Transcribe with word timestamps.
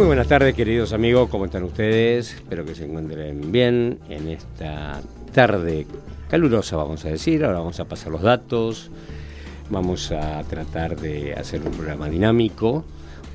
Muy 0.00 0.06
buenas 0.06 0.28
tardes, 0.28 0.54
queridos 0.54 0.94
amigos, 0.94 1.28
¿cómo 1.28 1.44
están 1.44 1.62
ustedes? 1.62 2.32
Espero 2.32 2.64
que 2.64 2.74
se 2.74 2.86
encuentren 2.86 3.52
bien 3.52 3.98
en 4.08 4.28
esta 4.30 5.02
tarde 5.34 5.86
calurosa, 6.26 6.76
vamos 6.76 7.04
a 7.04 7.10
decir. 7.10 7.44
Ahora 7.44 7.58
vamos 7.58 7.80
a 7.80 7.84
pasar 7.84 8.10
los 8.10 8.22
datos, 8.22 8.90
vamos 9.68 10.10
a 10.10 10.42
tratar 10.44 10.96
de 10.96 11.34
hacer 11.34 11.60
un 11.60 11.72
programa 11.72 12.08
dinámico, 12.08 12.82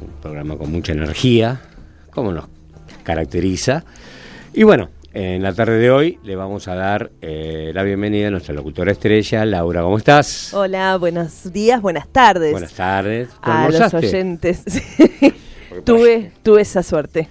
un 0.01 0.21
programa 0.23 0.57
con 0.57 0.71
mucha 0.71 0.93
energía, 0.93 1.61
como 2.09 2.31
nos 2.31 2.45
caracteriza. 3.03 3.85
Y 4.51 4.63
bueno, 4.63 4.89
en 5.13 5.43
la 5.43 5.53
tarde 5.53 5.77
de 5.77 5.91
hoy 5.91 6.17
le 6.23 6.35
vamos 6.35 6.67
a 6.67 6.73
dar 6.73 7.11
eh, 7.21 7.73
la 7.75 7.83
bienvenida 7.83 8.29
a 8.29 8.31
nuestra 8.31 8.55
locutora 8.55 8.91
estrella, 8.91 9.45
Laura, 9.45 9.83
¿cómo 9.83 9.99
estás? 9.99 10.51
Hola, 10.51 10.97
buenos 10.97 11.53
días, 11.53 11.79
buenas 11.79 12.07
tardes. 12.07 12.53
Buenas 12.53 12.73
tardes. 12.73 13.29
¿Tú 13.29 13.51
a 13.51 13.69
los 13.69 13.93
oyentes. 13.93 14.63
tuve, 15.83 16.31
tuve 16.43 16.61
esa 16.61 16.83
suerte. 16.83 17.27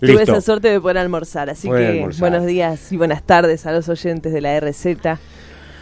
Tuve 0.00 0.22
esa 0.22 0.40
suerte 0.40 0.68
de 0.68 0.80
poder 0.80 0.98
almorzar. 0.98 1.50
Así 1.50 1.68
que 1.68 1.86
almorzar. 1.86 2.20
buenos 2.20 2.46
días 2.46 2.90
y 2.92 2.96
buenas 2.96 3.22
tardes 3.22 3.66
a 3.66 3.72
los 3.72 3.88
oyentes 3.88 4.32
de 4.32 4.40
la 4.40 4.58
RZ. 4.58 4.86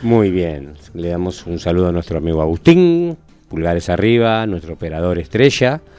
Muy 0.02 0.30
bien, 0.30 0.74
le 0.94 1.08
damos 1.08 1.46
un 1.46 1.58
saludo 1.58 1.88
a 1.88 1.92
nuestro 1.92 2.18
amigo 2.18 2.40
Agustín, 2.42 3.16
pulgares 3.48 3.88
arriba, 3.88 4.46
nuestro 4.46 4.74
operador 4.74 5.18
estrella. 5.18 5.80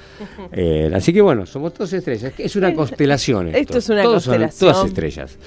Eh, 0.52 0.92
así 0.94 1.14
que 1.14 1.22
bueno, 1.22 1.46
somos 1.46 1.74
todos 1.74 1.94
estrellas, 1.94 2.34
es 2.38 2.56
una 2.58 2.74
constelación. 2.74 3.48
Esto, 3.48 3.60
Esto 3.60 3.78
es 3.78 3.90
una 3.90 4.04
Todos 4.04 4.24
son- 4.26 4.34
constelación. 4.34 4.72
todas 4.74 4.88
estrellas. 4.88 5.38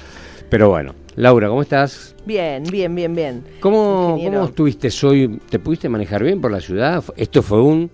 Pero 0.48 0.70
bueno, 0.70 0.95
Laura, 1.17 1.48
¿cómo 1.48 1.61
estás? 1.61 2.14
Bien, 2.25 2.62
bien, 2.64 2.95
bien, 2.95 3.14
bien. 3.14 3.45
¿Cómo. 3.61 4.19
¿Cómo 4.23 4.45
estuviste 4.47 4.89
hoy? 5.06 5.39
¿Te 5.50 5.58
pudiste 5.58 5.91
manejar 5.91 6.23
bien 6.25 6.41
por 6.41 6.50
la 6.50 6.61
ciudad? 6.62 7.05
Esto 7.17 7.42
fue 7.42 7.61
un 7.62 7.91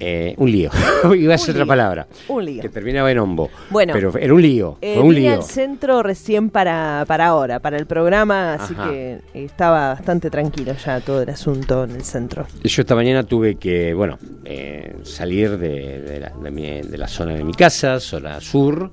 eh, 0.00 0.34
un 0.38 0.50
lío. 0.50 0.70
Iba 1.16 1.34
a 1.34 1.38
ser 1.38 1.54
otra 1.54 1.66
palabra. 1.66 2.06
Un 2.28 2.44
lío. 2.44 2.62
Que 2.62 2.68
terminaba 2.68 3.10
en 3.10 3.18
hombo. 3.18 3.50
Bueno. 3.70 3.92
Pero 3.94 4.16
era 4.18 4.32
un 4.34 4.42
lío. 4.42 4.78
Eh, 4.80 4.94
fue 4.94 5.04
un 5.04 5.14
lío. 5.14 5.32
al 5.34 5.42
centro 5.42 6.02
recién 6.02 6.50
para, 6.50 7.04
para 7.06 7.26
ahora, 7.26 7.60
para 7.60 7.76
el 7.78 7.86
programa, 7.86 8.54
así 8.54 8.74
Ajá. 8.76 8.90
que 8.90 9.18
estaba 9.34 9.88
bastante 9.94 10.30
tranquilo 10.30 10.74
ya 10.84 11.00
todo 11.00 11.22
el 11.22 11.30
asunto 11.30 11.84
en 11.84 11.92
el 11.92 12.02
centro. 12.04 12.46
Yo 12.62 12.82
esta 12.82 12.94
mañana 12.94 13.22
tuve 13.24 13.56
que, 13.56 13.94
bueno, 13.94 14.18
eh, 14.44 14.96
salir 15.02 15.58
de, 15.58 16.00
de 16.00 16.20
la, 16.20 16.30
de 16.30 16.50
mi- 16.50 16.80
de 16.82 16.98
la 16.98 17.08
zona 17.08 17.34
de 17.34 17.44
mi 17.44 17.52
casa, 17.54 17.98
zona 18.00 18.40
sur, 18.40 18.90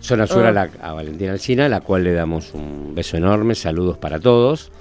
zona 0.00 0.26
sur 0.26 0.44
Ah. 0.44 0.48
a, 0.48 0.52
la- 0.52 0.70
a 0.82 0.92
Valentina 0.92 1.32
Alcina, 1.32 1.66
a 1.66 1.68
la 1.68 1.80
cual 1.80 2.04
le 2.04 2.12
damos 2.12 2.52
un 2.54 2.94
beso 2.94 3.16
enorme, 3.16 3.54
saludos 3.54 3.98
para 3.98 4.18
todos. 4.18 4.72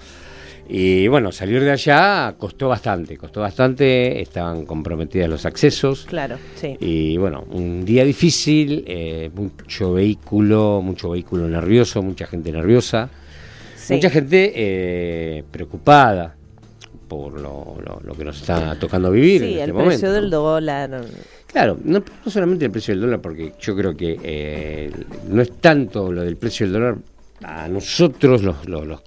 Y 0.73 1.09
bueno, 1.09 1.33
salir 1.33 1.61
de 1.61 1.71
allá 1.71 2.33
costó 2.37 2.69
bastante, 2.69 3.17
costó 3.17 3.41
bastante, 3.41 4.21
estaban 4.21 4.65
comprometidas 4.65 5.29
los 5.29 5.45
accesos. 5.45 6.05
Claro, 6.07 6.37
sí. 6.55 6.77
Y 6.79 7.17
bueno, 7.17 7.43
un 7.51 7.83
día 7.83 8.05
difícil, 8.05 8.85
eh, 8.87 9.29
mucho 9.35 9.91
vehículo, 9.93 10.79
mucho 10.81 11.09
vehículo 11.09 11.49
nervioso, 11.49 12.01
mucha 12.01 12.25
gente 12.25 12.53
nerviosa. 12.53 13.09
Sí. 13.75 13.95
Mucha 13.95 14.09
gente 14.09 14.53
eh, 14.55 15.43
preocupada 15.51 16.35
por 17.09 17.33
lo, 17.33 17.75
lo- 17.85 17.99
lo 18.01 18.13
que 18.13 18.23
nos 18.23 18.39
está 18.39 18.79
tocando 18.79 19.11
vivir 19.11 19.41
Sí, 19.41 19.47
en 19.47 19.51
este 19.51 19.63
el 19.65 19.73
momento. 19.73 19.89
precio 19.89 20.11
del 20.13 20.29
dólar. 20.29 21.01
Claro, 21.47 21.77
no, 21.83 22.01
no 22.23 22.31
solamente 22.31 22.63
el 22.63 22.71
precio 22.71 22.93
del 22.93 23.01
dólar, 23.01 23.19
porque 23.19 23.51
yo 23.59 23.75
creo 23.75 23.97
que 23.97 24.17
eh, 24.23 24.89
no 25.27 25.41
es 25.41 25.51
tanto 25.59 26.13
lo 26.13 26.21
del 26.21 26.37
precio 26.37 26.65
del 26.65 26.73
dólar 26.73 26.95
a 27.43 27.67
nosotros, 27.67 28.41
los, 28.41 28.65
los- 28.69 28.87
los- 28.87 29.01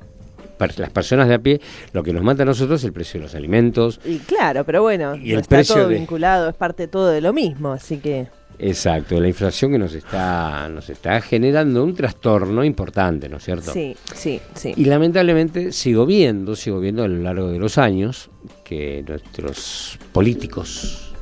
las 0.77 0.91
personas 0.91 1.29
de 1.29 1.35
a 1.35 1.39
pie, 1.39 1.61
lo 1.93 2.03
que 2.03 2.13
nos 2.13 2.23
mata 2.23 2.43
a 2.43 2.47
nosotros 2.47 2.81
es 2.81 2.85
el 2.85 2.93
precio 2.93 3.21
de 3.21 3.27
los 3.27 3.35
alimentos. 3.35 4.01
Y 4.05 4.19
claro, 4.19 4.65
pero 4.65 4.83
bueno, 4.83 5.17
Y 5.17 5.33
el 5.33 5.41
está 5.41 5.57
precio 5.57 5.75
todo 5.77 5.89
de- 5.89 5.95
vinculado, 5.97 6.49
es 6.49 6.55
parte 6.55 6.89
todo 6.89 7.09
de 7.11 7.21
lo 7.21 7.33
mismo, 7.33 7.73
así 7.73 7.99
que... 7.99 8.27
Exacto, 8.57 9.19
la 9.21 9.27
inflación 9.27 9.73
que 9.73 9.79
nos 9.79 9.95
está, 9.95 10.69
nos 10.69 10.89
está 10.89 11.21
generando 11.21 11.83
un 11.83 11.93
trastorno 11.93 12.63
importante, 12.63 13.29
¿no 13.29 13.39
es 13.39 13.45
cierto? 13.45 13.73
Sí, 13.73 13.97
sí, 14.15 14.41
sí. 14.55 14.73
Y 14.77 14.85
lamentablemente 14.85 15.73
sigo 15.73 16.07
viendo, 16.07 16.55
sigo 16.55 16.79
viendo 16.79 17.03
a 17.03 17.09
lo 17.09 17.21
largo 17.21 17.51
de 17.51 17.59
los 17.59 17.79
años 17.79 18.31
que 18.63 19.05
nuestros 19.09 19.99
políticos, 20.13 21.13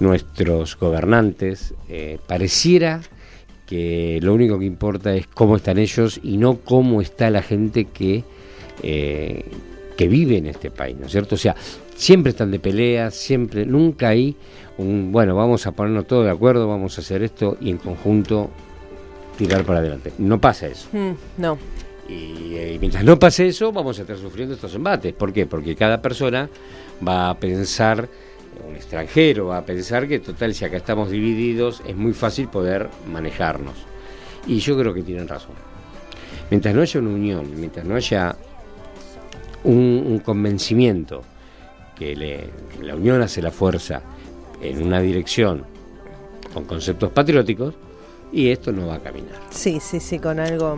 nuestros 0.00 0.76
gobernantes, 0.76 1.74
eh, 1.88 2.18
pareciera 2.26 3.00
que 3.66 4.18
lo 4.20 4.34
único 4.34 4.58
que 4.58 4.64
importa 4.66 5.14
es 5.14 5.26
cómo 5.28 5.56
están 5.56 5.78
ellos 5.78 6.18
y 6.22 6.36
no 6.36 6.56
cómo 6.58 7.00
está 7.00 7.30
la 7.30 7.42
gente 7.42 7.84
que, 7.86 8.24
eh, 8.82 9.44
que 9.96 10.08
vive 10.08 10.38
en 10.38 10.46
este 10.46 10.70
país, 10.70 10.96
¿no 10.98 11.06
es 11.06 11.12
cierto? 11.12 11.36
O 11.36 11.38
sea, 11.38 11.54
siempre 11.94 12.30
están 12.30 12.50
de 12.50 12.58
pelea, 12.58 13.10
siempre, 13.10 13.64
nunca 13.64 14.08
hay 14.08 14.36
un, 14.78 15.12
bueno, 15.12 15.36
vamos 15.36 15.66
a 15.66 15.72
ponernos 15.72 16.06
todos 16.06 16.24
de 16.24 16.30
acuerdo, 16.30 16.66
vamos 16.66 16.98
a 16.98 17.00
hacer 17.00 17.22
esto 17.22 17.56
y 17.60 17.70
en 17.70 17.78
conjunto 17.78 18.50
tirar 19.36 19.64
para 19.64 19.78
adelante. 19.78 20.12
No 20.18 20.40
pasa 20.40 20.66
eso. 20.66 20.88
Mm, 20.92 21.12
no, 21.38 21.58
Y, 22.08 22.54
eh, 22.56 22.76
mientras 22.80 23.04
no 23.04 23.18
pase 23.18 23.46
eso, 23.46 23.72
vamos 23.72 23.98
a 23.98 24.02
estar 24.02 24.16
sufriendo 24.16 24.54
estos 24.54 24.74
embates. 24.74 25.12
¿Por 25.14 25.32
qué? 25.32 25.46
Porque 25.46 25.74
cada 25.74 26.02
persona 26.02 26.48
va 27.06 27.30
a 27.30 27.38
pensar, 27.38 28.08
un 28.68 28.76
extranjero 28.76 29.46
va 29.46 29.58
a 29.58 29.64
pensar 29.64 30.06
que, 30.06 30.18
total, 30.18 30.54
si 30.54 30.64
acá 30.64 30.76
estamos 30.76 31.10
divididos, 31.10 31.82
es 31.86 31.96
muy 31.96 32.12
fácil 32.12 32.48
poder 32.48 32.88
manejarnos. 33.10 33.74
Y 34.46 34.58
yo 34.58 34.76
creo 34.76 34.92
que 34.92 35.02
tienen 35.02 35.28
razón. 35.28 35.54
Mientras 36.50 36.74
no 36.74 36.82
haya 36.82 37.00
una 37.00 37.10
unión, 37.10 37.50
mientras 37.56 37.86
no 37.86 37.94
haya 37.94 38.36
un, 39.64 40.04
un 40.06 40.18
convencimiento 40.20 41.22
que 41.96 42.14
le- 42.16 42.50
que 42.76 42.82
la 42.84 42.94
unión 42.96 43.22
hace 43.22 43.40
la 43.42 43.50
fuerza 43.50 44.02
en 44.62 44.82
una 44.82 45.00
dirección 45.00 45.64
con 46.52 46.64
conceptos 46.64 47.10
patrióticos, 47.10 47.74
y 48.32 48.50
esto 48.50 48.72
no 48.72 48.86
va 48.88 48.94
a 48.96 48.98
caminar. 49.00 49.36
sí, 49.50 49.78
sí, 49.80 50.00
sí, 50.00 50.18
con 50.18 50.38
algo 50.40 50.76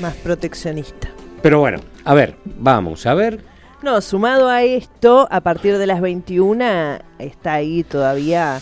más 0.00 0.14
proteccionista. 0.16 1.08
Pero 1.42 1.60
bueno, 1.60 1.78
a 2.04 2.14
ver, 2.14 2.34
vamos 2.44 3.06
a 3.06 3.14
ver. 3.14 3.40
No, 3.82 4.00
sumado 4.00 4.48
a 4.48 4.62
esto, 4.64 5.28
a 5.30 5.40
partir 5.40 5.78
de 5.78 5.86
las 5.86 6.00
21 6.00 6.98
está 7.20 7.54
ahí 7.54 7.84
todavía 7.84 8.60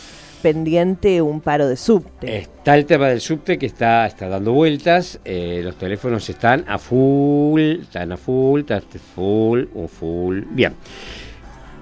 pendiente 0.50 1.20
un 1.22 1.40
paro 1.40 1.66
de 1.66 1.76
subte. 1.76 2.36
Está 2.38 2.76
el 2.76 2.86
tema 2.86 3.08
del 3.08 3.20
subte 3.20 3.58
que 3.58 3.66
está, 3.66 4.06
está 4.06 4.28
dando 4.28 4.52
vueltas. 4.52 5.18
eh, 5.24 5.60
los 5.64 5.74
teléfonos 5.76 6.28
están 6.30 6.64
a 6.68 6.78
full, 6.78 7.60
están 7.82 8.12
a 8.12 8.16
full, 8.16 8.60
está 8.60 8.80
full, 9.16 9.64
un 9.74 9.88
full. 9.88 10.42
Bien. 10.50 10.72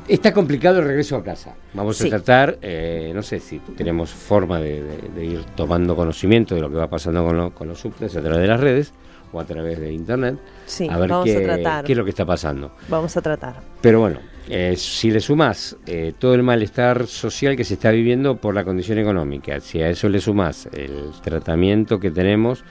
Está 0.08 0.32
complicado 0.32 0.78
el 0.78 0.86
regreso 0.86 1.14
a 1.16 1.22
casa. 1.22 1.54
Vamos 1.74 1.98
Sí. 1.98 2.06
a 2.06 2.10
tratar, 2.10 2.56
eh, 2.62 3.12
no 3.14 3.22
sé 3.22 3.38
si 3.38 3.58
tenemos 3.76 4.08
forma 4.10 4.58
de, 4.60 4.82
de- 4.82 5.08
de 5.14 5.24
ir 5.26 5.44
tomando 5.54 5.94
conocimiento 5.94 6.54
de 6.54 6.62
lo 6.62 6.70
que 6.70 6.76
va 6.76 6.88
pasando 6.88 7.22
con, 7.22 7.36
lo- 7.36 7.54
con 7.54 7.68
los 7.68 7.78
subtes 7.80 8.16
a 8.16 8.22
través 8.22 8.38
de 8.40 8.46
las 8.46 8.60
redes 8.60 8.94
o 9.30 9.40
a 9.40 9.44
través 9.44 9.78
de 9.78 9.92
internet. 9.92 10.36
Sí, 10.64 10.88
a 10.90 10.96
ver 10.96 11.10
vamos 11.10 11.26
qué, 11.26 11.36
a 11.36 11.42
tratar. 11.42 11.84
qué 11.84 11.92
es 11.92 11.98
lo 11.98 12.04
que 12.04 12.10
está 12.10 12.24
pasando. 12.24 12.72
Vamos 12.88 13.14
a 13.14 13.20
tratar. 13.20 13.56
Pero 13.82 14.00
bueno, 14.00 14.20
eh, 14.48 14.74
si 14.76 15.10
le 15.10 15.20
sumás 15.20 15.76
eh, 15.86 16.12
todo 16.18 16.34
el 16.34 16.42
malestar 16.42 17.06
social 17.06 17.56
que 17.56 17.64
se 17.64 17.74
está 17.74 17.90
viviendo 17.90 18.36
por 18.36 18.54
la 18.54 18.64
condición 18.64 18.98
económica, 18.98 19.60
si 19.60 19.80
a 19.80 19.88
eso 19.90 20.08
le 20.08 20.20
sumás 20.20 20.68
el 20.72 21.10
tratamiento 21.22 21.98
que 21.98 22.10
tenemos, 22.10 22.64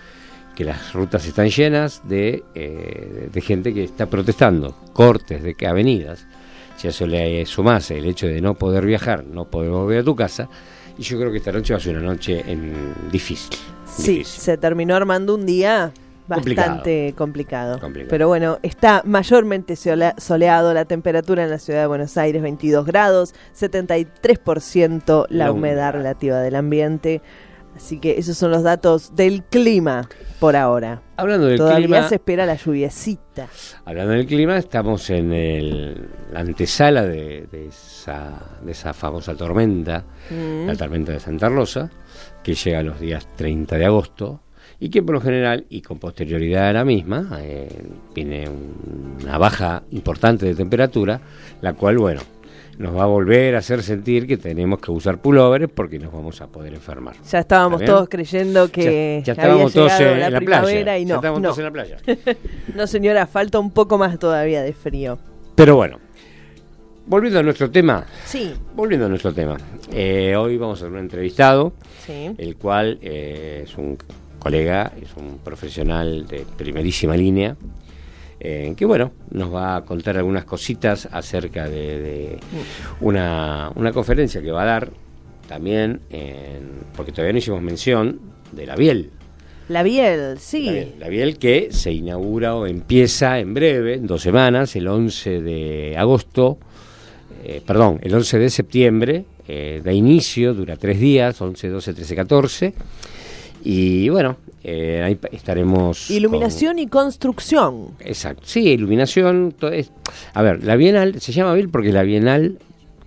que 0.56 0.64
las 0.66 0.94
rutas 0.94 1.26
están 1.26 1.50
llenas 1.50 2.02
de, 2.08 2.44
eh, 2.54 3.30
de 3.34 3.42
gente 3.42 3.74
que 3.74 3.84
está 3.86 4.06
protestando, 4.08 4.76
cortes 4.94 5.42
de 5.42 5.56
que- 5.56 5.66
avenidas, 5.68 6.28
si 6.78 6.88
a 6.88 6.90
eso 6.92 7.08
le 7.08 7.46
sumás 7.48 7.90
el 7.92 8.06
hecho 8.06 8.28
de 8.28 8.40
no 8.42 8.54
poder 8.54 8.86
viajar, 8.86 9.26
no 9.26 9.46
poder 9.46 9.72
volver 9.72 10.00
a 10.02 10.04
tu 10.04 10.16
casa, 10.16 10.48
y 10.98 11.02
yo 11.02 11.18
creo 11.20 11.32
que 11.32 11.40
esta 11.40 11.52
noche 11.52 11.74
va 11.74 11.78
a 11.78 11.82
ser 11.82 11.98
una 11.98 12.06
noche 12.06 12.44
en- 12.46 12.94
difícil. 13.12 13.58
Sí, 13.88 14.12
difícil. 14.20 14.42
se 14.42 14.58
terminó 14.58 14.96
armando 14.96 15.34
un 15.34 15.46
día. 15.46 15.92
Bastante 16.28 17.14
complicado. 17.18 17.80
Complicado. 17.80 18.10
Pero 18.10 18.28
bueno, 18.28 18.58
está 18.64 19.02
mayormente 19.06 19.76
solea- 19.76 20.16
soleado 20.18 20.74
la 20.74 20.86
temperatura 20.86 21.44
en 21.44 21.50
la 21.50 21.60
ciudad 21.60 21.82
de 21.82 21.88
Buenos 21.88 22.18
Aires, 22.18 22.42
22 22.42 22.86
grados, 22.86 23.34
73% 23.54 25.26
la 25.30 25.46
La 25.46 25.52
humedad 25.52 25.94
relativa 25.94 26.40
del 26.40 26.56
ambiente. 26.56 27.22
Así 27.76 28.00
que 28.00 28.20
esos 28.20 28.38
son 28.38 28.52
los 28.52 28.62
datos 28.62 29.16
del 29.16 29.44
clima 29.44 30.08
por 30.40 30.56
ahora. 30.56 31.02
Hablando 31.18 31.48
del 31.48 31.58
Todavía 31.58 31.88
clima, 31.88 32.08
se 32.08 32.16
espera 32.16 32.46
la 32.46 32.54
lluviecita. 32.56 33.48
hablando 33.84 34.12
del 34.14 34.28
clima, 34.28 34.58
estamos 34.58 35.10
en 35.10 35.34
el- 35.34 36.08
la 36.32 36.42
antesala 36.42 37.02
de, 37.04 37.48
de 37.52 37.68
esa, 37.70 38.32
de 38.62 38.72
esa 38.74 38.94
famosa 38.94 39.34
tormenta, 39.36 40.04
Mm. 40.30 40.68
la 40.68 40.76
tormenta 40.76 41.14
de 41.14 41.20
Santa 41.20 41.50
Rosa, 41.50 41.90
que 42.44 42.54
llega 42.54 42.84
los 42.84 43.00
días 43.00 43.28
30 43.36 43.76
de 43.78 43.86
agosto 43.86 44.42
y 44.86 44.90
que 44.90 45.02
por 45.02 45.16
lo 45.16 45.22
general 45.22 45.66
y 45.70 45.82
con 45.82 45.98
posterioridad 45.98 46.68
a 46.70 46.74
la 46.74 46.84
misma 46.84 47.40
eh, 47.42 47.70
viene 48.14 48.50
un- 48.50 49.18
una 49.24 49.38
baja 49.38 49.84
importante 49.92 50.46
de 50.46 50.56
temperatura, 50.56 51.22
la 51.62 51.74
cual, 51.74 51.98
bueno, 52.00 52.22
nos 52.80 52.94
va 52.98 53.04
a 53.04 53.06
volver 53.06 53.56
a 53.56 53.60
hacer 53.60 53.82
sentir 53.84 54.26
que 54.28 54.36
tenemos 54.36 54.80
que 54.80 54.92
usar 54.92 55.20
pullovers 55.22 55.70
porque 55.74 56.00
nos 56.00 56.12
vamos 56.12 56.42
a 56.42 56.48
poder 56.48 56.74
enfermar. 56.74 57.16
Ya 57.32 57.40
estábamos 57.40 57.84
todos 57.86 58.10
creyendo 58.10 58.70
que 58.72 59.22
ya, 59.24 59.34
ya 59.36 59.44
había 59.44 59.44
estábamos 59.44 59.74
todos 59.74 60.00
en, 60.02 60.20
la, 60.20 60.30
la 60.32 60.40
playa. 60.42 60.98
y 60.98 61.06
ya 61.06 61.10
no, 61.14 61.16
estábamos 61.16 61.42
no. 61.42 61.48
todos 61.50 61.58
en 61.60 61.64
la 61.66 61.72
playa. 61.72 61.98
No, 62.76 62.88
señora, 62.88 63.26
falta 63.28 63.60
un 63.60 63.72
poco 63.72 63.98
más 63.98 64.18
todavía 64.20 64.62
de 64.64 64.74
frío. 64.74 65.18
Pero 65.56 65.76
bueno, 65.76 66.00
volviendo 67.06 67.40
a 67.40 67.44
nuestro 67.44 67.70
tema, 67.70 68.06
Sí, 68.26 68.52
volviendo 68.76 69.06
a 69.06 69.10
nuestro 69.10 69.34
tema, 69.34 69.56
eh, 69.92 70.36
hoy 70.36 70.58
vamos 70.58 70.80
a 70.82 70.86
tener 70.86 70.94
un 70.98 71.04
entrevistado, 71.06 71.74
sí. 72.06 72.32
el 72.38 72.56
cual 72.58 72.98
eh, 73.02 73.62
es 73.66 73.78
un 73.78 73.98
colega, 74.44 74.92
es 75.02 75.10
un 75.16 75.40
profesional 75.40 76.28
de 76.28 76.46
primerísima 76.58 77.16
línea, 77.18 77.56
eh, 78.40 78.74
que 78.76 78.86
bueno, 78.86 79.12
nos 79.32 79.54
va 79.54 79.78
a 79.78 79.86
contar 79.86 80.18
algunas 80.18 80.44
cositas 80.44 81.08
acerca 81.12 81.68
de, 81.70 82.00
de 82.02 82.40
una, 83.02 83.72
una 83.76 83.92
conferencia 83.94 84.42
que 84.42 84.52
va 84.52 84.64
a 84.64 84.66
dar 84.66 84.90
también, 85.48 86.02
en- 86.10 86.84
porque 86.96 87.12
todavía 87.12 87.32
no 87.34 87.40
hicimos 87.40 87.62
mención, 87.62 88.20
de 88.52 88.66
la 88.68 88.76
Biel. 88.76 89.10
La 89.70 89.82
Biel, 89.82 90.38
sí. 90.40 90.66
La 90.66 90.72
Biel, 90.74 90.94
la 91.00 91.08
Biel 91.10 91.38
que 91.38 91.70
se 91.72 91.92
inaugura 91.94 92.56
o 92.56 92.68
empieza 92.68 93.40
en 93.40 93.54
breve, 93.54 93.94
en 93.96 94.06
dos 94.08 94.22
semanas, 94.22 94.76
el 94.76 94.88
11 94.88 95.42
de 95.42 95.96
agosto, 95.98 96.58
eh, 97.46 97.62
perdón, 97.66 98.00
el 98.04 98.14
11 98.14 98.40
de 98.40 98.50
septiembre, 98.50 99.26
eh, 99.48 99.82
de 99.84 99.94
inicio, 99.94 100.54
dura 100.54 100.76
tres 100.78 101.00
días, 101.00 101.42
11, 101.42 101.70
12, 101.70 101.94
13, 101.94 102.16
14. 102.16 102.74
Y 103.66 104.10
bueno, 104.10 104.36
eh, 104.64 105.02
ahí 105.04 105.18
estaremos... 105.32 106.12
Iluminación 106.12 106.80
y 106.80 106.88
construcción. 106.88 107.94
con- 107.96 107.96
exacto, 108.08 108.42
sí, 108.46 108.68
iluminación. 108.70 109.54
todo 109.58 109.72
es- 109.72 109.92
a 110.34 110.42
ver, 110.42 110.64
la 110.66 110.76
Bienal 110.76 111.22
se 111.22 111.32
llama 111.32 111.54
Biel 111.54 111.70
porque 111.70 111.94
la 111.94 112.04
Bienal, 112.04 112.60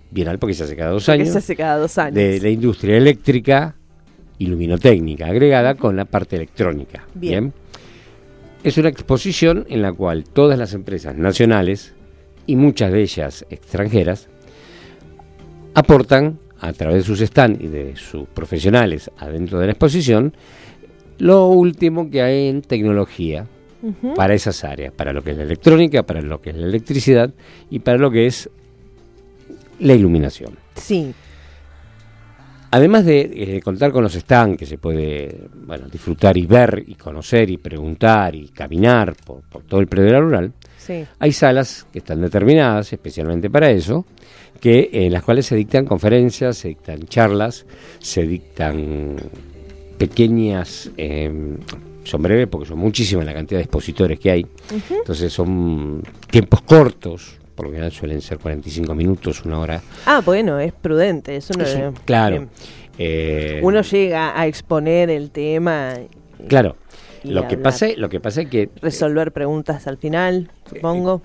Bienal 0.09 0.39
porque 0.39 0.55
se 0.55 0.63
hace 0.63 0.75
cada 0.75 0.89
dos 0.91 1.07
años 1.09 1.29
se 1.29 1.37
hace 1.37 1.55
cada 1.55 1.77
dos 1.77 1.97
años. 1.99 2.15
de 2.15 2.39
la 2.41 2.49
industria 2.49 2.97
eléctrica 2.97 3.75
y 4.39 4.47
luminotécnica, 4.47 5.27
agregada 5.27 5.75
con 5.75 5.95
la 5.95 6.05
parte 6.05 6.35
electrónica. 6.37 7.05
Bien. 7.13 7.51
Bien. 7.51 7.53
Es 8.63 8.77
una 8.79 8.89
exposición 8.89 9.65
en 9.69 9.83
la 9.83 9.93
cual 9.93 10.23
todas 10.23 10.57
las 10.57 10.73
empresas 10.73 11.15
nacionales 11.15 11.93
y 12.47 12.55
muchas 12.55 12.91
de 12.91 13.01
ellas 13.03 13.45
extranjeras 13.51 14.27
aportan 15.75 16.39
a 16.59 16.73
través 16.73 16.97
de 16.97 17.03
sus 17.03 17.19
stands 17.19 17.61
y 17.63 17.67
de 17.67 17.95
sus 17.95 18.27
profesionales 18.27 19.11
adentro 19.17 19.59
de 19.59 19.67
la 19.67 19.71
exposición 19.73 20.33
lo 21.19 21.47
último 21.47 22.09
que 22.09 22.21
hay 22.21 22.47
en 22.47 22.61
tecnología 22.61 23.45
para 24.15 24.33
esas 24.33 24.63
áreas, 24.63 24.91
para 24.93 25.13
lo 25.13 25.23
que 25.23 25.31
es 25.31 25.37
la 25.37 25.43
electrónica, 25.43 26.03
para 26.03 26.21
lo 26.21 26.41
que 26.41 26.49
es 26.49 26.55
la 26.55 26.65
electricidad 26.67 27.31
y 27.69 27.79
para 27.79 27.97
lo 27.97 28.09
que 28.11 28.25
es 28.25 28.49
la 29.79 29.93
iluminación. 29.93 30.53
Sí. 30.75 31.13
Además 32.69 33.05
de 33.05 33.21
eh, 33.21 33.61
contar 33.61 33.91
con 33.91 34.03
los 34.03 34.13
stands 34.13 34.57
que 34.57 34.65
se 34.65 34.77
puede 34.77 35.47
bueno, 35.65 35.87
disfrutar 35.87 36.35
y 36.37 36.45
ver 36.45 36.83
y 36.85 36.95
conocer 36.95 37.49
y 37.49 37.57
preguntar 37.57 38.35
y 38.35 38.49
caminar 38.49 39.15
por, 39.25 39.41
por 39.41 39.63
todo 39.63 39.79
el 39.79 39.87
predio 39.87 40.19
rural, 40.21 40.51
Sí. 40.77 41.05
hay 41.19 41.31
salas 41.33 41.85
que 41.91 41.99
están 41.99 42.21
determinadas 42.21 42.91
especialmente 42.93 43.49
para 43.49 43.69
eso, 43.71 44.05
que 44.57 44.89
en 44.91 45.13
las 45.13 45.23
cuales 45.23 45.45
se 45.45 45.55
dictan 45.55 45.85
conferencias, 45.85 46.57
se 46.57 46.69
dictan 46.69 47.03
charlas, 47.07 47.65
se 47.99 48.23
dictan 48.27 49.15
pequeñas, 49.97 50.91
eh, 50.97 51.31
son 52.03 52.21
breves 52.21 52.47
porque 52.47 52.67
son 52.67 52.77
muchísimas 52.79 53.25
la 53.25 53.33
cantidad 53.33 53.59
de 53.59 53.63
expositores 53.63 54.19
que 54.19 54.31
hay, 54.31 54.45
entonces 54.89 55.33
son 55.33 56.03
tiempos 56.29 56.61
cortos, 56.61 57.37
por 57.55 57.65
lo 57.65 57.71
general 57.71 57.91
suelen 57.91 58.21
ser 58.21 58.37
45 58.37 58.93
minutos, 58.93 59.43
una 59.43 59.59
hora. 59.59 59.81
Ah, 60.05 60.21
bueno, 60.23 60.59
es 60.59 60.73
prudente. 60.73 61.35
Eso 61.35 61.53
no 61.57 61.63
Eso, 61.63 61.93
claro. 62.05 62.47
Eh, 62.99 63.59
Uno 63.63 63.81
llega 63.81 64.39
a 64.39 64.47
exponer 64.47 65.09
el 65.09 65.31
tema, 65.31 65.95
y 66.39 66.47
Claro. 66.47 66.75
y 67.23 67.29
Lo 67.29 67.47
que 67.47 67.57
pasa, 67.57 67.87
lo 67.97 68.09
que 68.09 68.19
pasa 68.19 68.41
es 68.43 68.49
que 68.49 68.69
resolver 68.81 69.31
preguntas 69.31 69.87
al 69.87 69.97
final, 69.97 70.51
supongo. 70.69 71.21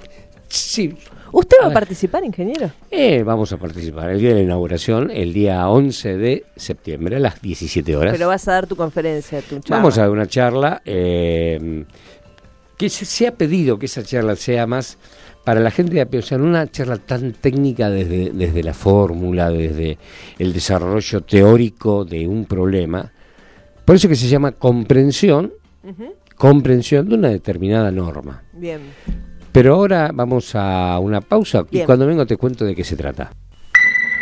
Sí, 0.52 0.94
¿Usted 1.32 1.56
va 1.62 1.64
a 1.64 1.68
ver. 1.68 1.74
participar, 1.74 2.24
ingeniero? 2.24 2.70
eh, 2.90 3.22
vamos 3.22 3.52
a 3.52 3.56
participar 3.56 4.10
el 4.10 4.20
día 4.20 4.30
de 4.30 4.34
la 4.36 4.42
inauguración, 4.42 5.10
el 5.10 5.32
día 5.32 5.66
11 5.66 6.16
de 6.18 6.44
septiembre 6.56 7.16
a 7.16 7.20
las 7.20 7.40
17 7.40 7.96
horas. 7.96 8.12
Pero 8.12 8.28
vas 8.28 8.46
a 8.48 8.52
dar 8.52 8.66
tu 8.66 8.76
conferencia, 8.76 9.40
tu 9.40 9.58
charla. 9.60 9.76
Vamos 9.76 9.96
a 9.96 10.02
dar 10.02 10.10
una 10.10 10.26
charla 10.26 10.82
eh, 10.84 11.84
que 12.76 12.90
se, 12.90 13.06
se 13.06 13.26
ha 13.26 13.34
pedido 13.34 13.78
que 13.78 13.86
esa 13.86 14.02
charla 14.02 14.36
sea 14.36 14.66
más 14.66 14.98
para 15.44 15.60
la 15.60 15.70
gente 15.70 15.94
de 15.94 16.02
a 16.02 16.06
pie, 16.06 16.20
o 16.20 16.22
sea, 16.22 16.38
una 16.38 16.70
charla 16.70 16.98
tan 16.98 17.32
técnica 17.32 17.88
desde, 17.90 18.30
desde 18.30 18.62
la 18.62 18.74
fórmula, 18.74 19.50
desde 19.50 19.98
el 20.38 20.52
desarrollo 20.52 21.22
teórico 21.22 22.04
de 22.04 22.28
un 22.28 22.44
problema. 22.44 23.10
Por 23.84 23.96
eso 23.96 24.08
que 24.08 24.16
se 24.16 24.28
llama 24.28 24.52
comprensión, 24.52 25.52
comprensión 26.36 27.08
de 27.08 27.14
una 27.14 27.28
determinada 27.30 27.90
norma. 27.90 28.44
Bien. 28.52 28.80
Pero 29.52 29.74
ahora 29.74 30.10
vamos 30.14 30.54
a 30.54 30.98
una 30.98 31.20
pausa 31.20 31.66
y 31.70 31.82
cuando 31.82 32.06
vengo 32.06 32.26
te 32.26 32.38
cuento 32.38 32.64
de 32.64 32.74
qué 32.74 32.84
se 32.84 32.96
trata. 32.96 33.32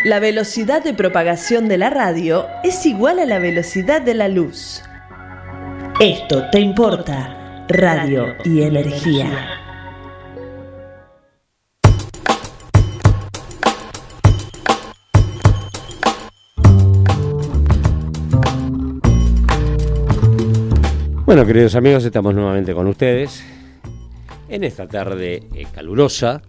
La 0.04 0.18
velocidad 0.18 0.82
de 0.82 0.92
propagación 0.92 1.68
de 1.68 1.78
la 1.78 1.88
radio 1.88 2.46
es 2.64 2.84
igual 2.84 3.20
a 3.20 3.26
la 3.26 3.38
velocidad 3.38 4.02
de 4.02 4.14
la 4.14 4.26
luz. 4.26 4.82
Esto 6.00 6.50
te 6.50 6.58
importa. 6.58 7.64
Radio 7.68 8.34
y 8.44 8.62
energía. 8.62 9.28
Bueno, 21.24 21.46
queridos 21.46 21.76
amigos, 21.76 22.04
estamos 22.04 22.34
nuevamente 22.34 22.74
con 22.74 22.88
ustedes 22.88 23.44
en 24.50 24.64
esta 24.64 24.86
tarde 24.86 25.42
eh, 25.54 25.66
calurosa 25.72 26.42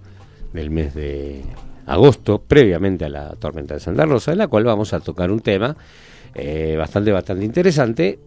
del 0.52 0.72
mes 0.72 0.94
de 0.94 1.44
agosto, 1.86 2.42
previamente 2.42 3.06
a 3.06 3.10
la 3.10 3.30
tormenta 3.36 3.76
de 3.76 3.80
Santa 3.80 4.06
Rosa, 4.06 4.32
en 4.32 4.40
la 4.40 4.48
cual 4.48 4.64
vamos 4.64 4.94
a 4.94 5.00
tocar 5.00 5.32
un 5.32 5.40
tema 5.40 5.76
eh, 6.34 6.76
bastante, 6.78 7.12
bastante 7.12 7.46
interesante 7.46 8.20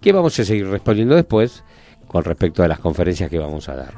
que 0.00 0.12
vamos 0.12 0.38
a 0.38 0.44
seguir 0.44 0.66
respondiendo 0.66 1.14
después 1.14 1.64
con 2.06 2.24
respecto 2.24 2.62
a 2.62 2.68
las 2.68 2.78
conferencias 2.78 3.30
que 3.30 3.38
vamos 3.38 3.68
a 3.68 3.76
dar. 3.76 3.94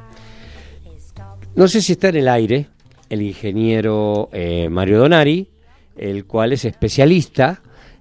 No 1.55 1.69
sé 1.69 1.83
si 1.83 1.93
está 1.93 2.09
en 2.09 2.17
el 2.17 2.29
aire 2.29 2.69
el 3.09 3.23
ingeniero 3.23 4.31
eh, 4.33 4.69
Mario 4.71 5.01
Donari, 5.01 5.49
el 5.97 6.25
cual 6.25 6.53
es 6.53 6.65
especialista 6.65 7.61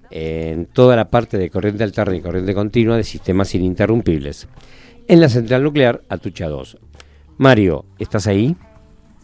en 0.09 0.67
toda 0.67 0.95
la 0.95 1.09
parte 1.09 1.37
de 1.37 1.49
corriente 1.49 1.83
alterna 1.83 2.15
y 2.15 2.21
corriente 2.21 2.53
continua 2.53 2.97
de 2.97 3.03
sistemas 3.03 3.53
ininterrumpibles 3.55 4.47
en 5.11 5.19
la 5.19 5.27
central 5.27 5.61
nuclear 5.61 6.01
Atucha 6.07 6.47
2. 6.47 6.77
Mario, 7.37 7.83
¿estás 7.99 8.27
ahí? 8.27 8.55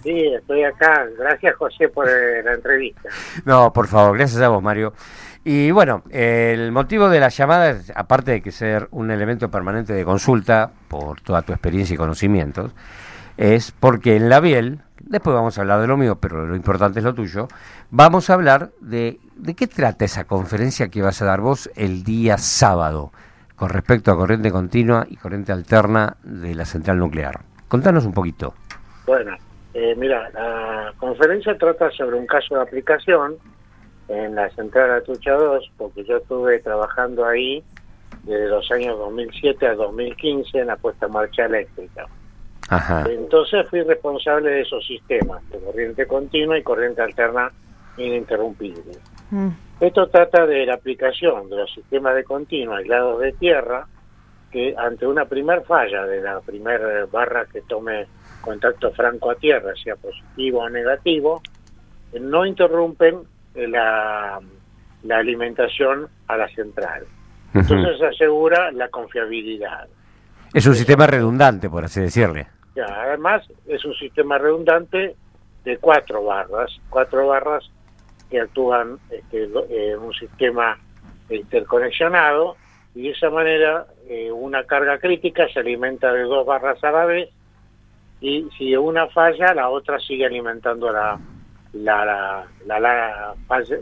Sí, 0.03 0.33
estoy 0.37 0.61
acá. 0.63 1.07
Gracias, 1.17 1.55
José, 1.55 1.87
por 1.87 2.09
eh, 2.09 2.43
la 2.43 2.55
entrevista. 2.55 3.07
No, 3.45 3.71
por 3.71 3.87
favor, 3.87 4.17
gracias 4.17 4.41
a 4.41 4.49
vos, 4.49 4.61
Mario. 4.61 4.91
Y 5.45 5.71
bueno, 5.71 6.03
el 6.09 6.73
motivo 6.73 7.07
de 7.07 7.21
la 7.21 7.29
llamada, 7.29 7.69
es, 7.69 7.93
aparte 7.95 8.31
de 8.31 8.41
que 8.41 8.51
ser 8.51 8.89
un 8.91 9.11
elemento 9.11 9.49
permanente 9.49 9.93
de 9.93 10.03
consulta 10.03 10.71
por 10.89 11.21
toda 11.21 11.41
tu 11.43 11.53
experiencia 11.53 11.93
y 11.93 11.97
conocimientos, 11.97 12.73
es 13.37 13.71
porque 13.71 14.17
en 14.17 14.27
la 14.27 14.41
Biel, 14.41 14.81
después 14.99 15.33
vamos 15.33 15.57
a 15.57 15.61
hablar 15.61 15.79
de 15.79 15.87
lo 15.87 15.95
mío, 15.95 16.17
pero 16.19 16.45
lo 16.45 16.57
importante 16.57 16.99
es 16.99 17.05
lo 17.05 17.15
tuyo, 17.15 17.47
vamos 17.91 18.29
a 18.29 18.33
hablar 18.33 18.71
de, 18.81 19.21
de 19.37 19.53
qué 19.53 19.67
trata 19.67 20.03
esa 20.03 20.25
conferencia 20.25 20.89
que 20.89 21.01
vas 21.01 21.21
a 21.21 21.25
dar 21.25 21.39
vos 21.39 21.71
el 21.75 22.03
día 22.03 22.37
sábado 22.37 23.13
con 23.57 23.69
respecto 23.69 24.11
a 24.11 24.15
corriente 24.15 24.51
continua 24.51 25.05
y 25.09 25.17
corriente 25.17 25.51
alterna 25.51 26.15
de 26.23 26.53
la 26.53 26.63
central 26.63 26.99
nuclear. 26.99 27.39
Contanos 27.67 28.05
un 28.05 28.13
poquito. 28.13 28.53
Bueno, 29.05 29.35
eh, 29.73 29.95
mira, 29.97 30.29
la 30.29 30.93
conferencia 30.97 31.57
trata 31.57 31.89
sobre 31.91 32.17
un 32.17 32.27
caso 32.27 32.55
de 32.55 32.61
aplicación 32.61 33.35
en 34.07 34.35
la 34.35 34.49
central 34.51 34.91
Atucha 34.91 35.33
2, 35.33 35.71
porque 35.75 36.03
yo 36.05 36.17
estuve 36.17 36.59
trabajando 36.59 37.25
ahí 37.25 37.63
desde 38.23 38.47
los 38.47 38.71
años 38.71 38.97
2007 38.99 39.65
a 39.65 39.73
2015 39.73 40.59
en 40.59 40.67
la 40.67 40.75
puesta 40.75 41.07
en 41.07 41.13
marcha 41.13 41.45
eléctrica. 41.45 42.05
Ajá. 42.69 43.05
Entonces 43.09 43.67
fui 43.69 43.81
responsable 43.81 44.51
de 44.51 44.61
esos 44.61 44.85
sistemas, 44.85 45.41
de 45.49 45.59
corriente 45.59 46.05
continua 46.05 46.59
y 46.59 46.63
corriente 46.63 47.01
alterna 47.01 47.51
ininterrumpible. 47.97 48.91
Mm. 49.31 49.49
Esto 49.79 50.07
trata 50.07 50.45
de 50.47 50.65
la 50.65 50.73
aplicación 50.73 51.49
de 51.49 51.57
los 51.57 51.71
sistemas 51.71 52.15
de 52.15 52.23
continua 52.23 52.77
aislados 52.77 53.19
de 53.19 53.31
tierra 53.33 53.87
que 54.51 54.73
ante 54.77 55.05
una 55.05 55.25
primer 55.25 55.63
falla 55.63 56.05
de 56.05 56.21
la 56.21 56.39
primera 56.39 57.05
barra 57.05 57.45
que 57.45 57.61
tome 57.61 58.07
contacto 58.41 58.91
franco 58.91 59.29
a 59.29 59.35
tierra, 59.35 59.73
sea 59.75 59.95
positivo 59.95 60.61
o 60.61 60.69
negativo, 60.69 61.41
no 62.19 62.45
interrumpen 62.45 63.19
la, 63.53 64.39
la 65.03 65.17
alimentación 65.17 66.07
a 66.27 66.37
la 66.37 66.47
central. 66.49 67.03
Entonces 67.53 67.97
se 67.99 68.05
asegura 68.05 68.71
la 68.71 68.87
confiabilidad. 68.89 69.87
Es 70.53 70.65
un 70.65 70.75
sistema 70.75 71.07
redundante, 71.07 71.69
por 71.69 71.83
así 71.83 72.01
decirle. 72.01 72.47
Ya, 72.75 72.85
además, 72.85 73.43
es 73.67 73.83
un 73.83 73.93
sistema 73.95 74.37
redundante 74.37 75.15
de 75.63 75.77
cuatro 75.77 76.23
barras, 76.23 76.71
cuatro 76.89 77.27
barras 77.27 77.69
que 78.29 78.41
actúan 78.41 78.99
este, 79.09 79.43
en 79.43 79.99
un 79.99 80.13
sistema 80.13 80.77
interconexionado 81.29 82.55
y 82.95 83.03
de 83.03 83.09
esa 83.09 83.29
manera 83.29 83.85
eh, 84.09 84.31
una 84.31 84.63
carga 84.63 84.97
crítica 84.99 85.47
se 85.53 85.59
alimenta 85.59 86.11
de 86.11 86.23
dos 86.23 86.45
barras 86.45 86.83
a 86.83 86.91
la 86.91 87.05
vez 87.05 87.29
y 88.21 88.47
si 88.57 88.75
una 88.75 89.07
falla 89.07 89.53
la 89.53 89.69
otra 89.69 89.99
sigue 89.99 90.25
alimentando 90.25 90.91
la 90.91 91.19
la 91.73 92.05
la, 92.65 92.79
la, 92.79 93.33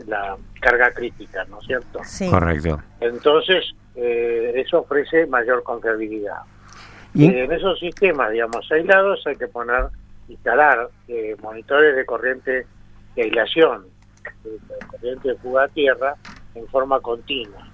la, 0.06 0.36
carga 0.60 0.90
crítica, 0.92 1.44
¿no 1.48 1.60
es 1.60 1.66
cierto? 1.66 2.00
Sí. 2.04 2.28
Correcto. 2.28 2.82
Entonces, 3.00 3.72
eh, 3.94 4.52
eso 4.56 4.80
ofrece 4.80 5.26
mayor 5.26 5.62
confiabilidad. 5.62 6.40
¿Y? 7.14 7.26
en 7.26 7.50
esos 7.50 7.78
sistemas, 7.78 8.30
digamos, 8.32 8.70
aislados 8.70 9.26
hay 9.26 9.36
que 9.36 9.46
poner, 9.48 9.86
instalar 10.28 10.90
eh, 11.08 11.34
monitores 11.40 11.96
de 11.96 12.04
corriente 12.04 12.66
de 13.14 13.22
aislación, 13.22 13.86
corriente 14.90 15.28
de 15.28 15.34
fuga 15.36 15.64
a 15.64 15.68
tierra, 15.68 16.14
en 16.54 16.66
forma 16.68 17.00
continua. 17.00 17.66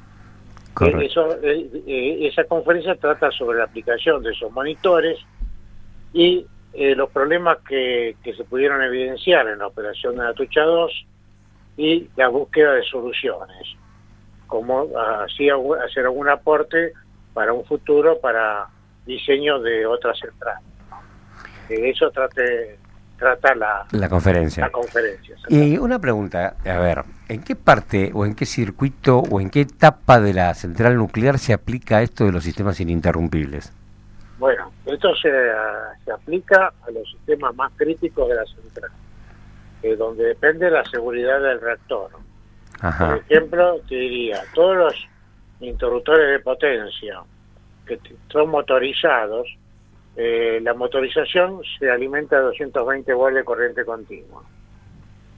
Eh, 0.81 1.07
eso, 1.07 1.37
esa 1.43 2.45
conferencia 2.45 2.95
trata 2.97 3.31
sobre 3.31 3.59
la 3.59 3.65
aplicación 3.65 4.23
de 4.23 4.33
esos 4.33 4.51
monitores 4.53 5.19
y 6.13 6.47
eh, 6.73 6.95
los 6.95 7.11
problemas 7.11 7.59
que, 7.69 8.17
que, 8.23 8.35
se 8.35 8.45
pudieron 8.45 8.83
evidenciar 8.83 9.47
en 9.49 9.59
la 9.59 9.67
operación 9.67 10.17
de 10.17 10.25
la 10.25 10.33
Tucha 10.33 10.63
2 10.63 11.07
y 11.77 12.09
la 12.17 12.29
búsqueda 12.29 12.75
de 12.75 12.83
soluciones, 12.85 13.77
como 14.47 14.89
así 15.25 15.49
hacer 15.51 16.05
algún 16.05 16.29
aporte 16.29 16.93
para 17.35 17.53
un 17.53 17.65
futuro 17.65 18.19
para 18.21 18.69
diseño 19.07 19.61
de 19.61 19.87
otras 19.87 20.19
centrales. 20.19 20.65
De 21.69 21.91
eso 21.91 22.11
trate, 22.11 22.79
trata 23.19 23.55
la, 23.55 23.87
la 23.93 24.09
conferencia. 24.09 24.65
La 24.65 24.73
conferencia 24.73 25.37
y 25.49 25.77
una 25.79 25.99
pregunta, 25.99 26.57
a 26.65 26.79
ver, 26.79 27.05
¿en 27.29 27.43
qué 27.43 27.57
parte 27.57 28.11
o 28.15 28.25
en 28.25 28.35
qué 28.35 28.47
circuito 28.47 29.19
o 29.19 29.41
en 29.41 29.51
qué 29.51 29.63
etapa 29.63 30.21
de 30.21 30.35
la 30.35 30.55
central 30.55 30.97
nuclear 30.97 31.39
se 31.39 31.53
aplica 31.53 32.03
esto 32.03 32.25
de 32.25 32.33
los 32.33 32.45
sistemas 32.45 32.81
ininterrumpibles? 32.81 33.73
Bueno, 34.39 34.73
esto 34.87 35.15
se, 35.17 35.31
se 36.05 36.13
aplica 36.13 36.73
a 36.87 36.91
los 36.91 37.09
sistemas 37.11 37.55
más 37.55 37.73
críticos 37.77 38.29
de 38.29 38.35
la 38.35 38.45
central, 38.45 38.91
eh, 39.83 39.95
donde 39.97 40.25
depende 40.25 40.71
la 40.71 40.85
seguridad 40.85 41.41
del 41.41 41.61
reactor. 41.61 42.11
Por 42.81 43.19
ejemplo, 43.19 43.81
te 43.89 43.95
diría, 43.95 44.43
todos 44.55 44.77
los 44.77 45.09
interruptores 45.61 46.29
de 46.31 46.39
potencia 46.41 47.21
que 47.87 48.01
son 48.29 48.51
motorizados, 48.51 49.47
eh, 50.17 50.61
la 50.63 50.75
motorización 50.75 51.63
se 51.79 51.91
alimenta 51.91 52.37
de 52.37 52.43
220 52.43 53.13
volts 53.15 53.37
de 53.37 53.45
corriente 53.45 53.85
continua. 53.85 54.43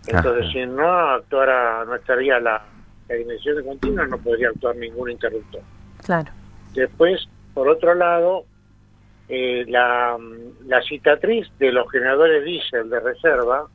Entonces, 0.06 0.52
si 0.52 0.66
no 0.66 0.90
actuara, 0.90 1.84
no 1.84 1.94
estaría 1.94 2.38
la, 2.38 2.62
la 3.08 3.14
dimensión 3.14 3.56
de 3.56 3.64
continua, 3.64 4.06
no 4.06 4.18
podría 4.18 4.48
actuar 4.48 4.76
ningún 4.76 5.10
interruptor. 5.10 5.62
Claro. 6.04 6.30
Después, 6.74 7.26
por 7.54 7.68
otro 7.68 7.94
lado, 7.94 8.44
eh, 9.28 9.64
la, 9.68 10.18
la, 10.66 10.82
cicatriz 10.82 11.48
de 11.58 11.72
los 11.72 11.90
generadores 11.90 12.44
diésel 12.44 12.90
de 12.90 13.00
reserva, 13.00 13.66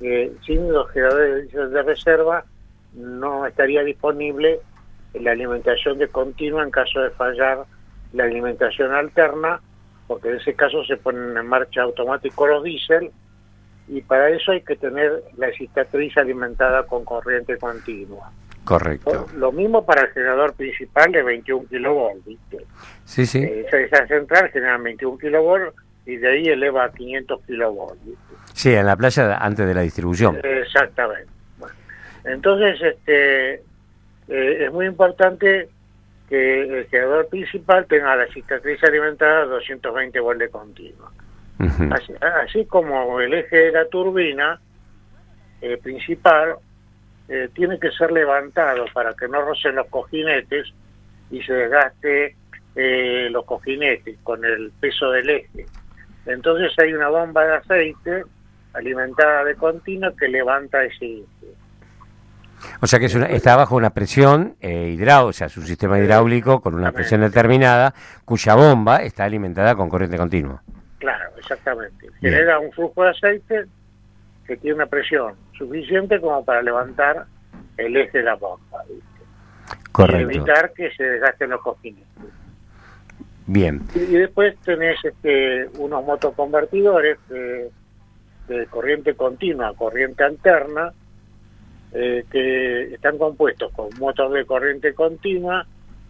eh, 0.00 0.32
sin 0.46 0.72
los 0.72 0.90
generadores 0.90 1.50
diésel 1.50 1.70
de 1.70 1.82
reserva 1.82 2.44
no 2.94 3.46
estaría 3.46 3.82
disponible 3.82 4.60
la 5.14 5.32
alimentación 5.32 5.98
de 5.98 6.08
continua 6.08 6.62
en 6.62 6.70
caso 6.70 7.00
de 7.00 7.10
fallar 7.10 7.64
la 8.12 8.24
alimentación 8.24 8.92
alterna, 8.94 9.60
porque 10.10 10.28
en 10.28 10.38
ese 10.38 10.54
caso 10.54 10.84
se 10.86 10.96
ponen 10.96 11.36
en 11.36 11.46
marcha 11.46 11.82
automático 11.82 12.44
los 12.44 12.64
diésel 12.64 13.12
y 13.86 14.00
para 14.00 14.28
eso 14.30 14.50
hay 14.50 14.60
que 14.62 14.74
tener 14.74 15.22
la 15.36 15.52
cicatriz 15.52 16.16
alimentada 16.16 16.82
con 16.82 17.04
corriente 17.04 17.56
continua. 17.56 18.32
Correcto. 18.64 19.28
Lo 19.36 19.52
mismo 19.52 19.86
para 19.86 20.02
el 20.02 20.08
generador 20.08 20.54
principal 20.54 21.12
de 21.12 21.22
21 21.22 21.68
kilovolts, 21.68 22.26
¿viste? 22.26 22.58
Sí, 23.04 23.24
sí. 23.24 23.38
Eh, 23.38 23.64
esa, 23.70 24.04
central 24.08 24.50
genera 24.50 24.78
21 24.78 25.16
kilovolts 25.16 25.76
y 26.04 26.16
de 26.16 26.28
ahí 26.28 26.48
eleva 26.48 26.86
a 26.86 26.90
500 26.90 27.42
kilovolts. 27.46 28.02
Sí, 28.52 28.74
en 28.74 28.86
la 28.86 28.96
playa 28.96 29.36
antes 29.36 29.64
de 29.64 29.74
la 29.74 29.82
distribución. 29.82 30.40
exactamente. 30.42 31.30
Bueno, 31.56 31.74
entonces, 32.24 32.82
este, 32.82 33.54
eh, 34.26 34.64
es 34.64 34.72
muy 34.72 34.86
importante 34.86 35.68
que 36.30 36.62
el 36.62 36.86
generador 36.86 37.28
principal 37.28 37.86
tenga 37.86 38.14
la 38.14 38.26
cicatriz 38.28 38.82
alimentada 38.84 39.42
a 39.42 39.46
220 39.46 40.20
volts 40.20 40.38
de 40.38 40.48
continua. 40.48 41.10
así, 42.42 42.64
como 42.66 43.20
el 43.20 43.34
eje 43.34 43.56
de 43.56 43.72
la 43.72 43.84
turbina 43.88 44.60
eh, 45.60 45.76
principal 45.82 46.54
eh, 47.28 47.48
tiene 47.52 47.78
que 47.80 47.90
ser 47.90 48.12
levantado 48.12 48.84
para 48.94 49.12
que 49.14 49.26
no 49.26 49.42
rocen 49.42 49.74
los 49.74 49.88
cojinetes 49.88 50.72
y 51.32 51.42
se 51.42 51.52
desgaste 51.52 52.36
eh, 52.76 53.28
los 53.30 53.44
cojinetes 53.44 54.16
con 54.22 54.44
el 54.44 54.70
peso 54.80 55.10
del 55.10 55.30
eje. 55.30 55.66
Entonces 56.26 56.72
hay 56.78 56.92
una 56.92 57.08
bomba 57.08 57.44
de 57.44 57.56
aceite 57.56 58.24
alimentada 58.72 59.44
de 59.44 59.56
continuo 59.56 60.14
que 60.14 60.28
levanta 60.28 60.84
ese. 60.84 61.24
O 62.80 62.86
sea 62.86 62.98
que 62.98 63.06
es 63.06 63.14
está 63.14 63.56
bajo 63.56 63.76
una 63.76 63.90
presión 63.90 64.56
eh, 64.60 64.90
hidráulica, 64.94 65.24
o 65.26 65.32
sea, 65.32 65.46
es 65.46 65.56
un 65.56 65.66
sistema 65.66 65.98
hidráulico 65.98 66.60
con 66.60 66.74
una 66.74 66.92
presión 66.92 67.20
determinada, 67.20 67.94
cuya 68.24 68.54
bomba 68.54 69.02
está 69.02 69.24
alimentada 69.24 69.74
con 69.74 69.88
corriente 69.88 70.16
continua. 70.16 70.62
Claro, 70.98 71.30
exactamente. 71.38 72.08
Genera 72.20 72.58
un 72.58 72.70
flujo 72.72 73.04
de 73.04 73.10
aceite 73.10 73.64
que 74.46 74.56
tiene 74.56 74.76
una 74.76 74.86
presión 74.86 75.34
suficiente 75.56 76.20
como 76.20 76.44
para 76.44 76.62
levantar 76.62 77.26
el 77.76 77.96
eje 77.96 78.18
de 78.18 78.24
la 78.24 78.34
bomba. 78.34 78.82
Correcto. 79.92 80.32
Y 80.32 80.36
evitar 80.36 80.72
que 80.72 80.90
se 80.92 81.04
desgasten 81.04 81.50
los 81.50 81.60
cojines. 81.62 82.04
Bien. 83.46 83.80
Y, 83.94 83.98
después 83.98 84.56
tenés 84.64 85.04
este, 85.04 85.68
unos 85.78 86.04
motoconvertidores 86.04 87.18
de, 87.28 87.70
corriente 88.70 89.14
continua, 89.14 89.74
corriente 89.74 90.22
alterna, 90.24 90.92
eh, 91.92 92.24
que 92.30 92.94
están 92.94 93.18
compuestos 93.18 93.72
con 93.72 93.88
motor 93.98 94.30
de 94.32 94.44
corriente 94.44 94.94
continua, 94.94 95.66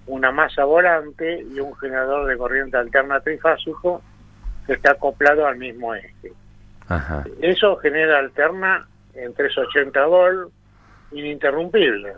una 0.07 0.31
masa 0.31 0.65
volante 0.65 1.43
y 1.43 1.61
un 1.61 1.75
generador 1.77 2.27
de 2.27 2.37
corriente 2.37 2.77
alterna 2.77 3.21
trifásico 3.21 4.03
que 4.67 4.75
está 4.75 4.93
acoplado 4.93 5.47
al 5.47 5.57
mismo 5.57 5.95
eje. 5.95 6.33
Eso 7.41 7.77
genera 7.77 8.19
alterna 8.19 8.87
en 9.15 9.33
380 9.33 10.07
volt 10.07 10.53
ininterrumpible. 11.13 12.15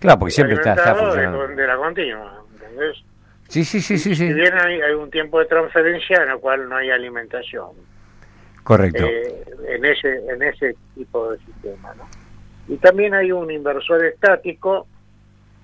Claro, 0.00 0.18
porque 0.18 0.32
siempre 0.32 0.56
está, 0.56 0.74
está 0.74 0.94
funcionando. 0.94 1.48
De, 1.48 1.66
la 1.66 1.76
continua, 1.76 2.42
¿entendés? 2.54 2.96
Sí, 3.48 3.64
sí, 3.64 3.80
sí, 3.80 3.98
sí. 3.98 4.14
Si 4.14 4.32
bien 4.32 4.54
hay, 4.54 4.92
un 4.92 5.10
tiempo 5.10 5.38
de 5.38 5.46
transferencia 5.46 6.22
en 6.22 6.30
el 6.30 6.38
cual 6.38 6.68
no 6.68 6.76
hay 6.76 6.90
alimentación. 6.90 7.70
Correcto. 8.62 9.04
Eh, 9.04 9.44
en 9.68 9.84
ese 9.84 10.16
en 10.26 10.42
ese 10.42 10.74
tipo 10.94 11.30
de 11.30 11.38
sistema, 11.38 11.94
¿no? 11.94 12.08
Y 12.68 12.76
también 12.76 13.14
hay 13.14 13.32
un 13.32 13.50
inversor 13.50 14.04
estático 14.04 14.86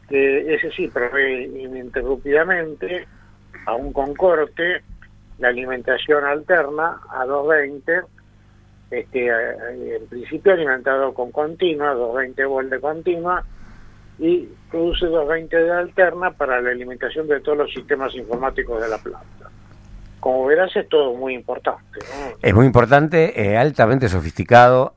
que 0.08 0.54
ese 0.54 0.70
sí 0.72 0.88
provee 0.88 1.44
ininterrumpidamente, 1.44 3.06
aún 3.66 3.92
con 3.92 4.14
corte, 4.14 4.82
la 5.38 5.48
alimentación 5.48 6.24
alterna 6.24 7.00
a 7.08 7.24
220 7.24 8.02
este, 8.90 9.28
en 9.28 10.06
principio 10.08 10.52
alimentado 10.52 11.14
con 11.14 11.30
continua, 11.30 11.94
220 11.94 12.44
volts 12.44 12.70
de 12.70 12.80
continua, 12.80 13.44
y 14.18 14.48
produce 14.70 15.06
220 15.06 15.56
de 15.56 15.70
alterna 15.70 16.32
para 16.32 16.60
la 16.60 16.70
alimentación 16.70 17.26
de 17.28 17.40
todos 17.40 17.58
los 17.58 17.72
sistemas 17.72 18.14
informáticos 18.14 18.82
de 18.82 18.88
la 18.88 18.98
planta. 18.98 19.39
Como 20.20 20.44
verás, 20.46 20.74
es 20.76 20.88
todo 20.88 21.14
muy 21.14 21.34
importante. 21.34 21.98
Es 22.42 22.54
muy 22.54 22.66
importante, 22.66 23.40
eh, 23.40 23.56
altamente 23.56 24.08
sofisticado. 24.08 24.94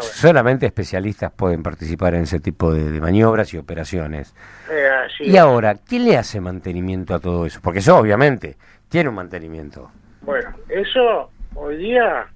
solamente 0.00 0.66
especialistas 0.66 1.32
pueden 1.32 1.62
participar 1.62 2.14
en 2.14 2.22
ese 2.22 2.40
tipo 2.40 2.74
de, 2.74 3.00
maniobras 3.00 3.54
y 3.54 3.58
operaciones. 3.58 4.34
Eh, 4.70 4.90
y 5.20 5.36
ahora, 5.36 5.76
¿quién 5.76 6.04
le 6.04 6.16
hace 6.16 6.40
mantenimiento 6.40 7.14
a 7.14 7.20
todo 7.20 7.46
eso? 7.46 7.60
Porque 7.62 7.78
eso 7.78 7.96
obviamente 7.96 8.56
tiene 8.88 9.08
un 9.08 9.14
mantenimiento. 9.14 9.90
Bueno, 10.22 10.50
eso 10.68 11.30
hoy 11.54 11.76
día 11.76 12.26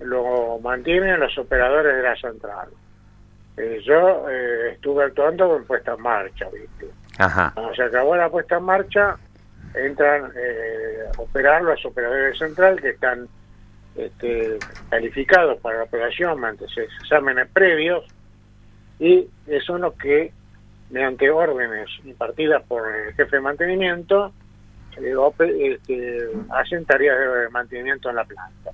lo 0.00 0.58
mantienen 0.60 1.20
los 1.20 1.36
operadores 1.38 1.96
de 1.96 2.02
la 2.02 2.16
central. 2.16 2.68
eh, 3.56 3.80
yo 3.84 4.28
eh, 4.30 4.72
estuve 4.72 5.04
actuando 5.04 5.48
con 5.48 5.64
puesta 5.64 5.94
en 5.94 6.02
marcha, 6.02 6.46
¿viste? 6.52 6.88
Ajá. 7.18 7.52
Cuando 7.54 7.74
se 7.74 7.82
acabó 7.82 8.16
la 8.16 8.30
puesta 8.30 8.56
en 8.56 8.64
marcha, 8.64 9.16
entran 9.74 10.32
eh, 10.36 11.04
a 11.16 11.20
operar 11.20 11.62
los 11.62 11.84
operadores 11.84 12.38
central 12.38 12.80
que 12.80 12.90
están 12.90 13.28
este, 13.96 14.58
calificados 14.88 15.58
para 15.60 15.78
la 15.78 15.84
operación 15.84 16.40
mediante 16.40 16.64
exámenes 16.76 17.48
previos 17.52 18.04
y 18.98 19.28
son 19.66 19.82
los 19.82 19.94
que, 19.94 20.32
mediante 20.90 21.28
órdenes 21.30 21.88
impartidas 22.04 22.62
por 22.64 22.82
el 22.94 23.14
jefe 23.14 23.36
de 23.36 23.42
mantenimiento, 23.42 24.32
este, 24.96 26.28
hacen 26.50 26.84
tareas 26.84 27.18
de 27.18 27.48
mantenimiento 27.50 28.10
en 28.10 28.16
la 28.16 28.24
planta. 28.24 28.70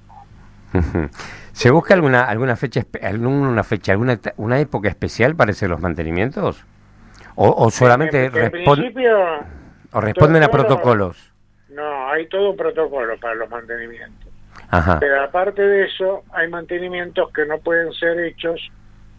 ¿Se 1.53 1.71
busca 1.71 1.95
alguna 1.95 2.25
alguna 2.25 2.57
fecha 2.57 2.85
alguna 3.03 3.65
fecha 3.65 3.93
alguna 3.93 4.21
una 4.37 4.61
época 4.61 4.89
especial 4.89 5.35
para 5.35 5.53
hacer 5.53 5.71
los 5.71 5.81
mantenimientos? 5.81 6.65
¿O, 7.35 7.71
solamente 7.71 8.31
o 9.93 10.01
responden 10.01 10.43
a 10.43 10.49
protocolos? 10.49 11.33
No, 11.71 12.09
hay 12.11 12.27
todo 12.29 12.51
un 12.51 12.57
protocolo 12.57 13.19
para 13.21 13.35
los 13.35 13.49
mantenimientos. 13.49 14.33
Pero 15.01 15.23
aparte 15.23 15.63
de 15.63 15.85
eso, 15.87 16.25
hay 16.33 16.49
mantenimientos 16.49 17.33
que 17.33 17.47
no 17.47 17.59
pueden 17.59 17.93
ser 17.93 18.19
hechos 18.21 18.61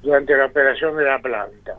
durante 0.02 0.36
la 0.36 0.46
operación 0.46 0.96
de 0.98 1.06
la 1.06 1.20
planta. 1.20 1.76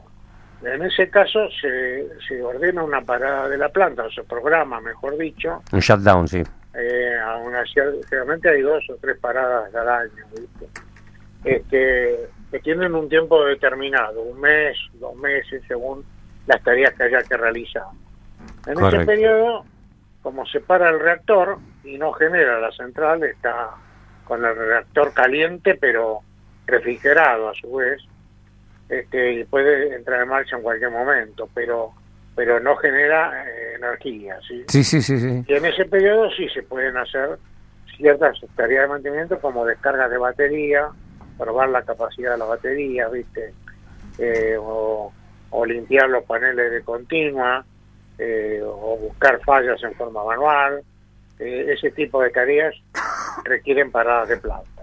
En 0.62 0.82
ese 0.82 1.08
caso 1.08 1.48
se, 1.60 2.06
se 2.28 2.42
ordena 2.42 2.82
una 2.82 3.00
parada 3.00 3.48
de 3.48 3.56
la 3.56 3.70
planta, 3.70 4.04
o 4.04 4.10
se 4.10 4.22
programa, 4.24 4.80
mejor 4.80 5.16
dicho. 5.16 5.62
Un 5.72 5.80
shutdown, 5.80 6.28
sí. 6.28 6.42
Eh, 6.74 7.18
a 7.18 7.36
una, 7.36 7.64
generalmente 8.08 8.48
hay 8.50 8.60
dos 8.60 8.84
o 8.90 8.96
tres 8.96 9.18
paradas 9.18 9.74
al 9.74 9.88
año, 9.88 10.24
¿viste? 10.30 10.66
Este, 11.44 12.28
que 12.50 12.58
tienen 12.60 12.94
un 12.94 13.08
tiempo 13.08 13.44
determinado, 13.44 14.20
un 14.22 14.40
mes, 14.40 14.76
dos 14.94 15.16
meses, 15.16 15.62
según 15.66 16.04
las 16.46 16.62
tareas 16.62 16.92
que 16.94 17.04
haya 17.04 17.22
que 17.22 17.36
realizar. 17.36 17.84
En 18.66 18.84
ese 18.84 19.06
periodo, 19.06 19.64
como 20.22 20.46
se 20.46 20.60
para 20.60 20.90
el 20.90 21.00
reactor 21.00 21.58
y 21.84 21.98
no 21.98 22.12
genera 22.12 22.60
la 22.60 22.70
central, 22.72 23.22
está 23.24 23.70
con 24.24 24.44
el 24.44 24.54
reactor 24.54 25.12
caliente 25.12 25.74
pero 25.74 26.20
refrigerado 26.66 27.48
a 27.48 27.54
su 27.54 27.74
vez, 27.74 28.00
este, 28.88 29.34
y 29.34 29.44
puede 29.44 29.94
entrar 29.94 30.22
en 30.22 30.28
marcha 30.28 30.56
en 30.56 30.62
cualquier 30.62 30.90
momento, 30.90 31.48
pero 31.54 31.92
pero 32.34 32.58
no 32.60 32.76
genera 32.76 33.44
eh, 33.44 33.74
energía. 33.76 34.38
¿sí? 34.46 34.64
Sí, 34.68 34.82
sí, 34.82 35.02
sí, 35.02 35.44
Y 35.46 35.52
en 35.52 35.64
ese 35.64 35.84
periodo 35.84 36.30
sí 36.30 36.48
se 36.48 36.62
pueden 36.62 36.96
hacer 36.96 37.38
ciertas 37.96 38.38
tareas 38.56 38.84
de 38.84 38.88
mantenimiento 38.88 39.38
como 39.40 39.66
descarga 39.66 40.08
de 40.08 40.16
batería, 40.16 40.88
probar 41.36 41.68
la 41.68 41.82
capacidad 41.82 42.32
de 42.32 42.38
la 42.38 42.46
batería, 42.46 43.08
¿viste? 43.08 43.52
Eh, 44.18 44.56
o, 44.58 45.12
limpiar 45.66 46.08
los 46.08 46.24
paneles 46.24 46.72
de 46.72 46.82
continua, 46.82 47.64
eh, 48.20 48.60
o 48.62 48.98
buscar 48.98 49.40
fallas 49.44 49.82
en 49.82 49.94
forma 49.94 50.24
manual. 50.24 50.82
ese 51.38 51.90
tipo 51.92 52.22
de 52.22 52.30
tareas 52.30 52.74
requieren 53.44 53.90
paradas 53.90 54.28
de 54.28 54.36
planta. 54.36 54.82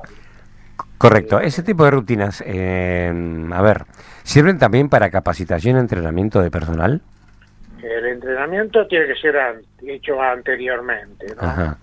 Correcto, 0.97 1.39
ese 1.39 1.61
tipo 1.61 1.85
de 1.85 1.91
rutinas, 1.91 2.41
a 2.41 3.61
ver, 3.61 3.83
¿sirven 4.23 4.57
también 4.57 4.89
para 4.89 5.11
capacitación 5.11 5.77
y 5.77 5.79
entrenamiento 5.79 6.41
de 6.41 6.49
personal? 6.49 7.01
El 7.83 8.05
entrenamiento 8.07 8.87
tiene 8.87 9.05
que 9.05 9.15
ser 9.15 9.35
hecho 9.85 10.19
anteriormente, 10.19 11.27
¿no? 11.39 11.77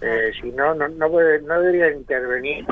Eh, 0.00 0.32
si 0.40 0.50
no, 0.52 0.74
no, 0.74 0.88
no, 0.88 1.08
debería 1.08 1.90
intervenir 1.90 2.66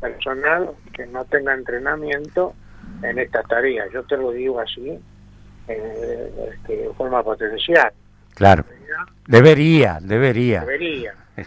personal 0.00 0.70
que 0.92 1.06
no 1.06 1.24
tenga 1.26 1.54
entrenamiento 1.54 2.54
en 3.02 3.18
estas 3.18 3.46
tareas. 3.46 3.88
Yo 3.92 4.02
te 4.02 4.16
lo 4.16 4.32
digo 4.32 4.60
así, 4.60 4.98
eh, 5.68 6.50
este, 6.52 6.76
de 6.76 6.90
forma 6.94 7.22
potencial. 7.22 7.92
Claro. 8.34 8.64
Debería, 9.26 9.98
debería. 10.00 10.60
Debería. 10.60 11.14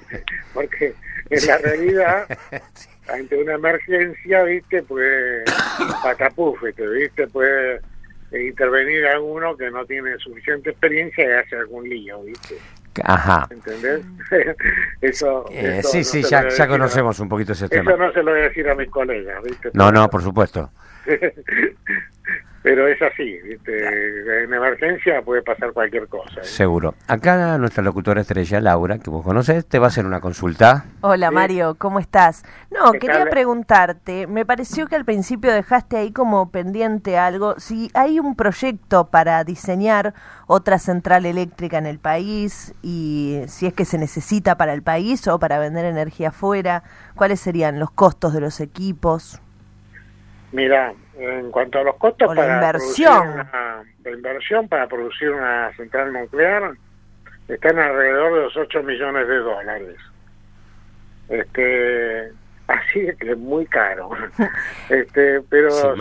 Porque 0.53 0.93
en 1.29 1.47
la 1.47 1.57
realidad, 1.57 2.37
ante 3.09 3.37
una 3.37 3.53
emergencia, 3.53 4.43
viste, 4.43 4.83
pues 4.83 5.43
patapúfete, 6.03 6.87
viste, 6.87 7.27
pues 7.27 7.81
intervenir 8.31 9.07
a 9.07 9.19
uno 9.21 9.55
que 9.55 9.71
no 9.71 9.85
tiene 9.85 10.17
suficiente 10.17 10.71
experiencia 10.71 11.25
y 11.25 11.31
hace 11.31 11.55
algún 11.55 11.87
lío, 11.87 12.21
¿viste? 12.23 12.57
Ajá. 13.03 13.47
¿Entendés? 13.49 14.01
eso, 15.01 15.45
eh, 15.51 15.81
Sí, 15.83 16.03
sí, 16.03 16.23
ya, 16.23 16.49
ya 16.49 16.67
conocemos 16.67 17.19
un 17.19 17.29
poquito 17.29 17.53
ese 17.53 17.69
tema. 17.69 17.91
Eso 17.91 17.97
no 17.97 18.11
se 18.11 18.23
lo 18.23 18.31
voy 18.31 18.41
a 18.41 18.43
decir 18.43 18.67
a 18.69 18.75
mis 18.75 18.89
colegas, 18.89 19.43
¿viste? 19.43 19.69
No, 19.73 19.91
no, 19.91 20.09
por 20.09 20.21
supuesto. 20.21 20.71
Pero 22.67 22.85
es 22.85 23.01
así, 23.01 23.39
en 23.65 24.53
emergencia 24.53 25.21
puede 25.21 25.41
pasar 25.41 25.71
cualquier 25.71 26.05
cosa. 26.09 26.41
¿eh? 26.41 26.43
Seguro. 26.43 26.95
Acá 27.07 27.57
nuestra 27.57 27.81
locutora 27.81 28.19
estrella, 28.19 28.59
Laura, 28.59 28.99
que 28.99 29.09
vos 29.09 29.23
conoces, 29.23 29.65
te 29.65 29.79
va 29.79 29.85
a 29.85 29.87
hacer 29.87 30.05
una 30.05 30.19
consulta. 30.19 30.83
Hola 30.99 31.31
Mario, 31.31 31.75
¿cómo 31.77 31.99
estás? 31.99 32.43
No, 32.69 32.91
quería 32.91 33.25
preguntarte, 33.29 34.27
me 34.27 34.45
pareció 34.45 34.87
que 34.87 34.97
al 34.97 35.05
principio 35.05 35.53
dejaste 35.53 35.95
ahí 35.95 36.11
como 36.11 36.51
pendiente 36.51 37.17
algo, 37.17 37.57
si 37.57 37.89
hay 37.93 38.19
un 38.19 38.35
proyecto 38.35 39.07
para 39.07 39.45
diseñar 39.45 40.13
otra 40.45 40.77
central 40.77 41.25
eléctrica 41.25 41.77
en 41.77 41.85
el 41.85 41.99
país 41.99 42.73
y 42.83 43.43
si 43.47 43.67
es 43.67 43.73
que 43.73 43.85
se 43.85 43.97
necesita 43.97 44.57
para 44.57 44.73
el 44.73 44.83
país 44.83 45.25
o 45.29 45.39
para 45.39 45.57
vender 45.57 45.85
energía 45.85 46.29
afuera, 46.29 46.83
¿cuáles 47.15 47.39
serían 47.39 47.79
los 47.79 47.91
costos 47.91 48.33
de 48.33 48.41
los 48.41 48.59
equipos? 48.59 49.41
Mira, 50.51 50.93
en 51.17 51.51
cuanto 51.51 51.79
a 51.79 51.83
los 51.83 51.95
costos 51.97 52.33
para 52.35 52.55
inversión. 52.55 53.27
Una, 53.29 53.83
de 53.99 54.11
inversión 54.11 54.67
para 54.67 54.87
producir 54.87 55.31
una 55.31 55.71
central 55.75 56.13
nuclear, 56.13 56.71
están 57.47 57.79
alrededor 57.79 58.33
de 58.33 58.41
los 58.43 58.57
8 58.57 58.83
millones 58.83 59.27
de 59.27 59.37
dólares. 59.37 59.95
Este, 61.29 62.31
así 62.67 63.07
que 63.19 63.31
es 63.31 63.37
muy 63.37 63.65
caro. 63.65 64.09
este, 64.89 65.41
pero 65.49 65.95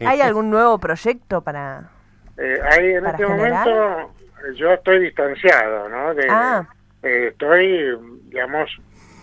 ¿hay, 0.00 0.20
algún, 0.20 0.50
nuevo 0.50 0.78
proyecto 0.78 1.42
para 1.42 1.90
eh, 2.38 2.58
hay 2.70 2.92
en 2.94 3.06
este 3.06 3.26
momento 3.26 4.14
yo 4.56 4.72
estoy 4.72 5.00
distanciado, 5.00 5.88
¿no? 5.88 6.14
De, 6.14 6.26
ah. 6.28 6.66
eh, 7.02 7.28
estoy, 7.30 7.96
digamos, 8.24 8.70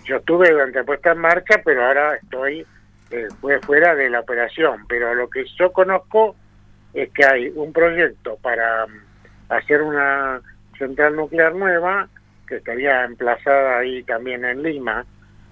yo 0.06 0.18
estuve 0.18 0.52
durante 0.52 0.84
puesta 0.84 1.12
en 1.12 1.18
marcha, 1.18 1.62
pero 1.64 1.86
ahora 1.86 2.16
estoy 2.16 2.66
eh, 3.12 3.28
fue 3.42 3.60
fuera 3.62 3.96
de 3.96 4.10
la 4.10 4.20
operación, 4.20 4.86
pero 4.88 5.16
lo 5.16 5.30
que 5.30 5.44
yo 5.58 5.72
conozco 5.72 6.36
es 6.94 7.12
que 7.12 7.26
hay 7.26 7.52
un 7.56 7.74
proyecto 7.74 8.38
para 8.42 8.86
mm, 8.86 9.52
hacer 9.54 9.82
una 9.82 10.42
central 10.78 11.16
nuclear 11.16 11.56
nueva 11.56 12.08
que 12.48 12.58
estaría 12.58 13.04
emplazada 13.06 13.80
ahí 13.80 14.04
también 14.04 14.46
en 14.46 14.62
Lima, 14.62 15.06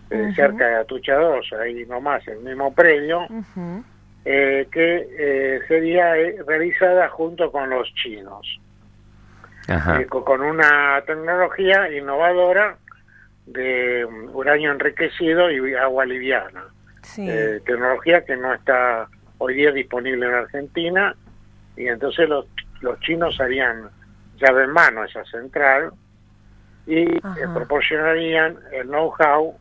eh, 0.10 0.32
cerca 0.36 0.68
de 0.68 0.76
Atucha 0.76 1.16
2, 1.16 1.54
ahí 1.60 1.86
nomás, 1.86 2.28
el 2.28 2.40
mismo 2.40 2.74
predio, 2.74 3.28
eh, 4.24 4.68
que 4.72 5.62
sería 5.68 6.14
realizada 6.46 7.10
junto 7.10 7.52
con 7.52 7.70
los 7.70 7.94
chinos, 7.94 8.60
con 10.10 10.42
una 10.42 11.02
tecnología 11.06 11.92
innovadora 11.92 12.78
de 13.48 14.06
mm, 14.06 14.36
uranio 14.36 14.72
enriquecido 14.72 15.50
y 15.50 15.74
agua 15.74 16.06
liviana. 16.06 16.66
Eh, 17.18 17.62
tecnología 17.66 18.24
que 18.26 18.36
no 18.36 18.54
está 18.54 19.08
hoy 19.38 19.56
día 19.56 19.72
disponible 19.72 20.26
en 20.26 20.34
Argentina 20.34 21.16
y 21.76 21.88
entonces 21.88 22.28
los, 22.28 22.46
los 22.82 23.00
chinos 23.02 23.40
harían 23.40 23.90
llave 24.38 24.64
en 24.66 24.72
mano 24.72 25.04
esa 25.04 25.24
central 25.26 25.92
y 26.86 27.02
eh, 27.04 27.22
proporcionarían 27.54 28.58
el 28.72 28.88
know-how 28.88 29.58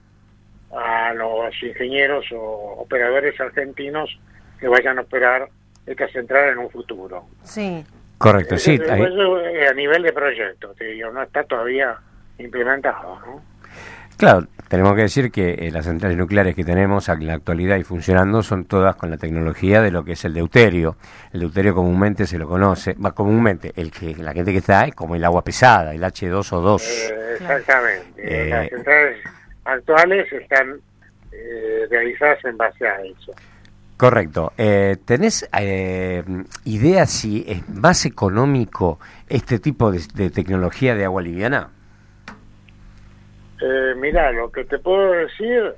a 0.73 1.13
los 1.15 1.63
ingenieros 1.63 2.25
o 2.33 2.77
operadores 2.79 3.39
argentinos 3.41 4.19
que 4.59 4.69
vayan 4.69 4.99
a 4.99 5.03
operar 5.03 5.49
esta 5.87 6.09
central 6.09 6.51
en 6.51 6.59
un 6.59 6.71
futuro. 6.71 7.27
Sí. 7.43 7.85
Correcto, 8.19 8.57
sí. 8.57 8.79
a 8.89 9.75
nivel 9.75 10.03
de 10.03 10.13
proyecto, 10.13 10.75
no 11.13 11.23
está 11.23 11.45
todavía 11.45 11.97
implementado, 12.39 13.21
¿no? 13.21 13.43
Claro, 14.17 14.47
tenemos 14.69 14.95
que 14.95 15.03
decir 15.03 15.31
que 15.31 15.51
eh, 15.51 15.71
las 15.71 15.85
centrales 15.85 16.17
nucleares 16.17 16.55
que 16.55 16.65
tenemos 16.65 17.09
en 17.11 17.27
la 17.27 17.35
actualidad 17.35 17.77
y 17.77 17.85
funcionando 17.85 18.43
son 18.43 18.65
todas 18.65 18.97
con 18.97 19.11
la 19.11 19.19
tecnología 19.19 19.83
de 19.83 19.91
lo 19.91 20.05
que 20.05 20.13
es 20.13 20.25
el 20.25 20.33
deuterio. 20.33 20.97
El 21.33 21.41
deuterio 21.41 21.75
comúnmente 21.75 22.27
se 22.27 22.39
lo 22.39 22.49
conoce, 22.49 22.95
más 22.95 23.13
comúnmente, 23.13 23.73
el 23.77 23.93
que 23.93 24.15
la 24.17 24.33
gente 24.33 24.53
que 24.53 24.59
está 24.59 24.87
es 24.87 24.95
como 24.95 25.17
el 25.17 25.25
agua 25.25 25.45
pesada, 25.45 25.95
el 25.95 26.03
H2O2. 26.03 26.83
Eh, 26.83 27.35
exactamente. 27.41 28.47
Eh, 28.47 28.49
las 28.49 28.69
centrales 28.71 29.19
actuales 29.65 30.33
están 30.33 30.81
realizadas 31.91 32.45
en 32.47 32.57
base 32.57 32.89
a 32.89 32.97
eso. 33.03 33.33
Correcto. 33.99 34.53
¿Tenés 35.05 35.49
idea 36.65 37.07
si 37.07 37.45
es 37.47 37.69
más 37.69 38.07
económico 38.07 38.99
este 39.29 39.59
tipo 39.59 39.93
de 39.93 40.31
tecnología 40.31 40.95
de 40.95 41.05
agua 41.05 41.21
liviana? 41.21 41.76
Eh, 43.61 43.95
mira, 43.97 44.33
lo 44.33 44.51
que 44.51 44.65
te 44.65 44.79
puedo 44.79 45.13
decir 45.13 45.75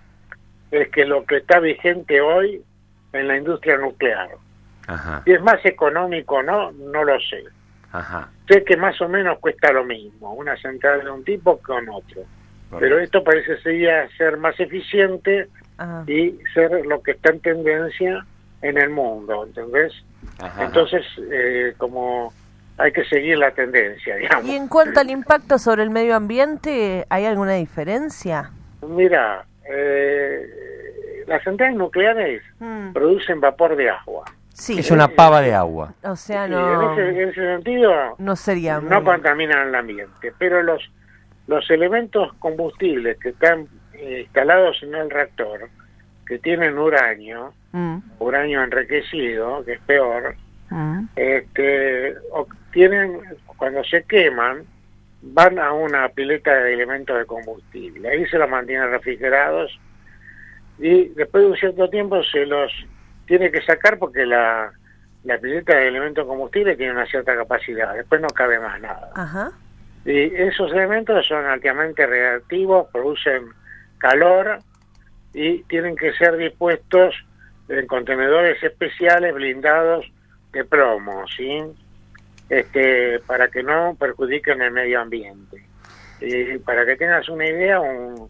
es 0.71 0.89
que 0.91 1.05
lo 1.05 1.25
que 1.25 1.37
está 1.37 1.61
vigente 1.61 2.21
hoy 2.21 2.63
en 3.13 3.29
la 3.29 3.37
industria 3.37 3.79
nuclear 3.79 4.29
Si 5.25 5.33
es 5.33 5.41
más 5.41 5.65
económico 5.65 6.37
o 6.37 6.43
no, 6.43 6.73
no 6.73 7.05
lo 7.05 7.19
sé. 7.21 7.45
Sé 8.49 8.65
que 8.65 8.77
más 8.77 9.01
o 9.01 9.09
menos 9.09 9.39
cuesta 9.39 9.73
lo 9.73 9.85
mismo, 9.85 10.35
una 10.35 10.57
central 10.57 11.05
de 11.05 11.11
un 11.11 11.25
tipo 11.25 11.59
que 11.59 11.65
con 11.65 11.89
otro. 11.89 12.23
Pero 12.79 12.99
esto 12.99 13.25
parece 13.25 13.57
ser 14.17 14.37
más 14.37 14.59
eficiente 14.61 15.49
y 16.07 16.39
ser 16.53 16.85
lo 16.87 17.03
que 17.03 17.13
está 17.13 17.31
en 17.31 17.41
tendencia 17.41 18.27
en 18.61 18.77
el 18.77 18.91
mundo, 18.91 19.45
¿entendés? 19.45 19.93
Entonces, 20.59 21.05
eh, 21.31 21.75
como 21.79 22.33
hay 22.79 22.93
que 22.93 23.05
seguir 23.05 23.37
la 23.39 23.51
tendencia, 23.51 24.17
digamos. 24.17 24.47
¿Y 24.47 24.55
en 24.55 24.69
cuanto 24.69 25.01
al 25.01 25.11
impacto 25.11 25.59
sobre 25.59 25.83
el 25.83 25.91
medio 25.91 26.15
ambiente, 26.15 27.05
hay 27.11 27.25
alguna 27.25 27.55
diferencia? 27.55 28.53
Mira, 28.87 29.45
eh, 29.69 31.25
las 31.27 31.43
centrales 31.43 31.77
nucleares 31.77 32.43
mm. 32.61 32.93
producen 32.93 33.41
vapor 33.41 33.77
de 33.77 33.91
agua. 33.91 34.25
Sí. 34.53 34.79
Es 34.79 34.91
una 34.91 35.09
pava 35.09 35.41
de 35.41 35.55
agua. 35.55 35.95
O 36.03 36.17
sea, 36.17 36.49
no... 36.49 36.99
en, 36.99 37.29
ese, 37.29 37.35
sentido, 37.35 37.93
no, 38.19 38.35
sería 38.35 38.81
no 38.81 39.05
contaminan 39.05 39.69
el 39.69 39.75
ambiente. 39.75 40.33
Pero 40.39 40.63
los, 40.63 40.83
los 41.47 41.69
elementos 41.71 42.33
combustibles 42.35 43.19
que 43.19 43.31
están 43.31 43.69
eh, 43.93 44.23
instalados 44.23 44.83
en 44.83 44.95
el 44.95 45.11
reactor, 45.11 45.69
que 46.27 46.39
tienen 46.39 46.79
uranio, 46.79 47.53
mm. 47.73 47.99
uranio 48.19 48.63
enriquecido, 48.63 49.65
que 49.65 49.75
es 49.75 49.81
peor, 49.81 50.37
mm. 50.71 51.05
este, 51.17 52.17
tienen, 52.73 53.21
cuando 53.57 53.83
se 53.85 54.03
queman, 54.05 54.65
van 55.21 55.59
a 55.59 55.73
una 55.73 56.09
pileta 56.11 56.55
de 56.55 56.75
elementos 56.75 57.19
de 57.19 57.27
combustible. 57.27 58.09
Ahí 58.09 58.27
se 58.27 58.39
los 58.39 58.49
mantienen 58.49 58.91
refrigerados 58.91 59.79
y 60.79 61.09
después 61.09 61.45
de 61.45 61.51
un 61.51 61.57
cierto 61.57 61.91
tiempo 61.91 62.23
se 62.23 62.47
los 62.47 62.73
tiene 63.27 63.51
que 63.51 63.61
sacar 63.63 63.99
porque 63.99 64.25
la, 64.25 64.73
la 65.25 65.39
pileta 65.39 65.77
de 65.77 65.89
elementos 65.89 66.25
de 66.25 66.29
combustible 66.29 66.77
tiene 66.77 66.93
una 66.93 67.07
cierta 67.07 67.35
capacidad. 67.35 67.95
Después 67.95 68.21
no 68.21 68.29
cabe 68.29 68.59
más 68.61 68.81
nada. 68.81 69.53
Y 70.05 70.35
esos 70.35 70.73
elementos 70.73 71.27
son 71.27 71.45
altamente 71.45 72.07
reactivos, 72.07 72.87
producen 72.93 73.49
calor 73.99 74.61
y 75.35 75.63
tienen 75.65 75.97
que 75.97 76.13
ser 76.15 76.37
dispuestos 76.37 77.15
en 77.69 77.87
contenedores 77.87 78.63
especiales 78.63 79.35
blindados 79.35 80.11
de 80.53 80.65
plomo, 80.65 81.25
¿sí? 81.29 81.63
este, 82.49 83.21
para 83.21 83.49
que 83.49 83.63
no 83.63 83.97
perjudiquen 83.99 84.63
el 84.63 84.73
medio 84.73 85.01
ambiente. 85.01 85.63
Y 86.21 86.59
para 86.59 86.85
que 86.85 86.97
tengas 86.97 87.29
una 87.29 87.47
idea, 87.47 87.81
un, 87.81 88.29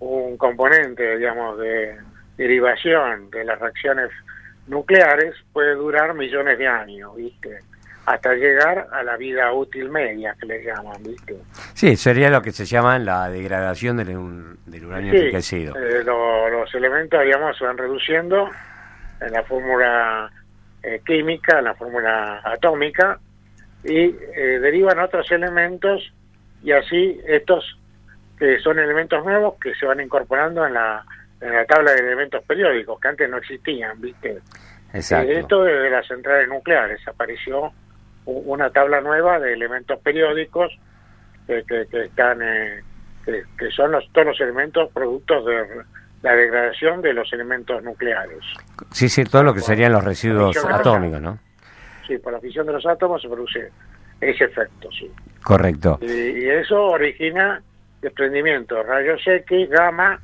un 0.00 0.36
componente, 0.36 1.16
digamos, 1.16 1.58
de 1.58 1.96
derivación 2.36 3.30
de 3.30 3.44
las 3.44 3.58
reacciones 3.60 4.10
nucleares 4.66 5.34
puede 5.52 5.74
durar 5.74 6.14
millones 6.14 6.58
de 6.58 6.66
años, 6.66 7.14
¿viste? 7.16 7.58
Hasta 8.06 8.34
llegar 8.34 8.88
a 8.90 9.02
la 9.02 9.16
vida 9.16 9.52
útil 9.52 9.90
media, 9.90 10.34
que 10.40 10.46
le 10.46 10.64
llaman, 10.64 11.02
¿viste? 11.02 11.36
Sí, 11.74 11.96
sería 11.96 12.30
lo 12.30 12.40
que 12.42 12.50
se 12.50 12.64
llama 12.64 12.98
la 12.98 13.28
degradación 13.28 13.98
del, 13.98 14.06
del 14.66 14.86
uranio 14.86 15.12
enriquecido. 15.12 15.76
Eh, 15.76 16.02
los 16.02 16.74
elementos, 16.74 17.22
digamos, 17.22 17.56
se 17.56 17.64
van 17.64 17.76
reduciendo 17.76 18.48
en 19.20 19.32
la 19.32 19.42
fórmula 19.44 20.30
eh, 20.82 21.00
química, 21.04 21.60
la 21.60 21.74
fórmula 21.74 22.40
atómica, 22.44 23.18
y 23.84 23.98
eh, 23.98 24.58
derivan 24.60 24.98
otros 24.98 25.30
elementos 25.30 26.12
y 26.62 26.72
así 26.72 27.18
estos 27.26 27.78
que 28.38 28.58
son 28.60 28.78
elementos 28.78 29.24
nuevos 29.24 29.54
que 29.60 29.74
se 29.74 29.86
van 29.86 30.00
incorporando 30.00 30.66
en 30.66 30.74
la, 30.74 31.04
en 31.40 31.52
la 31.52 31.64
tabla 31.66 31.92
de 31.92 32.00
elementos 32.00 32.42
periódicos 32.44 32.98
que 33.00 33.08
antes 33.08 33.30
no 33.30 33.38
existían, 33.38 34.00
¿viste? 34.00 34.38
Exacto. 34.92 35.30
esto 35.30 35.62
desde 35.62 35.90
las 35.90 36.06
centrales 36.06 36.48
nucleares 36.48 37.06
apareció 37.06 37.72
una 38.24 38.70
tabla 38.70 39.00
nueva 39.00 39.38
de 39.38 39.52
elementos 39.52 39.98
periódicos 40.00 40.72
que, 41.46 41.64
que, 41.64 42.04
están 42.04 42.40
eh, 42.42 42.82
que, 43.24 43.70
son 43.70 43.92
los, 43.92 44.10
todos 44.12 44.28
los 44.28 44.40
elementos 44.40 44.90
productos 44.92 45.44
de 45.46 45.66
la 46.22 46.34
degradación 46.34 47.00
de 47.02 47.14
los 47.14 47.32
elementos 47.32 47.82
nucleares. 47.82 48.44
Sí, 48.92 49.08
sí, 49.08 49.24
todo 49.24 49.42
lo 49.42 49.54
que 49.54 49.60
serían 49.60 49.92
los 49.92 50.04
residuos 50.04 50.56
atómicos, 50.64 51.20
¿no? 51.20 51.38
sí, 52.10 52.18
por 52.18 52.32
la 52.32 52.40
fisión 52.40 52.66
de 52.66 52.72
los 52.72 52.84
átomos 52.86 53.22
se 53.22 53.28
produce 53.28 53.70
ese 54.20 54.44
efecto, 54.44 54.90
sí. 54.90 55.10
Correcto. 55.42 55.98
Y, 56.02 56.48
eso 56.48 56.86
origina 56.86 57.62
desprendimiento, 58.02 58.82
rayos 58.82 59.22
X, 59.24 59.70
gamma, 59.70 60.20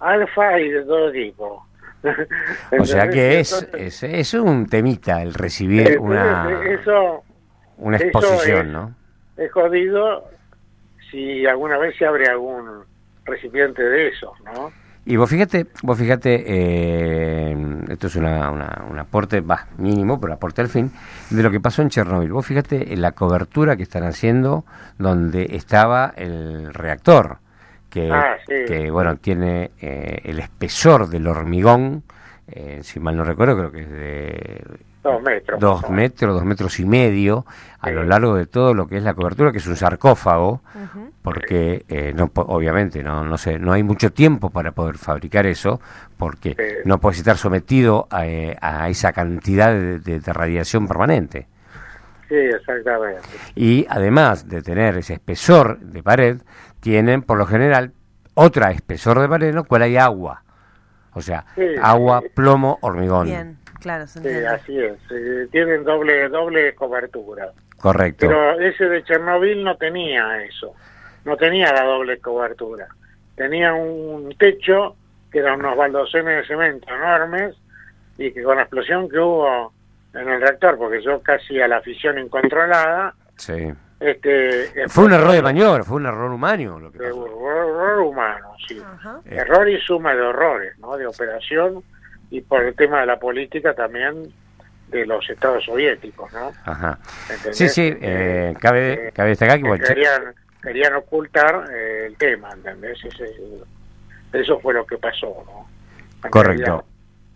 alfa 0.00 0.60
y 0.60 0.70
de 0.70 0.82
todo 0.84 1.10
tipo. 1.10 1.66
o 2.78 2.84
sea 2.84 3.08
que 3.08 3.40
es, 3.40 3.68
es, 3.72 4.02
es, 4.02 4.34
un 4.34 4.66
temita 4.66 5.22
el 5.22 5.34
recibir 5.34 5.92
eh, 5.92 5.98
una, 5.98 6.62
eso, 6.64 7.24
una 7.78 7.96
exposición, 7.96 8.70
¿no? 8.70 8.94
Es 9.36 9.50
jodido 9.50 10.28
si 11.10 11.46
alguna 11.46 11.78
vez 11.78 11.96
se 11.96 12.06
abre 12.06 12.26
algún 12.26 12.84
recipiente 13.24 13.82
de 13.82 14.08
eso, 14.08 14.34
¿no? 14.44 14.70
Y 15.08 15.14
vos 15.14 15.30
fíjate, 15.30 15.68
vos 15.84 15.96
fíjate, 15.96 16.44
eh, 16.44 17.56
esto 17.88 18.08
es 18.08 18.16
una, 18.16 18.50
un 18.50 18.98
aporte, 18.98 19.40
va, 19.40 19.68
mínimo, 19.78 20.20
pero 20.20 20.34
aporte 20.34 20.62
al 20.62 20.68
fin, 20.68 20.90
de 21.30 21.44
lo 21.44 21.50
que 21.52 21.60
pasó 21.60 21.80
en 21.82 21.90
Chernóbil. 21.90 22.32
Vos 22.32 22.44
fíjate 22.44 22.92
en 22.92 23.00
la 23.00 23.12
cobertura 23.12 23.76
que 23.76 23.84
están 23.84 24.02
haciendo 24.02 24.64
donde 24.98 25.46
estaba 25.52 26.12
el 26.16 26.74
reactor, 26.74 27.38
que, 27.88 28.10
ah, 28.10 28.36
que 28.46 28.90
bueno, 28.90 29.14
tiene 29.14 29.70
eh, 29.80 30.22
el 30.24 30.40
espesor 30.40 31.08
del 31.08 31.28
hormigón, 31.28 32.02
eh, 32.48 32.80
si 32.82 32.98
mal 32.98 33.16
no 33.16 33.22
recuerdo, 33.22 33.56
creo 33.56 33.70
que 33.70 33.82
es 33.82 33.90
de 33.90 34.64
Dos 35.06 35.22
metros. 35.22 35.60
Dos 35.60 35.90
metros, 35.90 36.34
dos 36.34 36.44
metros 36.44 36.80
y 36.80 36.84
medio 36.84 37.46
a 37.78 37.90
lo 37.90 38.02
largo 38.02 38.34
de 38.34 38.46
todo 38.46 38.74
lo 38.74 38.88
que 38.88 38.96
es 38.96 39.04
la 39.04 39.14
cobertura, 39.14 39.52
que 39.52 39.58
es 39.58 39.66
un 39.68 39.76
sarcófago, 39.76 40.62
porque 41.22 41.84
eh, 41.88 42.12
no, 42.12 42.30
obviamente 42.34 43.04
no, 43.04 43.24
no, 43.24 43.38
sé, 43.38 43.60
no 43.60 43.72
hay 43.72 43.84
mucho 43.84 44.10
tiempo 44.12 44.50
para 44.50 44.72
poder 44.72 44.98
fabricar 44.98 45.46
eso, 45.46 45.80
porque 46.16 46.82
no 46.84 46.98
puedes 46.98 47.18
estar 47.18 47.36
sometido 47.36 48.08
a, 48.10 48.26
eh, 48.26 48.56
esa 48.88 49.12
cantidad 49.12 49.72
de, 49.72 50.20
radiación 50.26 50.88
permanente. 50.88 51.46
Sí, 52.28 52.34
exactamente. 52.34 53.22
Y 53.54 53.86
además 53.88 54.48
de 54.48 54.62
tener 54.62 54.96
ese 54.96 55.14
espesor 55.14 55.78
de 55.78 56.02
pared, 56.02 56.38
tienen 56.80 57.22
por 57.22 57.38
lo 57.38 57.46
general 57.46 57.92
otra 58.34 58.72
espesor 58.72 59.20
de 59.20 59.28
pared 59.28 59.48
en 59.50 59.54
la 59.54 59.62
cual 59.62 59.82
hay 59.82 59.96
agua. 59.96 60.42
O 61.12 61.22
sea, 61.22 61.46
agua, 61.80 62.20
plomo, 62.34 62.78
hormigón. 62.82 63.58
Claro, 63.86 64.04
sí, 64.08 64.18
así 64.18 64.80
es. 64.80 64.98
tienen 65.52 65.84
doble 65.84 66.28
doble 66.28 66.74
cobertura. 66.74 67.52
Correcto. 67.76 68.26
Pero 68.26 68.58
ese 68.58 68.88
de 68.88 69.04
Chernobyl 69.04 69.62
no 69.62 69.76
tenía 69.76 70.42
eso. 70.42 70.74
No 71.24 71.36
tenía 71.36 71.72
la 71.72 71.84
doble 71.84 72.18
cobertura. 72.18 72.88
Tenía 73.36 73.74
un 73.74 74.34
techo 74.36 74.96
que 75.30 75.38
eran 75.38 75.60
unos 75.60 75.76
baldosenes 75.76 76.38
de 76.38 76.46
cemento 76.48 76.92
enormes 76.92 77.54
y 78.18 78.32
que 78.32 78.42
con 78.42 78.56
la 78.56 78.62
explosión 78.62 79.08
que 79.08 79.20
hubo 79.20 79.72
en 80.14 80.28
el 80.30 80.40
reactor, 80.40 80.78
porque 80.78 81.00
yo 81.00 81.22
casi 81.22 81.60
a 81.60 81.68
la 81.68 81.80
fisión 81.80 82.18
incontrolada, 82.18 83.14
sí. 83.36 83.72
este, 84.00 84.88
fue 84.88 85.04
un 85.04 85.12
error 85.12 85.30
de 85.30 85.42
maniobra, 85.42 85.84
fue 85.84 85.98
un 85.98 86.06
error 86.06 86.32
humano. 86.32 86.80
Lo 86.80 86.90
que 86.90 87.04
Error, 87.04 88.00
humano, 88.00 88.48
sí. 88.66 88.82
Error 89.26 89.68
y 89.68 89.80
suma 89.82 90.12
de 90.12 90.22
horrores, 90.22 90.76
¿no? 90.80 90.96
De 90.96 91.06
operación 91.06 91.84
y 92.30 92.40
por 92.40 92.64
el 92.64 92.74
tema 92.74 93.00
de 93.00 93.06
la 93.06 93.18
política 93.18 93.74
también 93.74 94.32
de 94.88 95.06
los 95.06 95.28
estados 95.28 95.64
soviéticos, 95.64 96.32
¿no? 96.32 96.52
Ajá. 96.64 96.98
Sí, 97.52 97.68
sí, 97.68 97.92
eh, 98.00 98.54
cabe, 98.60 99.08
eh, 99.08 99.12
cabe 99.12 99.30
destacar 99.30 99.60
que... 99.60 99.84
querían, 99.84 100.34
querían 100.62 100.94
ocultar 100.94 101.64
eh, 101.72 102.06
el 102.06 102.16
tema, 102.16 102.50
¿entendés? 102.52 102.98
eso 104.32 104.60
fue 104.60 104.74
lo 104.74 104.86
que 104.86 104.98
pasó, 104.98 105.44
¿no? 105.46 106.30
Correcto. 106.30 106.84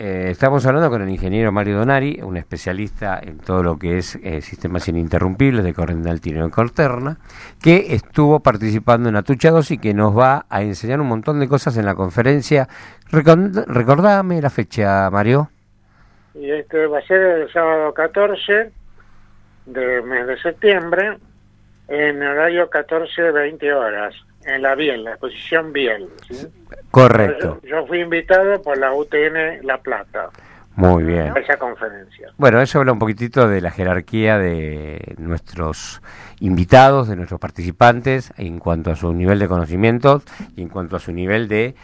Eh, 0.03 0.31
estamos 0.31 0.65
hablando 0.65 0.89
con 0.89 1.03
el 1.03 1.11
ingeniero 1.11 1.53
Mario 1.53 1.77
Donari, 1.77 2.21
un 2.23 2.39
especialista 2.39 3.21
en 3.23 3.37
todo 3.37 3.63
lo 3.63 3.79
que 3.79 3.99
es 3.99 4.17
eh, 4.23 4.41
sistemas 4.41 4.89
ininterrumpibles 4.89 5.63
de 5.63 5.75
corriente 5.75 6.09
alterna 6.09 6.47
y 6.47 6.51
corterna, 6.51 7.19
que 7.63 7.93
estuvo 7.93 8.41
participando 8.41 9.11
en 9.11 9.17
Atucha 9.17 9.51
2 9.51 9.73
y 9.73 9.79
que 9.79 9.93
nos 9.93 10.17
va 10.17 10.47
a 10.49 10.63
enseñar 10.63 11.03
un 11.03 11.07
montón 11.09 11.39
de 11.39 11.49
cosas 11.49 11.77
en 11.77 11.85
la 11.85 11.95
conferencia. 11.95 12.67
recordame 13.11 14.41
la 14.41 14.49
fecha, 14.49 15.11
Mario. 15.11 15.51
Y 16.33 16.51
este 16.51 16.87
va 16.87 17.01
a 17.01 17.03
ser 17.03 17.21
el 17.21 17.53
sábado 17.53 17.93
14 17.93 18.73
del 19.67 20.03
mes 20.05 20.27
de 20.27 20.39
septiembre, 20.39 21.19
en 21.89 22.23
horario 22.23 22.71
14-20 22.71 23.75
horas, 23.75 24.15
en 24.45 24.63
la 24.63 24.75
Biel, 24.75 25.05
la 25.05 25.11
exposición 25.13 25.73
Biel. 25.73 26.09
Correcto. 26.91 27.61
Yo, 27.63 27.87
fui 27.87 28.01
invitado 28.01 28.61
por 28.63 28.79
la 28.79 28.93
UTN 28.93 29.65
La 29.67 29.79
Plata. 29.79 30.31
Muy 30.77 31.05
bien. 31.05 31.33
esa 31.37 31.59
conferencia. 31.59 32.33
Bueno, 32.39 32.61
eso 32.61 32.79
habla 32.79 32.93
un 32.93 32.99
poquitito 32.99 33.49
de 33.49 33.61
la 33.61 33.71
jerarquía 33.71 34.39
de 34.39 35.15
nuestros 35.19 36.01
invitados, 36.39 37.09
de 37.09 37.17
nuestros 37.17 37.41
participantes, 37.41 38.33
en 38.39 38.59
cuanto 38.59 38.91
a 38.91 38.97
su 38.97 39.13
nivel 39.13 39.39
de 39.39 39.49
conocimientos 39.49 40.23
y 40.57 40.63
en 40.63 40.69
cuanto 40.69 40.97
a 40.97 41.01
su 41.01 41.13
nivel 41.13 41.49
de 41.49 41.75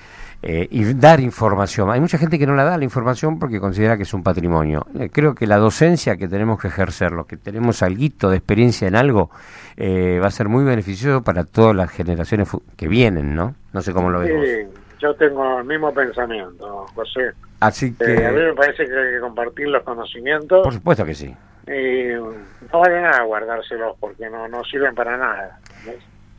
eh, 0.42 0.94
dar 0.96 1.20
información. 1.20 1.90
Hay 1.90 2.00
mucha 2.00 2.18
gente 2.18 2.38
que 2.38 2.46
no 2.46 2.54
la 2.54 2.64
da 2.64 2.78
la 2.78 2.84
información 2.84 3.38
porque 3.38 3.58
considera 3.58 3.96
que 3.96 4.04
es 4.04 4.14
un 4.14 4.22
patrimonio. 4.22 4.86
Eh, 4.98 5.10
creo 5.12 5.34
que 5.34 5.46
la 5.46 5.56
docencia 5.56 6.16
que 6.16 6.28
tenemos 6.28 6.60
que 6.60 6.68
ejercer, 6.68 7.12
los 7.12 7.26
que 7.26 7.36
tenemos 7.36 7.82
algo 7.82 8.30
de 8.30 8.36
experiencia 8.36 8.86
en 8.86 8.96
algo, 8.96 9.30
eh, 9.76 10.18
va 10.20 10.28
a 10.28 10.30
ser 10.30 10.48
muy 10.48 10.64
beneficioso 10.64 11.22
para 11.22 11.44
todas 11.44 11.76
las 11.76 11.90
generaciones 11.90 12.48
que 12.76 12.88
vienen, 12.88 13.34
¿no? 13.34 13.54
No 13.72 13.82
sé 13.82 13.92
cómo 13.92 14.10
lo 14.10 14.20
ves. 14.20 14.30
Sí, 14.30 14.80
yo 15.00 15.14
tengo 15.14 15.58
el 15.58 15.64
mismo 15.64 15.92
pensamiento, 15.92 16.86
José. 16.94 17.32
Así 17.60 17.94
que... 17.94 18.24
a 18.24 18.30
mí 18.32 18.40
me 18.40 18.54
parece 18.54 18.86
que 18.86 18.98
hay 18.98 19.14
que 19.14 19.20
compartir 19.20 19.68
los 19.68 19.82
conocimientos. 19.82 20.62
Por 20.62 20.72
supuesto 20.72 21.04
que 21.04 21.14
sí. 21.14 21.34
Y 21.66 22.14
no 22.14 22.80
vale 22.80 23.02
nada 23.02 23.22
guardárselos 23.24 23.96
porque 23.98 24.30
no, 24.30 24.48
no 24.48 24.64
sirven 24.64 24.94
para 24.94 25.16
nada. 25.16 25.58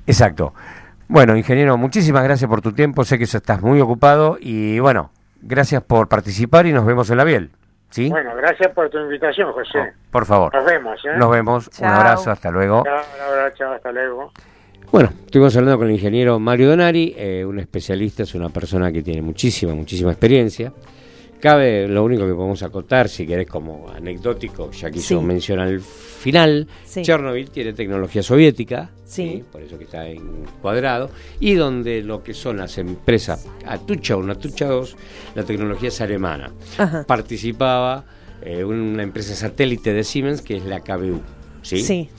Exacto. 0.06 0.54
Bueno, 1.08 1.36
ingeniero, 1.36 1.78
muchísimas 1.78 2.23
gracias 2.23 2.50
por 2.50 2.62
tu 2.62 2.73
tiempo. 2.73 3.04
Sé 3.04 3.17
que 3.17 3.26
estás 3.26 3.62
muy 3.62 3.80
ocupado 3.82 4.38
y 4.39 4.80
bueno, 4.80 5.12
gracias 5.41 5.84
por 5.84 6.08
participar 6.08 6.65
y 6.65 6.73
nos 6.73 6.86
vemos 6.86 7.10
en 7.10 7.17
la 7.17 7.23
Biel. 7.23 7.52
¿Sí? 7.89 8.10
Bueno, 8.10 8.36
gracias 8.36 8.71
por 8.73 8.89
tu 8.89 8.97
invitación, 9.00 9.52
José. 9.54 9.80
Oh, 9.80 10.12
por 10.12 10.26
favor. 10.26 10.54
Nos 10.54 10.65
vemos. 10.65 11.06
¿eh? 11.06 11.17
Nos 11.17 11.32
vemos. 11.32 11.69
Un 11.80 11.88
abrazo, 11.88 12.32
hasta 12.32 12.52
luego. 12.52 12.84
Chao, 12.84 12.95
un 13.15 13.34
abrazo, 13.34 13.71
hasta 13.71 13.91
luego. 13.91 14.32
Bueno, 14.91 15.10
estuvimos 15.26 15.56
hablando 15.58 15.78
con 15.80 15.88
el 15.88 15.93
ingeniero 15.93 16.39
Mario 16.39 16.69
Donari, 16.69 17.13
eh, 17.17 17.43
un 17.45 17.60
especialista, 17.60 18.23
es 18.23 18.34
una 18.36 18.50
persona 18.50 18.91
que 18.91 19.02
tiene 19.02 19.21
muchísima, 19.21 19.73
muchísima 19.76 20.12
experiencia. 20.12 20.71
Cabe, 21.39 21.88
lo 21.88 22.04
único 22.04 22.26
que 22.26 22.34
podemos 22.34 22.63
acotar, 22.63 23.10
si 23.10 23.28
querés 23.28 23.47
como 23.47 23.89
anecdótico, 23.89 24.71
ya 24.71 24.89
que 24.89 24.97
hizo 24.97 25.21
mención 25.21 25.60
al 25.60 25.80
final, 25.82 26.67
Chernobyl 26.84 27.52
tiene 27.52 27.73
tecnología 27.73 28.23
soviética, 28.23 28.89
sí. 29.06 29.43
por 29.52 29.62
eso 29.62 29.78
que 29.78 29.84
está 29.84 30.08
encuadrado, 30.08 31.12
y 31.39 31.54
donde 31.54 32.02
lo 32.02 32.23
que 32.23 32.34
son 32.34 32.58
las 32.58 32.80
empresas 32.80 33.47
Atucha 33.65 34.15
1, 34.15 34.34
Atucha 34.34 34.65
2, 34.65 34.95
la 35.36 35.43
tecnología 35.43 35.89
es 35.89 36.02
alemana. 36.02 36.52
Participaba 37.06 38.04
eh, 38.41 38.63
una 38.63 39.04
empresa 39.04 39.36
satélite 39.36 39.93
de 39.93 40.04
Siemens 40.04 40.41
que 40.41 40.58
es 40.58 40.65
la 40.65 40.80
KBU. 40.80 41.21
¿sí? 41.62 41.82
sí. 41.82 42.10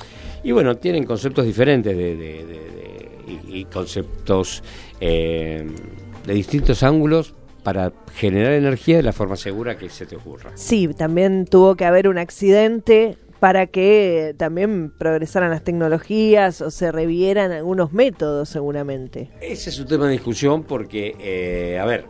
Y 0.45 0.53
bueno, 0.53 0.77
tienen 0.77 1.05
conceptos 1.05 1.45
diferentes 1.45 1.97
de, 1.97 3.19
y, 3.49 3.65
conceptos 3.65 4.63
eh, 5.01 5.67
de 6.25 6.35
distintos 6.35 6.85
ángulos 6.85 7.35
para 7.69 7.93
generar 8.15 8.55
energía 8.55 8.97
de 8.97 9.03
la 9.03 9.13
forma 9.13 9.37
segura 9.37 9.77
que 9.77 9.91
se 9.91 10.07
te 10.07 10.17
ocurra. 10.17 10.53
Sí, 10.55 10.89
también 10.97 11.45
tuvo 11.45 11.77
que 11.77 11.85
haber 11.85 12.09
un 12.09 12.17
accidente 12.17 13.19
para 13.41 13.67
que 13.67 14.35
también 14.39 14.91
progresaran 14.91 15.51
las 15.51 15.65
tecnologías 15.65 16.63
o 16.63 16.71
se 16.71 16.91
revieran 16.91 17.53
algunos 17.53 17.93
métodos 17.93 18.49
seguramente. 18.49 19.29
Ese 19.43 19.69
es 19.69 19.79
un 19.79 19.87
tema 19.87 20.07
de 20.07 20.13
discusión 20.13 20.63
porque, 20.63 21.15
eh, 21.21 21.79
a 21.79 21.85
ver, 21.85 22.07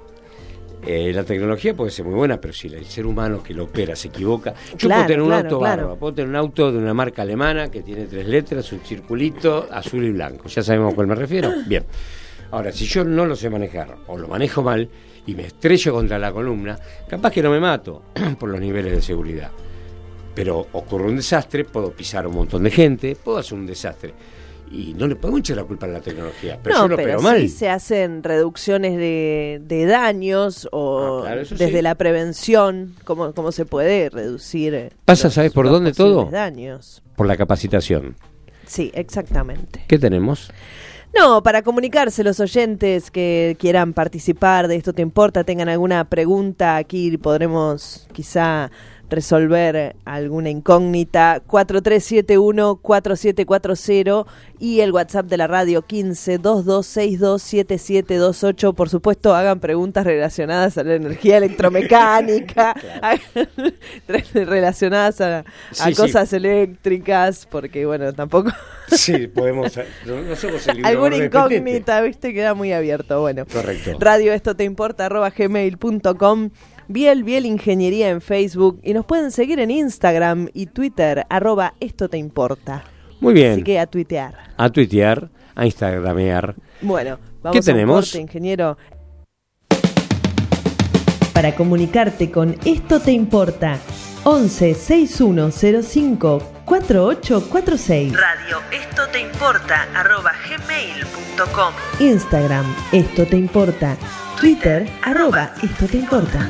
eh, 0.87 1.11
la 1.13 1.25
tecnología 1.25 1.75
puede 1.75 1.91
ser 1.91 2.05
muy 2.05 2.15
buena, 2.15 2.41
pero 2.41 2.55
si 2.55 2.69
el 2.69 2.85
ser 2.85 3.05
humano 3.05 3.43
que 3.43 3.53
lo 3.53 3.65
opera 3.65 3.97
se 3.97 4.07
equivoca. 4.07 4.55
Yo 4.77 4.89
puedo 4.89 5.07
tener 5.07 5.23
un 5.23 5.33
auto 5.33 5.59
puedo 5.99 6.15
tener 6.15 6.29
un 6.29 6.37
auto 6.37 6.71
de 6.71 6.79
una 6.79 6.95
marca 6.95 7.23
alemana 7.23 7.69
que 7.69 7.83
tiene 7.83 8.05
tres 8.05 8.29
letras, 8.29 8.71
un 8.71 8.79
circulito 8.79 9.67
azul 9.73 10.05
y 10.05 10.13
blanco. 10.13 10.47
¿Ya 10.47 10.63
sabemos 10.63 10.93
a 10.93 10.95
cuál 10.95 11.09
me 11.09 11.17
refiero? 11.17 11.51
Bien. 11.67 11.85
Ahora, 12.51 12.73
si 12.73 12.87
yo 12.87 13.05
no 13.05 13.27
lo 13.27 13.37
sé 13.37 13.51
manejar 13.51 13.97
o 14.07 14.17
lo 14.17 14.27
manejo 14.27 14.63
mal, 14.63 14.89
y 15.29 15.35
me 15.35 15.45
estrello 15.45 15.93
contra 15.93 16.19
la 16.19 16.33
columna, 16.33 16.79
capaz 17.07 17.31
que 17.31 17.43
no 17.43 17.51
me 17.51 17.61
mato 17.61 18.03
por 18.41 18.49
los 18.49 18.59
niveles 18.59 18.93
de 18.93 19.03
seguridad. 19.03 19.51
Pero 20.35 20.69
ocurre 20.73 21.05
un 21.05 21.17
desastre, 21.17 21.65
puedo 21.65 21.93
pisar 21.93 22.25
a 22.25 22.29
un 22.29 22.35
montón 22.35 22.63
de 22.63 22.71
gente, 22.71 23.15
puedo 23.15 23.37
hacer 23.37 23.59
un 23.59 23.67
desastre. 23.67 24.15
Y 24.71 24.95
no 24.95 25.07
le 25.07 25.17
podemos 25.17 25.41
echar 25.41 25.59
la 25.59 25.65
culpa 25.65 25.85
a 25.85 25.91
la 25.91 26.01
tecnología, 26.01 26.59
pero 26.63 26.77
no, 26.79 26.89
yo 26.89 26.97
pero 26.97 27.21
mal. 27.21 27.41
Sí 27.43 27.49
se 27.51 27.69
hacen 27.69 28.23
reducciones 28.23 28.97
de, 28.97 29.87
daños 29.87 30.67
o 30.73 31.25
ah, 31.27 31.35
desde 31.35 31.83
la 31.83 31.95
prevención, 31.95 32.95
¿cómo, 33.05 33.35
cómo 33.35 33.53
se 33.53 33.67
puede 33.67 34.09
reducir. 34.09 34.73
Eh, 34.73 34.91
Pasa, 35.05 35.29
¿sabes 35.29 35.53
por 35.53 35.69
dónde 35.69 35.93
todo? 35.93 36.25
Daños. 36.31 37.03
Por 37.17 37.27
la 37.27 37.37
capacitación. 37.37 38.17
Sí, 38.67 38.91
exactamente. 38.95 39.85
¿Qué 39.89 39.99
tenemos? 39.99 40.51
No, 41.15 41.43
para 41.43 41.63
comunicarse 41.63 42.23
los 42.23 42.39
oyentes 42.39 43.11
que 43.11 43.57
quieran 43.59 43.93
participar 43.93 44.69
de 44.69 44.77
esto 44.77 44.93
te 44.93 45.03
importa, 45.03 45.43
tengan 45.43 45.69
alguna 45.69 46.05
pregunta, 46.05 46.77
aquí 46.77 47.17
podremos 47.17 48.07
quizá 48.13 48.71
resolver 49.11 49.97
alguna 50.05 50.51
incógnita 50.51 51.43
4371-4740 51.47 54.27
y 54.59 54.81
el 54.81 54.91
WhatsApp 54.93 55.27
de 55.27 55.37
la 55.37 55.47
radio 55.47 55.87
15-2262-7728. 55.87 58.75
Por 58.75 58.89
supuesto, 58.89 59.33
hagan 59.35 59.61
preguntas 59.61 60.05
relacionadas 60.05 60.79
a 60.79 60.85
la 60.85 60.95
energía 60.95 61.37
electromecánica, 61.39 62.75
relacionadas 64.35 65.21
a, 65.21 65.45
cosas 65.97 66.33
eléctricas, 66.33 67.47
porque 67.47 67.87
bueno, 67.87 68.13
tampoco... 68.13 68.51
sí, 68.89 69.29
podemos... 69.29 69.79
No, 70.07 70.37
somos 70.37 70.67
el 70.69 70.85
Alguna 70.85 71.17
incógnita, 71.17 72.01
viste, 72.01 72.35
queda 72.35 72.55
muy 72.55 72.73
abierto. 72.73 73.21
Bueno, 73.21 73.45
correcto. 73.47 73.97
Radio 74.01 74.33
Esto 74.33 74.57
Te 74.57 74.65
Importa, 74.65 75.07
arroba 75.07 75.31
gmail.com. 75.31 76.51
Biel 76.89 77.23
Biel 77.23 77.45
Ingeniería 77.45 78.09
en 78.09 78.23
Facebook 78.23 78.81
y 78.83 78.95
nos 78.95 79.05
pueden 79.05 79.31
seguir 79.31 79.61
en 79.61 79.71
Instagram 79.71 80.49
y 80.55 80.67
Twitter, 80.67 81.27
arroba 81.29 81.75
esto 81.81 82.09
te 82.09 82.17
importa. 82.17 82.83
Muy 83.21 83.35
bien. 83.35 83.53
Así 83.53 83.63
que 83.63 83.79
a 83.79 83.87
tuitear. 83.87 84.35
A 84.57 84.71
tuitear, 84.71 85.29
a 85.55 85.67
instagramear. 85.67 86.55
Bueno, 86.81 87.19
vamos 87.43 87.57
¿Qué 87.57 87.63
tenemos? 87.63 88.15
A 88.15 88.21
ingeniero. 88.21 88.79
Para 91.35 91.55
comunicarte 91.55 92.31
con 92.31 92.57
Esto 92.65 93.01
Te 93.01 93.13
Importa, 93.13 93.79
11 94.25 94.75
6105 94.75 96.43
4846. 96.65 98.13
Radio 98.13 98.59
Esto 98.73 99.03
Te 99.13 99.21
Importa, 99.21 99.89
arroba 99.95 100.33
gmail.com. 100.49 101.75
Instagram, 102.01 102.67
Esto 102.93 103.27
Te 103.27 103.37
Importa. 103.37 103.97
Twitter, 104.41 104.87
arroba 105.03 105.53
Esto 105.63 105.87
Te 105.87 105.99
Importa. 105.99 106.49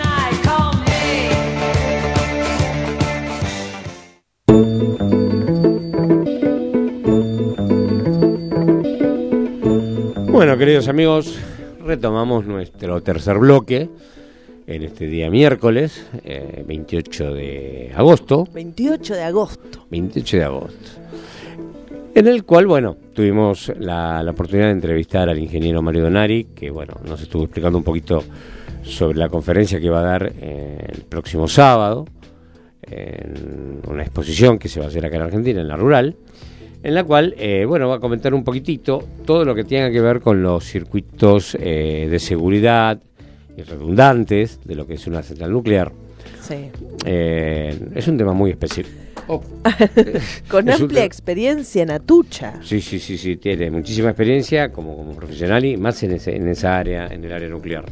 Bueno, 10.27 10.59
queridos 10.59 10.89
amigos, 10.89 11.39
retomamos 11.81 12.45
nuestro 12.45 13.03
tercer 13.03 13.39
bloque 13.39 13.89
en 14.67 14.83
este 14.83 15.07
día 15.07 15.31
miércoles, 15.31 16.05
28 16.67 17.25
eh, 17.25 17.35
de 17.35 17.93
agosto. 17.97 18.47
28 18.53 19.15
de 19.15 19.23
agosto. 19.23 19.87
28 19.91 20.37
de 20.37 20.45
agosto. 20.45 20.91
En 22.19 22.27
el 22.27 22.45
cual, 22.45 22.67
bueno, 22.67 22.97
tuvimos 23.15 23.73
la, 23.79 24.25
oportunidad 24.29 24.67
de 24.67 24.73
entrevistar 24.73 25.29
al 25.29 25.39
ingeniero 25.39 25.83
Mario 25.83 26.03
Donari, 26.03 26.49
que, 26.55 26.71
bueno, 26.71 26.95
nos 27.07 27.23
estuvo 27.23 27.45
explicando 27.45 27.79
un 27.79 27.85
poquito 27.85 28.25
sobre 28.83 29.19
la 29.19 29.29
conferencia 29.29 29.81
que 29.81 29.89
va 29.89 30.01
a 30.01 30.03
dar 30.03 30.33
eh, 30.41 30.79
el 30.89 31.03
próximo 31.03 31.47
sábado, 31.47 32.07
en 32.83 33.81
una 33.87 34.03
exposición 34.03 34.59
que 34.59 34.69
se 34.69 34.81
va 34.81 34.87
a 34.87 34.89
hacer 34.89 35.07
acá 35.07 35.17
en 35.17 35.23
Argentina, 35.23 35.61
en 35.61 35.69
la 35.69 35.77
rural 35.77 36.17
en 36.83 36.95
la 36.95 37.05
cual, 37.05 37.35
eh, 37.39 37.65
bueno, 37.67 37.89
va 37.89 37.97
a 37.97 38.01
comentar 38.01 38.35
un 38.35 38.45
poquitito 38.45 39.05
todo 39.25 39.45
lo 39.45 39.55
que 39.55 39.65
tenga 39.65 39.91
que 39.91 40.01
ver 40.01 40.21
con 40.21 40.43
los 40.43 40.65
circuitos 40.65 41.57
eh, 41.61 42.09
de 42.11 42.19
seguridad 42.19 43.01
y 43.57 43.63
redundantes 43.63 44.61
de 44.65 44.75
lo 44.75 44.87
que 44.87 44.95
es 44.95 45.07
una 45.07 45.23
central 45.23 45.53
nuclear. 45.53 45.93
Sí. 46.41 46.71
Eh, 47.05 47.79
es 47.95 48.09
un 48.09 48.17
tema 48.17 48.33
muy 48.33 48.51
específico. 48.51 49.08
Oh. 49.29 49.43
con 50.49 50.71
amplia 50.71 51.05
experiencia 51.05 51.83
en 51.83 51.91
Atucha. 51.91 52.61
Sí, 52.63 52.81
sí, 52.81 52.99
sí, 52.99 53.19
sí, 53.19 53.37
tiene 53.37 53.71
muchísima 53.71 54.09
experiencia 54.09 54.73
como, 54.73 54.97
como 54.97 55.13
profesional 55.13 55.65
y 55.65 55.77
más 55.77 56.03
en, 56.03 56.19
en 56.25 56.49
esa 56.49 56.79
área, 56.79 57.07
en 57.07 57.25
el 57.25 57.33
área 57.33 57.49
nuclear. 57.49 57.85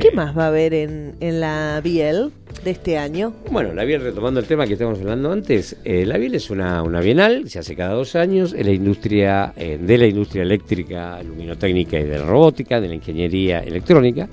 ¿Qué 0.00 0.10
más 0.14 0.36
va 0.36 0.44
a 0.44 0.48
haber 0.48 0.74
en, 0.74 1.14
en 1.20 1.40
la 1.40 1.80
Biel 1.82 2.30
de 2.62 2.70
este 2.70 2.98
año? 2.98 3.32
Bueno, 3.50 3.72
la 3.72 3.84
Biel, 3.84 4.00
retomando 4.00 4.38
el 4.38 4.46
tema 4.46 4.66
que 4.66 4.74
estábamos 4.74 5.00
hablando 5.00 5.32
antes, 5.32 5.76
eh, 5.84 6.06
la 6.06 6.18
Biel 6.18 6.34
es 6.36 6.50
una, 6.50 6.82
una, 6.82 7.00
bienal, 7.00 7.48
se 7.48 7.58
hace 7.58 7.74
cada 7.74 7.94
dos 7.94 8.14
años, 8.14 8.52
en 8.52 8.66
la 8.66 8.72
industria, 8.72 9.52
eh, 9.56 9.78
de 9.80 9.98
la 9.98 10.06
industria 10.06 10.42
eléctrica, 10.42 11.20
luminotécnica 11.22 11.98
y 11.98 12.04
de 12.04 12.18
la 12.18 12.24
robótica, 12.24 12.80
de 12.80 12.88
la 12.88 12.94
ingeniería 12.94 13.58
electrónica, 13.60 14.28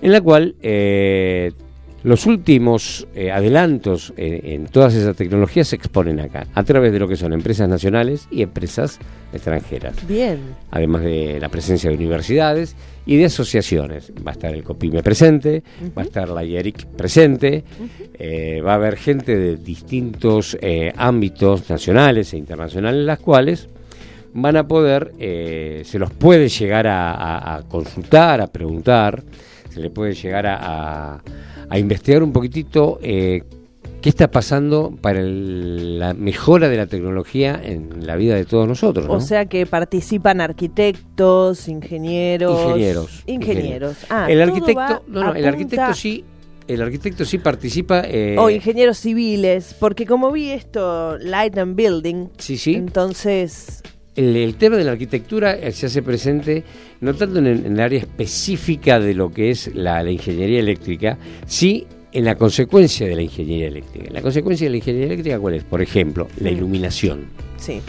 en 0.00 0.12
la 0.12 0.20
cual 0.20 0.54
eh, 0.62 1.52
Los 2.04 2.26
últimos 2.26 3.06
eh, 3.14 3.30
adelantos 3.30 4.12
en 4.16 4.66
todas 4.66 4.94
esas 4.94 5.14
tecnologías 5.14 5.68
se 5.68 5.76
exponen 5.76 6.18
acá, 6.18 6.48
a 6.52 6.64
través 6.64 6.92
de 6.92 6.98
lo 6.98 7.06
que 7.06 7.16
son 7.16 7.32
empresas 7.32 7.68
nacionales 7.68 8.26
y 8.30 8.42
empresas 8.42 8.98
extranjeras. 9.32 10.06
Bien. 10.06 10.40
Además 10.72 11.02
de 11.02 11.38
la 11.40 11.48
presencia 11.48 11.90
de 11.90 11.96
universidades 11.96 12.74
y 13.06 13.16
de 13.16 13.26
asociaciones. 13.26 14.12
Va 14.26 14.32
a 14.32 14.34
estar 14.34 14.52
el 14.52 14.64
COPIME 14.64 15.02
presente, 15.02 15.62
va 15.96 16.02
a 16.02 16.04
estar 16.04 16.28
la 16.28 16.44
IERIC 16.44 16.86
presente, 16.86 17.62
eh, 18.18 18.60
va 18.60 18.72
a 18.72 18.76
haber 18.76 18.96
gente 18.96 19.36
de 19.36 19.56
distintos 19.56 20.58
eh, 20.60 20.92
ámbitos 20.96 21.70
nacionales 21.70 22.32
e 22.32 22.36
internacionales, 22.36 23.04
las 23.04 23.20
cuales 23.20 23.68
van 24.34 24.56
a 24.56 24.66
poder, 24.66 25.12
se 25.18 25.98
los 25.98 26.10
puede 26.10 26.48
llegar 26.48 26.86
a, 26.88 27.62
consultar, 27.68 28.40
a 28.40 28.46
preguntar, 28.46 29.22
se 29.68 29.78
le 29.78 29.90
puede 29.90 30.14
llegar 30.14 30.46
a 30.46 31.20
a 31.51 31.51
investigar 31.78 32.22
un 32.22 32.32
poquitito 32.32 32.98
eh, 33.02 33.42
qué 34.02 34.08
está 34.08 34.30
pasando 34.30 34.96
para 35.00 35.22
la 35.22 36.12
mejora 36.12 36.68
de 36.68 36.76
la 36.76 36.86
tecnología 36.86 37.58
en 37.62 38.06
la 38.06 38.16
vida 38.16 38.34
de 38.34 38.44
todos 38.44 38.68
nosotros. 38.68 39.06
O 39.08 39.20
sea 39.20 39.46
que 39.46 39.64
participan 39.64 40.40
arquitectos, 40.40 41.68
ingenieros. 41.68 42.60
Ingenieros. 42.62 43.22
Ingenieros. 43.26 43.96
Ah, 44.10 44.26
el 44.28 44.42
arquitecto, 44.42 45.04
no, 45.06 45.24
no, 45.24 45.34
el 45.34 45.46
arquitecto 45.46 45.94
sí. 45.94 46.24
El 46.68 46.80
arquitecto 46.80 47.24
sí 47.24 47.38
participa. 47.38 48.02
Eh, 48.06 48.36
o 48.38 48.48
ingenieros 48.48 48.98
civiles, 48.98 49.74
porque 49.78 50.06
como 50.06 50.30
vi 50.30 50.50
esto, 50.50 51.18
Light 51.18 51.58
and 51.58 51.74
Building. 51.74 52.28
Sí, 52.38 52.56
sí. 52.56 52.74
Entonces 52.74 53.82
el, 54.16 54.54
tema 54.56 54.76
de 54.76 54.84
la 54.84 54.92
arquitectura 54.92 55.54
eh, 55.54 55.72
se 55.72 55.86
hace 55.86 56.02
presente 56.02 56.64
no 57.00 57.14
tanto 57.14 57.38
en 57.38 57.46
el, 57.46 57.80
área 57.80 58.00
específica 58.00 59.00
de 59.00 59.14
lo 59.14 59.30
que 59.30 59.50
es 59.50 59.74
la, 59.74 60.08
ingeniería 60.10 60.60
eléctrica, 60.60 61.18
sí 61.46 61.86
en 62.12 62.26
la 62.26 62.34
consecuencia 62.36 63.06
de 63.06 63.16
la 63.16 63.22
ingeniería 63.22 63.68
eléctrica. 63.68 64.10
La 64.12 64.20
consecuencia 64.20 64.66
de 64.66 64.70
la 64.70 64.76
ingeniería 64.76 65.06
eléctrica, 65.06 65.38
¿cuál 65.38 65.54
es? 65.54 65.64
Por 65.64 65.80
ejemplo, 65.80 66.28
la 66.40 66.50
mm. 66.50 66.54
iluminación. 66.54 67.26
Sí. 67.56 67.80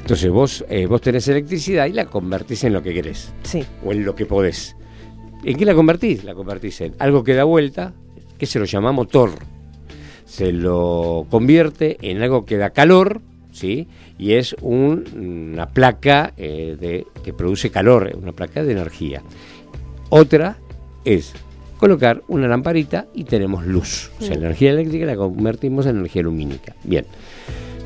Entonces 0.00 0.30
vos, 0.30 0.64
eh, 0.68 0.86
vos 0.86 1.00
tenés 1.00 1.26
electricidad 1.28 1.86
y 1.86 1.92
la 1.92 2.06
convertís 2.06 2.62
en 2.64 2.72
lo 2.72 2.82
que 2.82 2.94
querés. 2.94 3.32
Sí. 3.42 3.64
O 3.84 3.92
en 3.92 4.04
lo 4.04 4.14
que 4.14 4.26
podés. 4.26 4.76
¿En 5.44 5.56
qué 5.56 5.64
la 5.64 5.74
convertís? 5.74 6.22
La 6.22 6.34
convertís 6.34 6.80
en 6.80 6.94
algo 7.00 7.24
que 7.24 7.34
da 7.34 7.44
vuelta, 7.44 7.92
que 8.38 8.46
se 8.46 8.60
lo 8.60 8.64
llama 8.64 8.92
motor. 8.92 9.30
Se 10.24 10.52
lo 10.52 11.26
convierte 11.28 11.98
en 12.02 12.22
algo 12.22 12.44
que 12.44 12.56
da 12.56 12.70
calor, 12.70 13.20
¿sí? 13.50 13.88
Y 14.18 14.34
es 14.34 14.54
una 14.60 15.68
placa 15.68 16.32
eh, 16.36 16.76
de, 16.78 17.06
que 17.24 17.32
produce 17.32 17.70
calor, 17.70 18.12
una 18.20 18.32
placa 18.32 18.62
de 18.62 18.72
energía. 18.72 19.22
Otra 20.08 20.58
es 21.04 21.32
colocar 21.78 22.22
una 22.28 22.46
lamparita 22.46 23.06
y 23.14 23.24
tenemos 23.24 23.66
luz. 23.66 24.10
O 24.20 24.22
sea, 24.22 24.36
la 24.36 24.46
energía 24.46 24.70
eléctrica 24.70 25.06
la 25.06 25.16
convertimos 25.16 25.86
en 25.86 25.96
energía 25.96 26.22
lumínica. 26.22 26.76
Bien. 26.84 27.06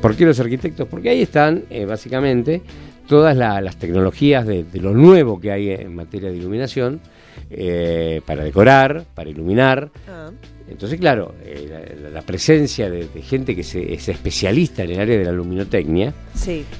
¿Por 0.01 0.15
qué 0.15 0.25
los 0.25 0.39
arquitectos? 0.39 0.87
Porque 0.87 1.09
ahí 1.09 1.21
están 1.21 1.63
eh, 1.69 1.85
básicamente 1.85 2.61
todas 3.07 3.35
las 3.35 3.77
tecnologías 3.77 4.45
de, 4.45 4.65
lo 4.73 4.93
nuevo 4.93 5.39
que 5.39 5.51
hay 5.51 5.71
en 5.71 5.95
materia 5.95 6.29
de 6.29 6.37
iluminación 6.37 6.99
eh, 7.49 8.21
para 8.25 8.43
decorar, 8.43 9.05
para 9.13 9.29
iluminar. 9.29 9.89
Ah. 10.07 10.31
Entonces, 10.69 10.99
claro, 10.99 11.33
eh, 11.45 12.09
la, 12.11 12.21
presencia 12.21 12.89
de, 12.89 13.07
gente 13.21 13.55
que 13.55 13.63
se, 13.63 13.93
es 13.93 14.09
especialista 14.09 14.83
en 14.83 14.91
el 14.91 14.99
área 14.99 15.17
de 15.17 15.23
la 15.23 15.31
luminotecnia, 15.31 16.13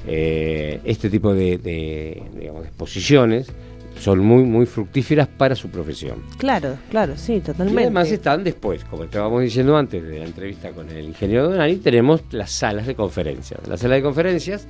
eh, 0.06 0.80
este 0.84 1.08
tipo 1.08 1.34
de, 1.34 2.22
exposiciones 2.64 3.50
son 3.98 4.20
muy 4.20 4.44
muy 4.44 4.66
fructíferas 4.66 5.26
para 5.26 5.54
su 5.56 5.70
profesión. 5.70 6.22
Claro, 6.36 6.76
claro, 6.90 7.14
sí, 7.16 7.40
totalmente. 7.40 7.80
Y 7.80 7.84
además 7.84 8.12
están 8.12 8.44
después, 8.44 8.84
como 8.84 9.04
estábamos 9.04 9.42
diciendo 9.42 9.76
antes 9.76 10.02
de 10.02 10.18
la 10.18 10.26
entrevista 10.26 10.70
con 10.70 10.88
el 10.90 11.06
ingeniero 11.06 11.50
Donani, 11.50 11.76
tenemos 11.76 12.22
las 12.30 12.52
salas 12.52 12.86
de 12.86 12.94
conferencias. 12.94 13.66
Las 13.66 13.80
salas 13.80 13.96
de 13.96 14.02
conferencias 14.02 14.68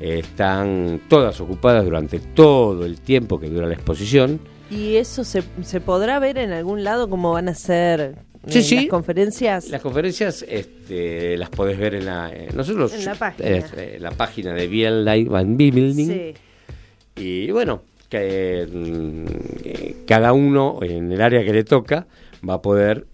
están 0.00 1.02
todas 1.08 1.40
ocupadas 1.40 1.84
durante 1.84 2.20
todo 2.20 2.86
el 2.86 3.00
tiempo 3.00 3.38
que 3.38 3.50
dura 3.50 3.66
la 3.66 3.74
exposición. 3.74 4.40
¿Y 4.70 4.96
eso 4.96 5.24
se, 5.24 5.42
se 5.62 5.80
podrá 5.80 6.18
ver 6.18 6.38
en 6.38 6.52
algún 6.52 6.84
lado 6.84 7.10
cómo 7.10 7.32
van 7.32 7.48
a 7.48 7.54
ser 7.54 8.16
Sí, 8.46 8.62
sí. 8.62 8.76
Las 8.76 8.86
conferencias. 8.86 9.68
Las 9.68 9.82
conferencias 9.82 10.44
este, 10.48 11.36
las 11.36 11.50
podés 11.50 11.78
ver 11.78 11.94
en 11.96 12.06
la. 12.06 12.30
Eh, 12.32 12.48
nosotros, 12.54 12.94
en 12.94 13.04
la 13.04 13.14
página. 13.14 13.48
Eh, 13.48 13.98
la 14.00 14.10
página 14.12 14.54
de 14.54 14.66
Biel 14.66 15.04
Light 15.04 15.30
and 15.30 15.56
Building. 15.56 16.06
Sí. 16.06 16.34
Y 17.16 17.50
bueno, 17.50 17.82
que, 18.08 18.66
mm, 18.66 20.06
cada 20.06 20.32
uno 20.32 20.78
en 20.82 21.12
el 21.12 21.20
área 21.20 21.44
que 21.44 21.52
le 21.52 21.64
toca 21.64 22.06
va 22.48 22.54
a 22.54 22.62
poder 22.62 23.06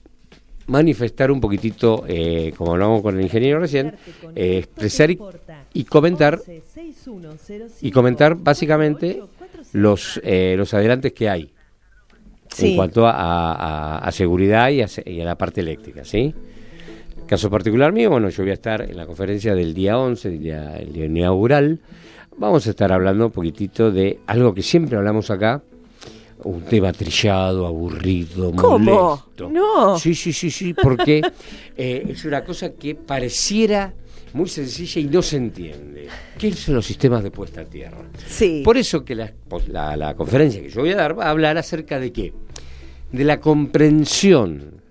manifestar 0.68 1.30
un 1.32 1.40
poquitito, 1.40 2.04
eh, 2.06 2.52
como 2.56 2.72
hablamos 2.72 3.02
con 3.02 3.16
el 3.16 3.22
ingeniero 3.22 3.60
recién, 3.60 3.94
expresar 4.34 5.10
y, 5.10 5.84
comentar 5.84 6.40
y 7.80 7.90
comentar 7.92 8.34
básicamente 8.36 9.22
los, 9.76 10.20
los 10.24 10.74
adelantes 10.74 11.12
que 11.12 11.28
hay 11.28 11.52
en 12.58 12.76
cuanto 12.76 13.06
a, 13.06 14.08
seguridad 14.12 14.70
y 14.70 14.82
a, 14.82 15.24
la 15.24 15.36
parte 15.36 15.60
eléctrica, 15.60 16.04
¿sí? 16.04 16.34
Caso 17.26 17.50
particular 17.50 17.92
mío, 17.92 18.10
bueno, 18.10 18.28
yo 18.28 18.44
voy 18.44 18.52
a 18.52 18.54
estar 18.54 18.82
en 18.82 18.96
la 18.96 19.04
conferencia 19.04 19.54
del 19.54 19.74
día 19.74 19.98
11, 19.98 20.28
el 20.28 20.38
día, 20.38 20.76
el 20.76 20.92
día 20.92 21.06
inaugural. 21.06 21.80
Vamos 22.36 22.66
a 22.66 22.70
estar 22.70 22.92
hablando 22.92 23.26
un 23.26 23.32
poquitito 23.32 23.90
de 23.90 24.20
algo 24.26 24.54
que 24.54 24.62
siempre 24.62 24.96
hablamos 24.96 25.30
acá, 25.30 25.60
un 26.44 26.62
tema 26.62 26.92
trillado, 26.92 27.66
aburrido, 27.66 28.52
¿Cómo? 28.52 28.78
molesto. 28.78 29.50
No. 29.50 29.98
Sí, 29.98 30.14
sí, 30.14 30.32
sí, 30.32 30.50
sí, 30.50 30.72
porque 30.72 31.20
eh, 31.76 32.06
es 32.08 32.24
una 32.24 32.44
cosa 32.44 32.74
que 32.74 32.94
pareciera 32.94 33.92
muy 34.32 34.48
sencilla 34.48 35.00
y 35.00 35.04
no 35.04 35.22
se 35.22 35.36
entiende. 35.36 36.08
¿Qué 36.38 36.52
son 36.52 36.74
los 36.76 36.86
sistemas 36.86 37.22
de 37.22 37.30
puesta 37.30 37.62
a 37.62 37.64
tierra? 37.64 37.98
Sí. 38.26 38.62
Por 38.64 38.76
eso 38.76 39.04
que 39.04 39.14
la, 39.14 39.32
la, 39.96 40.14
conferencia 40.14 40.60
que 40.60 40.68
yo 40.68 40.80
voy 40.80 40.90
a 40.90 40.96
dar 40.96 41.18
va 41.18 41.26
a 41.26 41.30
hablar 41.30 41.58
acerca 41.58 41.98
de 41.98 42.12
qué? 42.12 42.32
De 43.12 43.24
la 43.24 43.40
comprensión, 43.40 44.82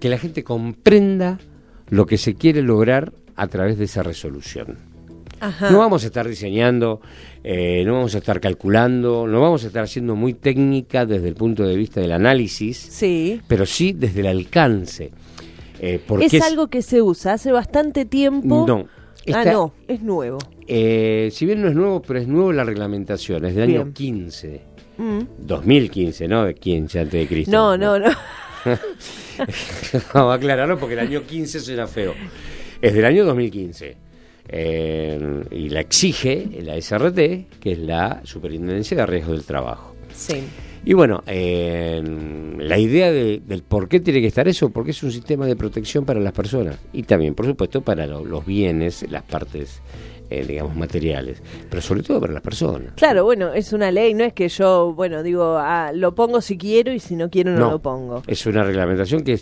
que 0.00 0.08
la 0.08 0.18
gente 0.18 0.42
comprenda 0.44 1.38
lo 1.90 2.06
que 2.06 2.18
se 2.18 2.34
quiere 2.34 2.62
lograr 2.62 3.12
a 3.36 3.46
través 3.46 3.78
de 3.78 3.84
esa 3.84 4.02
resolución. 4.02 4.78
Ajá. 5.40 5.70
No 5.70 5.78
vamos 5.78 6.02
a 6.02 6.06
estar 6.06 6.26
diseñando, 6.26 7.00
eh, 7.44 7.84
no 7.86 7.94
vamos 7.94 8.14
a 8.16 8.18
estar 8.18 8.40
calculando, 8.40 9.26
no 9.28 9.40
vamos 9.40 9.62
a 9.62 9.68
estar 9.68 9.84
haciendo 9.84 10.16
muy 10.16 10.34
técnica 10.34 11.06
desde 11.06 11.28
el 11.28 11.34
punto 11.34 11.62
de 11.62 11.76
vista 11.76 12.00
del 12.00 12.10
análisis, 12.10 12.76
sí. 12.76 13.40
pero 13.46 13.64
sí 13.64 13.92
desde 13.92 14.20
el 14.20 14.26
alcance. 14.26 15.12
Eh, 15.80 16.00
¿Es, 16.20 16.42
algo 16.42 16.68
que 16.68 16.82
se 16.82 17.02
usa 17.02 17.34
hace 17.34 17.52
bastante 17.52 18.04
tiempo? 18.04 18.64
No. 18.66 18.88
ah, 19.34 19.44
no, 19.44 19.72
es 19.86 20.02
nuevo. 20.02 20.38
Eh, 20.66 21.30
si 21.32 21.46
bien 21.46 21.62
no 21.62 21.68
es 21.68 21.74
nuevo, 21.74 22.02
pero 22.02 22.18
es 22.18 22.28
nuevo 22.28 22.52
la 22.52 22.64
reglamentación, 22.64 23.44
es 23.44 23.54
del 23.54 23.70
año 23.70 23.92
15. 23.92 24.62
2015, 25.38 26.26
mm. 26.26 26.30
¿no? 26.30 26.44
De 26.44 26.54
15 26.54 27.00
antes 27.00 27.20
de 27.20 27.26
Cristo. 27.26 27.52
No, 27.52 27.76
no, 27.76 27.98
no. 27.98 28.10
Vamos 30.14 30.32
a 30.32 30.34
aclararlo 30.34 30.78
porque 30.78 30.94
el 30.94 31.00
año 31.00 31.22
15 31.22 31.60
suena 31.60 31.86
feo. 31.86 32.14
Es 32.82 32.92
del 32.94 33.04
año 33.04 33.24
2015. 33.24 33.96
Eh, 34.50 35.44
y 35.50 35.68
la 35.68 35.80
exige 35.80 36.48
la 36.62 36.80
SRT, 36.80 37.60
que 37.60 37.72
es 37.72 37.78
la 37.78 38.22
Superintendencia 38.24 38.96
de 38.96 39.06
Riesgos 39.06 39.36
del 39.36 39.44
Trabajo. 39.44 39.94
Sí. 40.12 40.42
Y 40.88 40.94
bueno, 40.94 41.22
eh, 41.26 42.02
la 42.60 42.78
idea 42.78 43.12
del 43.12 43.62
por 43.62 43.90
qué 43.90 44.00
tiene 44.00 44.22
que 44.22 44.28
estar 44.28 44.48
eso, 44.48 44.70
porque 44.70 44.92
es 44.92 45.02
un 45.02 45.12
sistema 45.12 45.44
de 45.44 45.54
protección 45.54 46.06
para 46.06 46.18
las 46.18 46.32
personas 46.32 46.78
y 46.94 47.02
también, 47.02 47.34
por 47.34 47.44
supuesto, 47.44 47.82
para 47.82 48.06
los 48.06 48.46
bienes, 48.46 49.04
las 49.10 49.22
partes 49.22 49.82
eh, 50.30 50.44
digamos, 50.46 50.76
materiales, 50.76 51.42
pero 51.70 51.80
sobre 51.80 52.02
todo 52.02 52.20
para 52.20 52.34
las 52.34 52.42
personas. 52.42 52.92
Claro, 52.96 53.24
bueno, 53.24 53.52
es 53.54 53.72
una 53.72 53.90
ley, 53.90 54.12
no 54.12 54.24
es 54.24 54.34
que 54.34 54.50
yo, 54.50 54.92
bueno, 54.92 55.22
digo, 55.22 55.56
ah, 55.58 55.90
lo 55.94 56.14
pongo 56.14 56.42
si 56.42 56.58
quiero 56.58 56.92
y 56.92 57.00
si 57.00 57.16
no 57.16 57.30
quiero 57.30 57.52
no, 57.52 57.70
lo 57.70 57.78
pongo. 57.78 58.22
Es 58.26 58.44
una 58.44 58.62
reglamentación 58.62 59.24
que, 59.24 59.38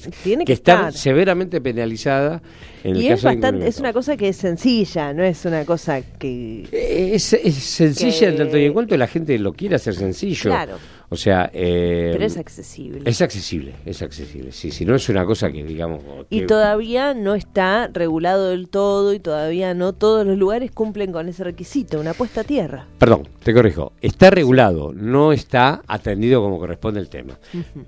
que, 0.47 0.53
está 0.53 0.93
severamente 0.93 1.61
penalizada 1.61 2.41
en 2.85 2.95
y 2.97 3.07
el 3.07 3.15
es 3.15 3.23
bastante, 3.25 3.67
es 3.67 3.81
una 3.81 3.93
cosa 3.93 4.17
que 4.17 4.29
es 4.29 4.37
sencilla, 4.37 5.13
no 5.13 5.25
es 5.25 5.45
una 5.45 5.65
cosa 5.65 6.01
que... 6.03 6.69
Es, 6.71 7.25
sencilla 7.25 8.29
en 8.29 8.37
tanto 8.37 8.57
y 8.57 8.65
en 8.65 8.73
cuanto 8.73 8.97
la 8.97 9.09
gente 9.09 9.37
lo 9.41 9.55
quiere 9.55 9.75
hacer 9.75 9.95
sencillo. 9.95 10.51
Claro. 10.51 10.77
O 11.09 11.17
sea... 11.17 11.51
Eh, 11.53 12.11
Pero 12.13 12.25
es 12.25 12.37
accesible. 12.37 13.03
Es 13.05 13.23
accesible, 13.23 13.75
es 13.85 14.03
accesible. 14.03 14.51
Sí, 14.51 14.71
si 14.71 14.85
no 14.85 14.95
es 14.97 15.09
una 15.09 15.25
cosa 15.25 15.53
que, 15.53 15.63
digamos... 15.63 16.03
Y 16.31 16.47
todavía 16.47 17.15
no 17.15 17.35
está 17.35 17.89
regulado 17.93 18.51
del 18.51 18.69
todo 18.69 19.15
y 19.15 19.21
todavía 19.21 19.75
no 19.75 19.93
todos 19.93 20.27
los 20.27 20.37
lugares 20.37 20.73
cumplen 20.73 21.13
con 21.13 21.29
ese 21.29 21.45
requisito, 21.45 22.01
una 22.01 22.13
puesta 22.13 22.41
a 22.41 22.45
tierra. 22.45 22.87
Perdón, 22.99 23.29
te 23.45 23.55
corrijo. 23.55 23.93
Está 24.01 24.31
regulado, 24.31 24.93
no 24.93 25.33
está 25.33 25.83
atendido 25.87 26.43
como 26.43 26.59
corresponde 26.59 26.99
el 26.99 27.09
tema. 27.09 27.39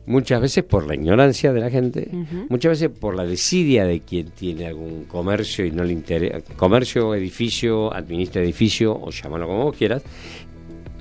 Muchas 0.06 0.40
veces 0.40 0.62
por 0.62 0.86
la 0.86 0.94
ignorancia 0.94 1.52
de 1.52 1.60
la 1.60 1.70
gente, 1.70 2.08
muchas 2.48 2.70
veces 2.70 2.90
por 2.96 3.16
la 3.16 3.24
desidia 3.24 3.84
de 3.84 4.00
quien 4.00 4.30
tiene 4.30 4.66
algún 4.66 5.04
comercio 5.04 5.64
y 5.64 5.72
no 5.72 5.82
le 5.82 5.92
interesa... 5.92 6.40
Comercio, 6.56 7.14
edificio, 7.14 7.92
administra 7.92 8.42
edificio 8.42 8.94
o 8.94 9.10
llámalo 9.10 9.48
como 9.48 9.64
vos 9.64 9.76
quieras. 9.76 10.02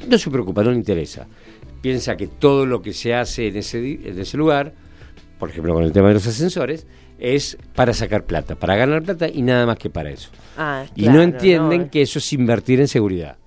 No 0.08 0.18
se 0.18 0.32
preocupa, 0.32 0.64
no 0.64 0.72
le 0.72 0.78
interesa 0.78 1.28
piensa 1.82 2.18
que 2.18 2.28
todo 2.28 2.66
lo 2.66 2.82
que 2.82 2.94
se 2.94 3.14
hace 3.14 3.48
en 3.48 3.58
ese, 3.58 3.80
en 3.80 4.20
ese 4.20 4.38
lugar 4.38 4.74
por 5.38 5.50
ejemplo 5.50 5.74
con 5.74 5.84
el 5.84 5.92
tema 5.92 6.10
de 6.10 6.16
los 6.16 6.28
ascensores, 6.28 6.86
es 7.20 7.58
para 7.76 7.94
sacar 7.94 8.26
plata, 8.26 8.56
para 8.56 8.76
ganar 8.76 9.04
plata 9.04 9.28
y 9.28 9.42
nada 9.42 9.66
más 9.66 9.78
que 9.78 9.90
para 9.90 10.10
eso. 10.12 10.30
Ah, 10.58 10.86
y 10.96 11.08
no 11.10 11.22
entienden 11.22 11.84
no. 11.84 11.90
que 11.90 12.02
eso 12.02 12.20
es 12.20 12.34
invertir 12.34 12.80
en 12.80 12.88
seguridad. 12.88 13.38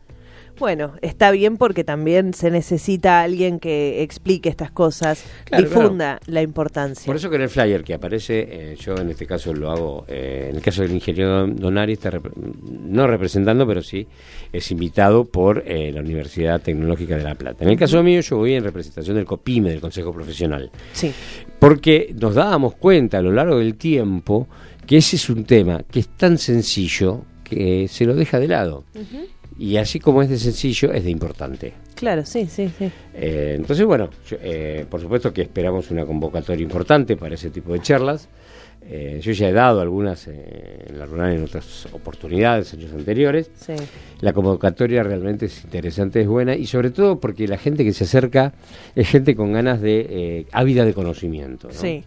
Bueno, 0.61 0.93
está 1.01 1.31
bien 1.31 1.57
porque 1.57 1.83
también 1.85 2.35
se 2.35 2.51
necesita 2.51 3.23
alguien 3.23 3.59
que 3.59 4.03
explique 4.03 4.49
estas 4.51 4.71
cosas, 4.71 5.25
Claro, 5.47 5.65
difunda 5.69 6.21
la 6.27 6.43
importancia. 6.43 7.07
Por 7.07 7.17
eso 7.17 7.31
que 7.31 7.37
en 7.37 7.43
el 7.43 7.49
flyer 7.49 7.83
que 7.83 7.95
aparece, 7.95 8.47
eh, 8.73 8.77
yo 8.79 8.95
en 8.97 9.09
este 9.11 9.27
caso 9.27 9.53
lo 9.55 9.71
hago, 9.71 10.05
eh, 10.07 10.49
en 10.51 10.57
el 10.57 10.63
caso 10.63 10.83
del 10.83 10.93
ingeniero 10.93 11.47
Donari, 11.47 11.95
está 11.95 12.11
rep- 12.11 12.31
no 12.35 13.07
representando, 13.07 13.67
pero 13.67 13.83
sí 13.83 14.07
es 14.53 14.71
invitado 14.71 15.25
por 15.25 15.65
eh, 15.67 15.91
la 15.93 16.01
Universidad 16.03 16.61
Tecnológica 16.61 17.17
de 17.17 17.25
La 17.25 17.35
Plata. 17.35 17.65
En 17.65 17.71
el 17.71 17.79
caso 17.79 18.03
mío, 18.03 18.21
yo 18.21 18.37
voy 18.37 18.53
en 18.53 18.63
representación 18.63 19.17
del 19.17 19.25
COPIME, 19.25 19.71
del 19.71 19.81
Consejo 19.81 20.13
Profesional, 20.13 20.71
Sí, 20.93 21.11
porque 21.59 22.15
nos 22.21 22.35
dábamos 22.35 22.75
cuenta 22.75 23.17
a 23.19 23.23
lo 23.23 23.33
largo 23.33 23.59
del 23.59 23.77
tiempo 23.77 24.47
que 24.87 24.99
ese 24.99 25.17
es 25.17 25.31
un 25.31 25.45
tema 25.45 25.83
que 25.91 26.01
es 26.01 26.09
tan 26.09 26.37
sencillo 26.37 27.23
que 27.45 27.89
se 27.89 28.05
lo 28.05 28.15
deja 28.15 28.39
de 28.39 28.49
lado. 28.49 28.85
Y 29.61 29.77
así 29.77 30.01
como 30.01 30.23
es 30.23 30.31
de 30.31 30.39
sencillo, 30.39 30.91
es 30.91 31.05
de 31.05 31.11
importante. 31.11 31.75
claro, 31.95 32.25
sí, 32.25 32.47
sí, 32.47 32.71
sí. 32.79 32.91
Eh, 33.15 33.57
entonces, 33.59 33.85
bueno, 33.85 34.09
yo, 34.27 34.39
eh, 34.41 34.87
por 34.89 35.03
supuesto 35.03 35.35
que 35.35 35.43
esperamos 35.43 35.91
una 35.91 36.07
convocatoria 36.07 36.63
importante 36.63 37.15
para 37.15 37.35
ese 37.35 37.51
tipo 37.51 37.75
de 37.75 37.81
charlas. 37.81 38.29
Eh, 38.83 39.21
yo 39.23 39.33
ya 39.33 39.49
he 39.49 39.53
dado 39.53 39.81
algunas 39.81 40.27
eh, 40.27 40.87
en 40.89 40.99
la 40.99 41.05
rural 41.05 41.37
en 41.37 41.45
otras 41.45 41.87
oportunidades, 41.93 42.73
años 42.73 42.93
anteriores. 42.93 43.51
sí. 43.55 43.75
La 44.21 44.33
convocatoria 44.33 45.03
realmente 45.03 45.47
es 45.47 45.65
interesante, 45.65 46.21
es 46.21 46.27
buena 46.27 46.55
y 46.55 46.67
sobre 46.67 46.91
todo 46.91 47.21
porque 47.21 47.47
la 47.47 47.57
gente 47.57 47.85
que 47.85 47.93
se 47.93 48.05
acerca 48.05 48.53
es 48.95 49.09
gente 49.09 49.35
con 49.37 49.53
ganas 49.53 49.81
de 49.81 50.07
eh, 50.09 50.47
ávida 50.53 50.85
de 50.85 50.95
conocimiento. 50.95 51.69
¿no? 51.69 51.75
sí. 51.75 52.05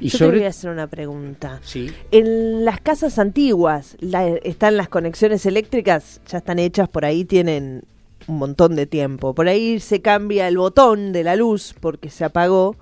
Y 0.00 0.08
Yo 0.08 0.18
te 0.18 0.26
voy 0.30 0.44
a 0.44 0.48
hacer 0.48 0.70
una 0.70 0.86
pregunta. 0.86 1.60
sí, 1.62 1.90
En 2.10 2.64
las 2.64 2.80
casas 2.80 3.18
antiguas, 3.18 3.96
la- 4.00 4.26
están 4.28 4.76
las 4.76 4.88
conexiones 4.88 5.46
eléctricas, 5.46 6.20
ya 6.28 6.38
están 6.38 6.58
hechas, 6.58 6.88
por 6.88 7.04
ahí 7.04 7.24
tienen 7.24 7.82
un 8.26 8.38
montón 8.38 8.74
de 8.76 8.86
tiempo. 8.86 9.34
Por 9.34 9.48
ahí 9.48 9.80
se 9.80 10.02
cambia 10.02 10.48
el 10.48 10.58
botón 10.58 11.12
de 11.12 11.24
la 11.24 11.36
luz 11.36 11.74
porque 11.80 12.10
se 12.10 12.24
apagó 12.24 12.76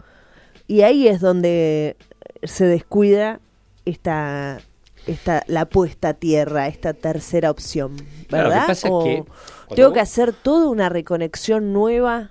y 0.66 0.80
ahí 0.82 1.06
es 1.06 1.20
donde 1.20 1.96
se 2.42 2.64
descuida 2.66 3.40
esta, 3.84 4.60
esta 5.06 5.44
la 5.46 5.66
puesta 5.66 6.10
a 6.10 6.14
tierra, 6.14 6.66
esta 6.68 6.94
tercera 6.94 7.50
opción, 7.50 7.96
Claro, 8.28 8.48
¿verdad? 8.48 8.70
es 8.70 8.84
O 8.88 9.04
que 9.04 9.24
tengo 9.74 9.88
vos- 9.90 9.94
que 9.94 10.00
hacer 10.00 10.32
toda 10.32 10.68
una 10.68 10.88
reconexión 10.88 11.72
nueva, 11.74 12.30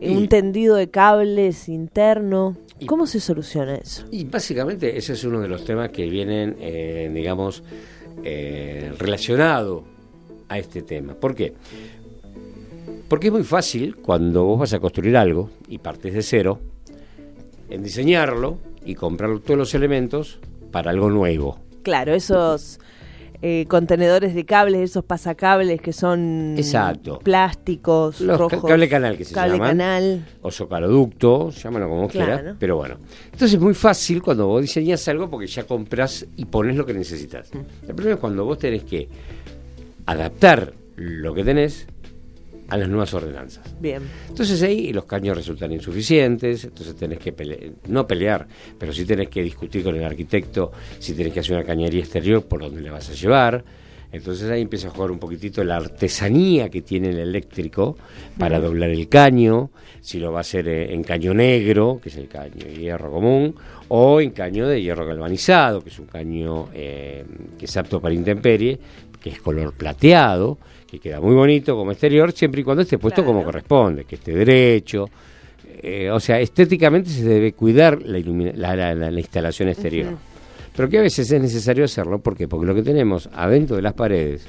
Y- 0.00 0.16
un 0.16 0.28
tendido 0.28 0.76
de 0.76 0.88
cables 0.90 1.68
interno. 1.68 2.56
Y- 2.80 2.86
¿Cómo 2.86 3.06
se 3.06 3.20
soluciona 3.20 3.74
eso? 3.76 4.04
Y 4.10 4.24
básicamente 4.24 4.96
ese 4.96 5.14
es 5.14 5.24
uno 5.24 5.40
de 5.40 5.48
los 5.48 5.64
temas 5.64 5.90
que 5.90 6.08
vienen, 6.08 6.56
eh, 6.60 7.10
digamos, 7.12 7.62
eh, 8.24 8.92
relacionado 8.98 9.84
a 10.48 10.58
este 10.58 10.82
tema. 10.82 11.14
¿Por 11.14 11.34
qué? 11.34 11.54
Porque 13.08 13.28
es 13.28 13.32
muy 13.32 13.42
fácil 13.44 13.96
cuando 13.96 14.44
vos 14.44 14.60
vas 14.60 14.72
a 14.74 14.80
construir 14.80 15.16
algo 15.16 15.50
y 15.68 15.78
partes 15.78 16.12
de 16.14 16.22
cero, 16.22 16.60
en 17.70 17.82
diseñarlo 17.82 18.58
y 18.84 18.94
comprar 18.94 19.38
todos 19.40 19.58
los 19.58 19.74
elementos 19.74 20.38
para 20.70 20.90
algo 20.90 21.10
nuevo. 21.10 21.58
Claro, 21.82 22.14
esos 22.14 22.78
eh, 23.40 23.66
contenedores 23.68 24.34
de 24.34 24.44
cables, 24.44 24.80
esos 24.90 25.04
pasacables 25.04 25.80
que 25.80 25.92
son 25.92 26.54
Exacto. 26.58 27.20
plásticos, 27.20 28.20
Los 28.20 28.36
ca- 28.36 28.48
rojos. 28.56 28.68
cable 28.68 28.88
canal 28.88 29.16
que 29.16 29.24
se 29.24 29.34
cable 29.34 29.52
llaman. 29.54 29.68
canal. 29.70 30.26
O 30.42 30.50
socaloducto, 30.50 31.50
llámalo 31.50 31.88
como 31.88 32.08
Claro. 32.08 32.34
quieras, 32.36 32.56
pero 32.58 32.76
bueno. 32.76 32.96
Entonces 33.26 33.54
es 33.54 33.60
muy 33.60 33.74
fácil 33.74 34.22
cuando 34.22 34.46
vos 34.48 34.60
diseñas 34.62 35.06
algo 35.08 35.30
porque 35.30 35.46
ya 35.46 35.64
compras 35.64 36.26
y 36.36 36.46
pones 36.46 36.76
lo 36.76 36.84
que 36.84 36.94
necesitas. 36.94 37.50
El 37.86 37.94
problema 37.94 38.14
es 38.14 38.20
cuando 38.20 38.44
vos 38.44 38.58
tenés 38.58 38.82
que 38.84 39.08
adaptar 40.06 40.72
lo 40.96 41.34
que 41.34 41.44
tenés 41.44 41.86
a 42.68 42.76
las 42.76 42.88
nuevas 42.88 43.12
ordenanzas. 43.14 43.74
Bien. 43.80 44.02
Entonces 44.28 44.62
ahí 44.62 44.92
los 44.92 45.06
caños 45.06 45.36
resultan 45.36 45.72
insuficientes, 45.72 46.64
entonces 46.64 46.94
tenés 46.96 47.18
que 47.18 47.72
no 47.88 48.06
pelear, 48.06 48.46
pero 48.78 48.92
sí 48.92 49.04
tenés 49.04 49.28
que 49.28 49.42
discutir 49.42 49.82
con 49.82 49.96
el 49.96 50.04
arquitecto 50.04 50.70
si 50.98 51.14
tenés 51.14 51.32
que 51.32 51.40
hacer 51.40 51.56
una 51.56 51.64
cañería 51.64 52.00
exterior 52.00 52.44
por 52.44 52.60
dónde 52.60 52.82
le 52.82 52.90
vas 52.90 53.08
a 53.08 53.14
llevar. 53.14 53.64
Entonces 54.10 54.50
ahí 54.50 54.62
empieza 54.62 54.88
a 54.88 54.90
jugar 54.90 55.10
un 55.10 55.18
poquitito 55.18 55.62
la 55.64 55.76
artesanía 55.76 56.70
que 56.70 56.80
tiene 56.80 57.10
el 57.10 57.18
eléctrico 57.18 57.96
para 58.38 58.58
doblar 58.58 58.88
el 58.90 59.08
caño, 59.08 59.70
si 60.00 60.18
lo 60.18 60.32
va 60.32 60.38
a 60.38 60.40
hacer 60.40 60.66
eh, 60.68 60.94
en 60.94 61.02
caño 61.02 61.34
negro, 61.34 62.00
que 62.02 62.08
es 62.08 62.16
el 62.16 62.28
caño 62.28 62.64
de 62.64 62.74
hierro 62.74 63.10
común, 63.10 63.54
o 63.88 64.20
en 64.20 64.30
caño 64.30 64.66
de 64.66 64.80
hierro 64.80 65.04
galvanizado, 65.06 65.82
que 65.82 65.90
es 65.90 65.98
un 65.98 66.06
caño 66.06 66.68
eh, 66.72 67.24
que 67.58 67.66
es 67.66 67.76
apto 67.76 68.00
para 68.00 68.14
intemperie, 68.14 68.78
que 69.20 69.30
es 69.30 69.40
color 69.42 69.74
plateado, 69.74 70.58
que 70.90 70.98
queda 70.98 71.20
muy 71.20 71.34
bonito 71.34 71.76
como 71.76 71.92
exterior, 71.92 72.32
siempre 72.32 72.62
y 72.62 72.64
cuando 72.64 72.82
esté 72.82 72.96
puesto 72.98 73.24
como 73.24 73.44
corresponde, 73.44 74.04
que 74.04 74.14
esté 74.16 74.32
derecho. 74.32 75.08
Eh, 75.82 76.10
o 76.10 76.18
sea, 76.18 76.40
estéticamente 76.40 77.10
se 77.10 77.22
debe 77.24 77.52
cuidar 77.52 78.00
la, 78.02 78.18
la, 78.56 78.74
la- 78.76 78.94
la- 78.94 79.10
la 79.10 79.20
instalación 79.20 79.68
exterior. 79.68 80.14
Pero 80.74 80.88
que 80.88 80.98
a 80.98 81.02
veces 81.02 81.30
es 81.30 81.40
necesario 81.40 81.84
hacerlo, 81.84 82.20
¿por 82.20 82.36
qué? 82.36 82.48
Porque 82.48 82.66
lo 82.66 82.74
que 82.74 82.82
tenemos 82.82 83.28
adentro 83.34 83.76
de 83.76 83.82
las 83.82 83.92
paredes, 83.94 84.46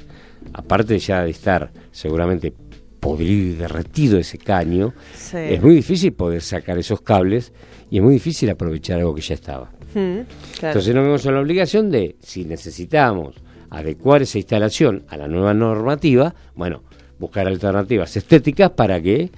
aparte 0.54 0.98
ya 0.98 1.22
de 1.24 1.30
estar 1.30 1.70
seguramente 1.92 2.52
podrido 3.00 3.52
y 3.54 3.56
derretido 3.56 4.18
ese 4.18 4.38
caño, 4.38 4.92
Sí. 5.14 5.36
es 5.36 5.62
muy 5.62 5.74
difícil 5.74 6.12
poder 6.12 6.40
sacar 6.42 6.78
esos 6.78 7.00
cables 7.02 7.52
y 7.90 7.98
es 7.98 8.02
muy 8.02 8.14
difícil 8.14 8.48
aprovechar 8.50 8.98
algo 8.98 9.14
que 9.14 9.20
ya 9.22 9.34
estaba. 9.34 9.70
Claro. 9.92 10.24
Entonces 10.62 10.94
nos 10.94 11.04
vemos 11.04 11.26
en 11.26 11.34
la 11.34 11.40
obligación 11.40 11.90
de, 11.90 12.16
si 12.20 12.44
necesitamos 12.44 13.34
adecuar 13.70 14.22
esa 14.22 14.38
instalación 14.38 15.04
a 15.08 15.16
la 15.16 15.28
nueva 15.28 15.54
normativa, 15.54 16.34
bueno, 16.54 16.82
buscar 17.18 17.46
alternativas 17.46 18.16
estéticas 18.16 18.70
para 18.70 19.00
que 19.00 19.30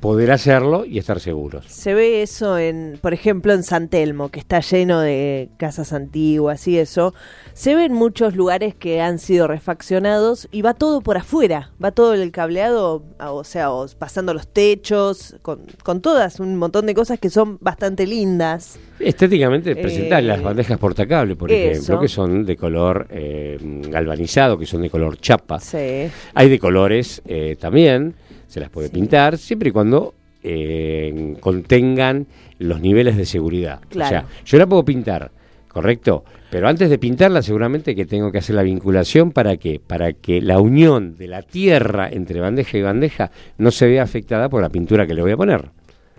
poder 0.00 0.30
hacerlo 0.30 0.84
y 0.84 0.98
estar 0.98 1.18
seguros. 1.20 1.64
Se 1.66 1.92
ve 1.94 2.22
eso 2.22 2.56
en, 2.58 2.98
por 3.00 3.12
ejemplo, 3.14 3.52
en 3.52 3.62
San 3.64 3.88
Telmo, 3.88 4.28
que 4.28 4.38
está 4.38 4.60
lleno 4.60 5.00
de 5.00 5.48
casas 5.56 5.92
antiguas 5.92 6.68
y 6.68 6.78
eso. 6.78 7.14
Se 7.52 7.74
ve 7.74 7.84
en 7.86 7.94
muchos 7.94 8.36
lugares 8.36 8.74
que 8.76 9.00
han 9.00 9.18
sido 9.18 9.48
refaccionados 9.48 10.48
y 10.52 10.62
va 10.62 10.74
todo 10.74 11.00
por 11.00 11.16
afuera, 11.16 11.72
va 11.82 11.90
todo 11.90 12.14
el 12.14 12.30
cableado, 12.30 13.02
o 13.18 13.44
sea, 13.44 13.70
pasando 13.98 14.34
los 14.34 14.46
techos, 14.46 15.36
con, 15.42 15.62
con 15.82 16.00
todas 16.00 16.38
un 16.38 16.56
montón 16.56 16.86
de 16.86 16.94
cosas 16.94 17.18
que 17.18 17.30
son 17.30 17.58
bastante 17.60 18.06
lindas. 18.06 18.78
Estéticamente 19.00 19.74
presentar 19.76 20.22
Eh, 20.22 20.26
las 20.26 20.42
bandejas 20.42 20.78
portacable, 20.78 21.34
por 21.36 21.50
eso. 21.50 21.70
ejemplo, 21.70 22.00
que 22.00 22.08
son 22.08 22.44
de 22.44 22.56
color 22.56 23.06
eh, 23.10 23.58
galvanizado, 23.88 24.58
que 24.58 24.66
son 24.66 24.82
de 24.82 24.90
color 24.90 25.18
chapa. 25.18 25.58
Sí. 25.60 26.08
Hay 26.34 26.48
de 26.48 26.58
colores 26.58 27.22
eh, 27.26 27.56
también, 27.60 28.14
se 28.48 28.60
las 28.60 28.70
puede 28.70 28.88
pintar, 28.88 29.38
siempre 29.38 29.68
y 29.68 29.72
cuando 29.72 30.14
eh, 30.42 31.36
contengan 31.40 32.26
los 32.58 32.80
niveles 32.80 33.16
de 33.16 33.26
seguridad. 33.26 33.80
Claro. 33.88 34.06
O 34.06 34.08
sea, 34.08 34.26
yo 34.44 34.58
la 34.58 34.66
puedo 34.66 34.84
pintar, 34.84 35.30
¿correcto? 35.68 36.24
Pero 36.50 36.66
antes 36.66 36.88
de 36.88 36.98
pintarla 36.98 37.42
seguramente 37.42 37.94
que 37.94 38.06
tengo 38.06 38.32
que 38.32 38.38
hacer 38.38 38.56
la 38.56 38.62
vinculación 38.62 39.32
para 39.32 39.58
que 39.58 39.80
para 39.80 40.14
que 40.14 40.40
la 40.40 40.60
unión 40.60 41.16
de 41.16 41.28
la 41.28 41.42
tierra 41.42 42.08
entre 42.10 42.40
bandeja 42.40 42.78
y 42.78 42.82
bandeja 42.82 43.30
no 43.58 43.70
se 43.70 43.86
vea 43.86 44.02
afectada 44.02 44.48
por 44.48 44.62
la 44.62 44.70
pintura 44.70 45.06
que 45.06 45.14
le 45.14 45.22
voy 45.22 45.32
a 45.32 45.36
poner. 45.36 45.70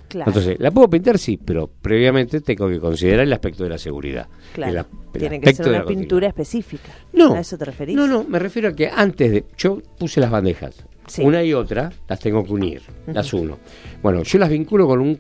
Claro. 0.08 0.32
Entonces, 0.32 0.60
la 0.60 0.72
puedo 0.72 0.90
pintar 0.90 1.20
sí, 1.20 1.38
pero 1.38 1.68
previamente 1.68 2.42
tengo 2.42 2.68
que 2.68 2.80
considerar 2.80 3.22
el 3.22 3.34
aspecto 3.34 3.64
de 3.64 3.70
la 3.70 3.78
seguridad. 3.78 4.28
Claro. 4.54 4.88
el 5.14 5.20
Tiene 5.20 5.40
que 5.40 5.54
ser 5.54 5.70
una 5.70 5.86
pintura 5.86 6.28
específica. 6.28 6.92
No. 7.14 7.36
¿A 7.36 7.42
eso 7.42 7.60
te 7.60 7.66
referís? 7.66 7.96
No, 7.96 8.08
no, 8.08 8.24
me 8.24 8.40
refiero 8.40 8.70
a 8.70 8.74
que 8.74 8.88
antes 8.88 9.32
de. 9.32 9.46
Yo 9.56 9.82
puse 10.00 10.20
las 10.20 10.32
bandejas. 10.32 10.84
Sí. 11.10 11.22
Una 11.24 11.44
y 11.44 11.54
otra 11.54 11.92
las 12.08 12.20
tengo 12.20 12.44
que 12.46 12.54
unir. 12.54 12.82
Las 13.08 13.34
uno. 13.34 13.58
Bueno, 14.02 14.24
yo 14.24 14.38
las 14.40 14.50
vinculo 14.50 14.88
con 14.88 15.00
un 15.02 15.20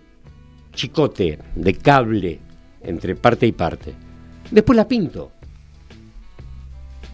chicote 0.74 1.38
de 1.56 1.74
cable 1.74 2.40
entre 2.84 3.16
parte 3.16 3.46
y 3.48 3.52
parte. 3.52 3.94
Después 4.52 4.78
la 4.78 4.88
pinto. 4.88 5.32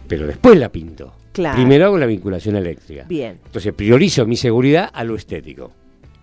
Pero 0.08 0.26
después 0.26 0.58
la 0.58 0.70
pinto. 0.70 1.14
Claro. 1.32 1.56
Primero 1.56 1.86
hago 1.86 1.98
la 1.98 2.06
vinculación 2.06 2.56
eléctrica. 2.56 3.04
Bien, 3.08 3.40
Entonces 3.44 3.72
priorizo 3.74 4.24
mi 4.26 4.36
seguridad 4.36 4.88
a 4.92 5.04
lo 5.04 5.16
estético. 5.16 5.72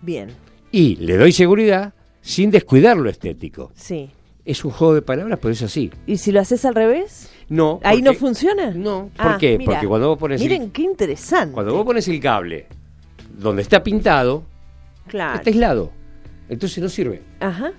bien, 0.02 0.30
Y 0.72 0.96
le 0.98 1.18
doy 1.18 1.32
seguridad 1.32 1.94
sin 2.22 2.50
descuidar 2.52 2.98
lo 2.98 3.10
estético. 3.10 3.72
sí. 3.76 4.10
Es 4.46 4.66
un 4.66 4.72
juego 4.72 4.94
de 4.94 5.02
palabras, 5.02 5.40
pero 5.42 5.54
es 5.54 5.62
así. 5.62 5.90
¿Y 6.06 6.18
si 6.18 6.34
lo 6.34 6.42
haces 6.42 6.66
al 6.66 6.76
revés? 6.76 7.30
No. 7.50 7.80
¿Ahí 7.84 8.02
no 8.02 8.14
funciona? 8.14 8.72
No, 8.72 9.10
¿por 9.16 9.26
Ah, 9.28 9.38
qué? 9.40 9.58
mira. 9.58 9.72
Porque 9.74 9.88
cuando 9.88 10.10
vos 10.10 10.18
pones 10.18 10.42
el- 10.42 10.48
Miren 10.50 10.72
qué 10.72 10.82
interesante. 10.84 11.54
Cuando 11.54 11.74
vos 11.76 11.86
pones 11.86 12.08
el 12.08 12.20
cable 12.20 12.68
donde 13.38 13.62
está 13.62 13.84
pintado, 13.84 14.44
Claro. 15.08 15.36
está 15.36 15.50
aislado. 15.50 15.92
Entonces 16.50 16.82
no 16.84 16.90
sirve. 16.90 17.22
Ajá. 17.40 17.72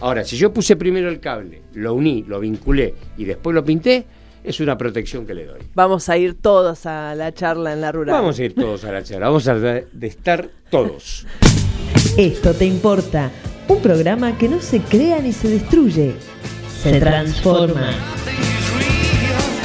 Ahora, 0.00 0.24
si 0.24 0.36
yo 0.36 0.52
puse 0.52 0.76
primero 0.76 1.08
el 1.08 1.20
cable, 1.20 1.62
lo 1.74 1.94
uní, 1.94 2.24
lo 2.26 2.40
vinculé 2.40 2.94
y 3.16 3.24
después 3.24 3.54
lo 3.54 3.64
pinté, 3.64 4.04
es 4.42 4.58
una 4.60 4.76
protección 4.76 5.26
que 5.26 5.34
le 5.34 5.46
doy. 5.46 5.60
Vamos 5.74 6.08
a 6.08 6.16
ir 6.18 6.34
todos 6.40 6.84
a 6.86 7.14
la 7.14 7.32
charla 7.32 7.72
en 7.72 7.80
la 7.80 7.92
rural. 7.92 8.14
Vamos 8.14 8.38
a 8.38 8.44
ir 8.44 8.54
todos 8.54 8.84
a 8.84 8.92
la 8.92 9.02
charla, 9.04 9.26
vamos 9.28 9.46
a 9.48 9.54
de 9.54 9.86
de 9.92 10.06
estar 10.06 10.48
todos. 10.70 11.26
Esto 12.18 12.52
te 12.54 12.66
importa. 12.66 13.30
Un 13.68 13.80
programa 13.80 14.36
que 14.36 14.48
no 14.48 14.60
se 14.60 14.80
crea 14.80 15.20
ni 15.20 15.32
se 15.32 15.48
destruye, 15.48 16.14
se 16.82 17.00
transforma. 17.00 17.90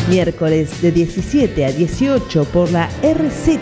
Miércoles 0.09 0.81
de 0.81 0.91
17 0.91 1.65
a 1.65 1.71
18 1.71 2.45
por 2.45 2.71
la 2.71 2.89
RZ. 3.03 3.59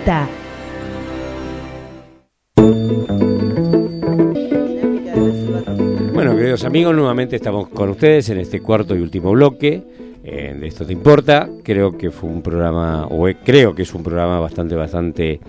Bueno, 6.13 6.37
queridos 6.37 6.63
amigos, 6.63 6.95
nuevamente 6.95 7.35
estamos 7.35 7.67
con 7.67 7.89
ustedes 7.89 8.29
en 8.29 8.37
este 8.37 8.61
cuarto 8.61 8.95
y 8.95 9.01
último 9.01 9.31
bloque 9.31 9.83
eh, 10.23 10.55
de 10.57 10.67
Esto 10.67 10.85
Te 10.85 10.93
Importa. 10.93 11.49
Creo 11.63 11.97
que 11.97 12.11
fue 12.11 12.29
un 12.29 12.41
programa, 12.41 13.07
o 13.07 13.27
creo 13.43 13.75
que 13.75 13.81
es 13.81 13.93
un 13.93 14.03
programa 14.03 14.39
bastante, 14.39 14.75
bastante 14.75 15.41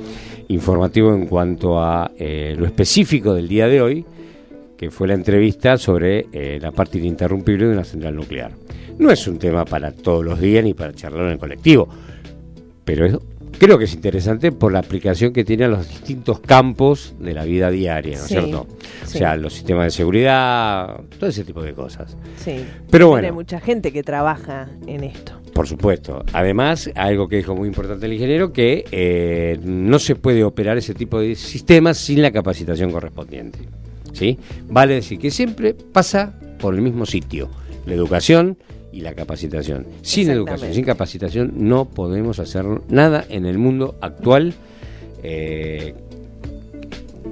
informativo 0.49 1.15
en 1.15 1.27
cuanto 1.27 1.79
a 1.81 2.11
eh, 2.19 2.57
lo 2.59 2.67
específico 2.67 3.35
del 3.35 3.47
día 3.47 3.69
de 3.69 3.81
hoy, 3.81 4.05
que 4.77 4.91
fue 4.91 5.07
la 5.07 5.15
entrevista 5.15 5.77
sobre 5.77 6.27
eh, 6.33 6.59
la 6.61 6.73
parte 6.73 6.99
ininterrumpible 6.99 7.67
de 7.67 7.73
una 7.73 7.85
central 7.85 8.17
nuclear. 8.17 8.51
No 8.99 9.11
es 9.11 9.27
un 9.27 9.39
tema 9.39 9.65
para 9.65 9.93
todos 9.93 10.25
los 10.25 10.41
días 10.41 10.65
ni 10.65 10.75
para 10.75 10.93
charlar 10.93 11.27
en 11.27 11.33
el 11.33 11.39
colectivo, 11.39 11.89
pero 12.85 13.21
creo 13.59 13.79
que 13.79 13.85
es 13.85 13.95
interesante 13.95 14.53
por 14.53 14.73
la 14.73 14.79
aplicación 14.79 15.33
que 15.33 15.45
tiene 15.45 15.65
a 15.65 15.69
los 15.69 15.89
distintos 15.89 16.41
campos 16.41 17.15
de 17.19 17.35
la 17.35 17.45
vida 17.45 17.71
diaria, 17.71 18.17
¿no 18.17 18.25
es 18.25 18.29
cierto? 18.29 18.67
O 19.05 19.07
sea, 19.07 19.37
los 19.37 19.55
sistemas 19.55 19.85
de 19.85 19.91
seguridad, 19.91 21.01
todo 21.19 21.31
ese 21.31 21.45
tipo 21.45 21.63
de 21.63 21.75
cosas. 21.75 22.17
Sí. 22.37 22.65
Pero 22.91 23.09
bueno. 23.09 23.27
Hay 23.27 23.33
mucha 23.33 23.61
gente 23.61 23.93
que 23.93 24.03
trabaja 24.03 24.69
en 24.87 25.05
esto. 25.05 25.33
Por 25.53 25.67
supuesto. 25.67 26.25
Además, 26.33 26.91
algo 26.95 27.29
que 27.29 27.37
dijo 27.37 27.55
muy 27.55 27.69
importante 27.69 28.07
el 28.07 28.13
ingeniero, 28.13 28.53
que 28.53 28.85
eh, 28.93 29.59
no 29.63 29.99
se 29.99 30.15
puede 30.15 30.45
operar 30.45 30.79
ese 30.79 30.95
tipo 30.95 31.21
de 31.21 31.35
sistemas 31.35 31.99
sin 31.99 32.23
la 32.23 32.31
capacitación 32.31 32.93
correspondiente. 32.93 33.61
¿sí? 34.13 34.39
Vale 34.69 34.95
decir 34.95 35.19
que 35.19 35.31
siempre 35.31 35.75
pasa 35.75 36.35
por 36.61 36.75
el 36.75 36.83
mismo 36.83 37.07
sitio, 37.07 37.49
la 37.87 37.95
educación 37.95 38.59
y 38.93 39.01
la 39.01 39.15
capacitación. 39.15 39.87
Sin 40.03 40.31
educación, 40.31 40.75
sin 40.75 40.85
capacitación, 40.85 41.53
no 41.57 41.85
podemos 41.87 42.39
hacer 42.39 42.65
nada 42.89 43.25
en 43.29 43.47
el 43.47 43.59
mundo 43.59 43.97
actual. 44.01 44.55
Eh, 45.23 45.95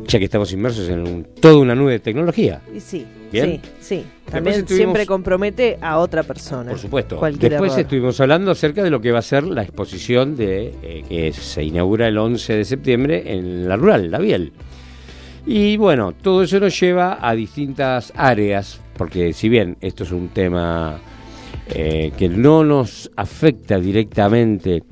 ya 0.07 0.19
que 0.19 0.25
estamos 0.25 0.53
inmersos 0.53 0.89
en 0.89 1.27
toda 1.41 1.57
una 1.57 1.75
nube 1.75 1.93
de 1.93 1.99
tecnología. 1.99 2.61
Y 2.75 2.81
sí, 2.81 3.05
sí, 3.33 3.61
sí. 3.81 4.05
También 4.31 4.67
siempre 4.67 5.07
compromete 5.07 5.79
a 5.81 5.99
otra 5.99 6.23
persona. 6.23 6.71
Por 6.71 6.79
supuesto. 6.79 7.21
Después 7.39 7.77
estuvimos 7.77 8.21
hablando 8.21 8.51
acerca 8.51 8.83
de 8.83 8.91
lo 8.91 9.01
que 9.01 9.11
va 9.11 9.19
a 9.19 9.23
ser 9.23 9.45
la 9.45 9.63
exposición 9.63 10.37
de 10.37 10.75
eh, 10.83 11.05
que 11.09 11.33
se 11.33 11.65
inaugura 11.65 12.09
el 12.09 12.19
11 12.19 12.55
de 12.55 12.65
septiembre 12.65 13.33
en 13.33 13.69
la 13.69 13.77
rural, 13.77 14.11
la 14.11 14.19
Biel. 14.19 14.53
Y 15.47 15.77
bueno, 15.77 16.13
todo 16.13 16.43
eso 16.43 16.59
nos 16.59 16.79
lleva 16.79 17.19
a 17.21 17.35
distintas 17.35 18.13
áreas, 18.17 18.81
porque 18.97 19.33
si 19.33 19.49
bien 19.49 19.77
esto 19.81 20.03
es 20.03 20.11
un 20.11 20.29
tema 20.29 21.01
eh, 21.69 22.13
que 22.17 22.29
no 22.29 22.65
nos 22.65 23.11
afecta 23.17 23.79
directamente, 23.79 24.83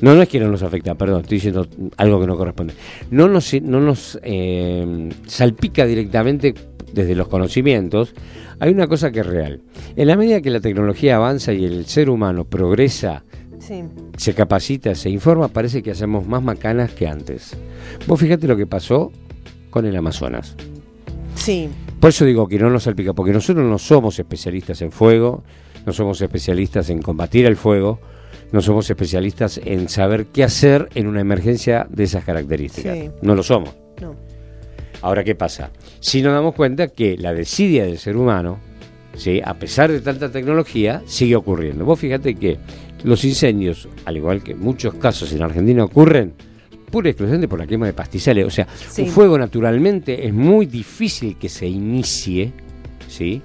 no, 0.00 0.14
no 0.14 0.22
es 0.22 0.28
que 0.28 0.40
no 0.40 0.48
nos 0.48 0.62
afecta, 0.62 0.94
perdón, 0.94 1.22
estoy 1.22 1.36
diciendo 1.36 1.66
algo 1.96 2.20
que 2.20 2.26
no 2.26 2.36
corresponde. 2.36 2.74
No 3.10 3.28
nos, 3.28 3.52
no 3.62 3.80
nos 3.80 4.18
eh, 4.22 5.10
salpica 5.26 5.84
directamente 5.84 6.54
desde 6.92 7.14
los 7.14 7.28
conocimientos. 7.28 8.14
Hay 8.58 8.72
una 8.72 8.86
cosa 8.86 9.10
que 9.10 9.20
es 9.20 9.26
real. 9.26 9.60
En 9.96 10.08
la 10.08 10.16
medida 10.16 10.40
que 10.40 10.50
la 10.50 10.60
tecnología 10.60 11.16
avanza 11.16 11.52
y 11.52 11.64
el 11.64 11.86
ser 11.86 12.10
humano 12.10 12.44
progresa, 12.44 13.24
se 14.16 14.34
capacita, 14.34 14.94
se 14.94 15.10
informa, 15.10 15.48
parece 15.48 15.82
que 15.82 15.90
hacemos 15.90 16.26
más 16.26 16.42
macanas 16.42 16.92
que 16.92 17.06
antes. 17.06 17.56
Vos 18.06 18.18
fíjate 18.18 18.48
lo 18.48 18.56
que 18.56 18.66
pasó 18.66 19.12
con 19.70 19.86
el 19.86 19.94
Amazonas. 19.96 20.56
Sí. 21.34 21.68
Por 22.00 22.10
eso 22.10 22.24
digo 22.24 22.48
que 22.48 22.58
no 22.58 22.70
nos 22.70 22.84
salpica, 22.84 23.12
porque 23.12 23.32
nosotros 23.32 23.64
no 23.64 23.78
somos 23.78 24.18
especialistas 24.18 24.80
en 24.82 24.90
fuego, 24.90 25.44
no 25.86 25.92
somos 25.92 26.20
especialistas 26.20 26.90
en 26.90 27.02
combatir 27.02 27.46
el 27.46 27.56
fuego, 27.56 28.00
no 28.52 28.60
somos 28.60 28.90
especialistas 28.90 29.60
en 29.64 29.88
saber 29.88 30.26
qué 30.26 30.44
hacer 30.44 30.88
en 30.94 31.06
una 31.06 31.20
emergencia 31.20 31.86
de 31.88 32.04
esas 32.04 32.24
características. 32.24 32.98
No 33.22 33.34
lo 33.34 33.42
somos. 33.42 33.70
No. 34.00 34.16
Ahora, 35.02 35.24
¿qué 35.24 35.34
pasa? 35.34 35.70
Si 36.00 36.20
nos 36.20 36.34
damos 36.34 36.54
cuenta 36.54 36.88
que 36.88 37.16
la 37.16 37.32
desidia 37.32 37.84
del 37.84 37.98
ser 37.98 38.16
humano, 38.16 38.58
¿sí? 39.14 39.40
a 39.44 39.54
pesar 39.54 39.90
de 39.90 40.00
tanta 40.00 40.30
tecnología, 40.30 41.02
sigue 41.06 41.36
ocurriendo. 41.36 41.84
Vos 41.84 41.98
fíjate 41.98 42.34
que 42.34 42.58
los 43.04 43.24
incendios, 43.24 43.88
al 44.04 44.16
igual 44.16 44.42
que 44.42 44.54
muchos 44.54 44.94
casos 44.94 45.32
en 45.32 45.42
Argentina 45.42 45.84
ocurren, 45.84 46.34
pura 46.90 47.08
y 47.08 47.10
exclusivamente 47.12 47.48
por 47.48 47.58
la 47.58 47.66
quema 47.66 47.86
de 47.86 47.92
pastizales. 47.92 48.44
O 48.44 48.50
sea, 48.50 48.66
un 48.98 49.06
fuego 49.06 49.38
naturalmente 49.38 50.26
es 50.26 50.34
muy 50.34 50.66
difícil 50.66 51.36
que 51.36 51.48
se 51.48 51.66
inicie, 51.66 52.52
¿sí? 53.08 53.40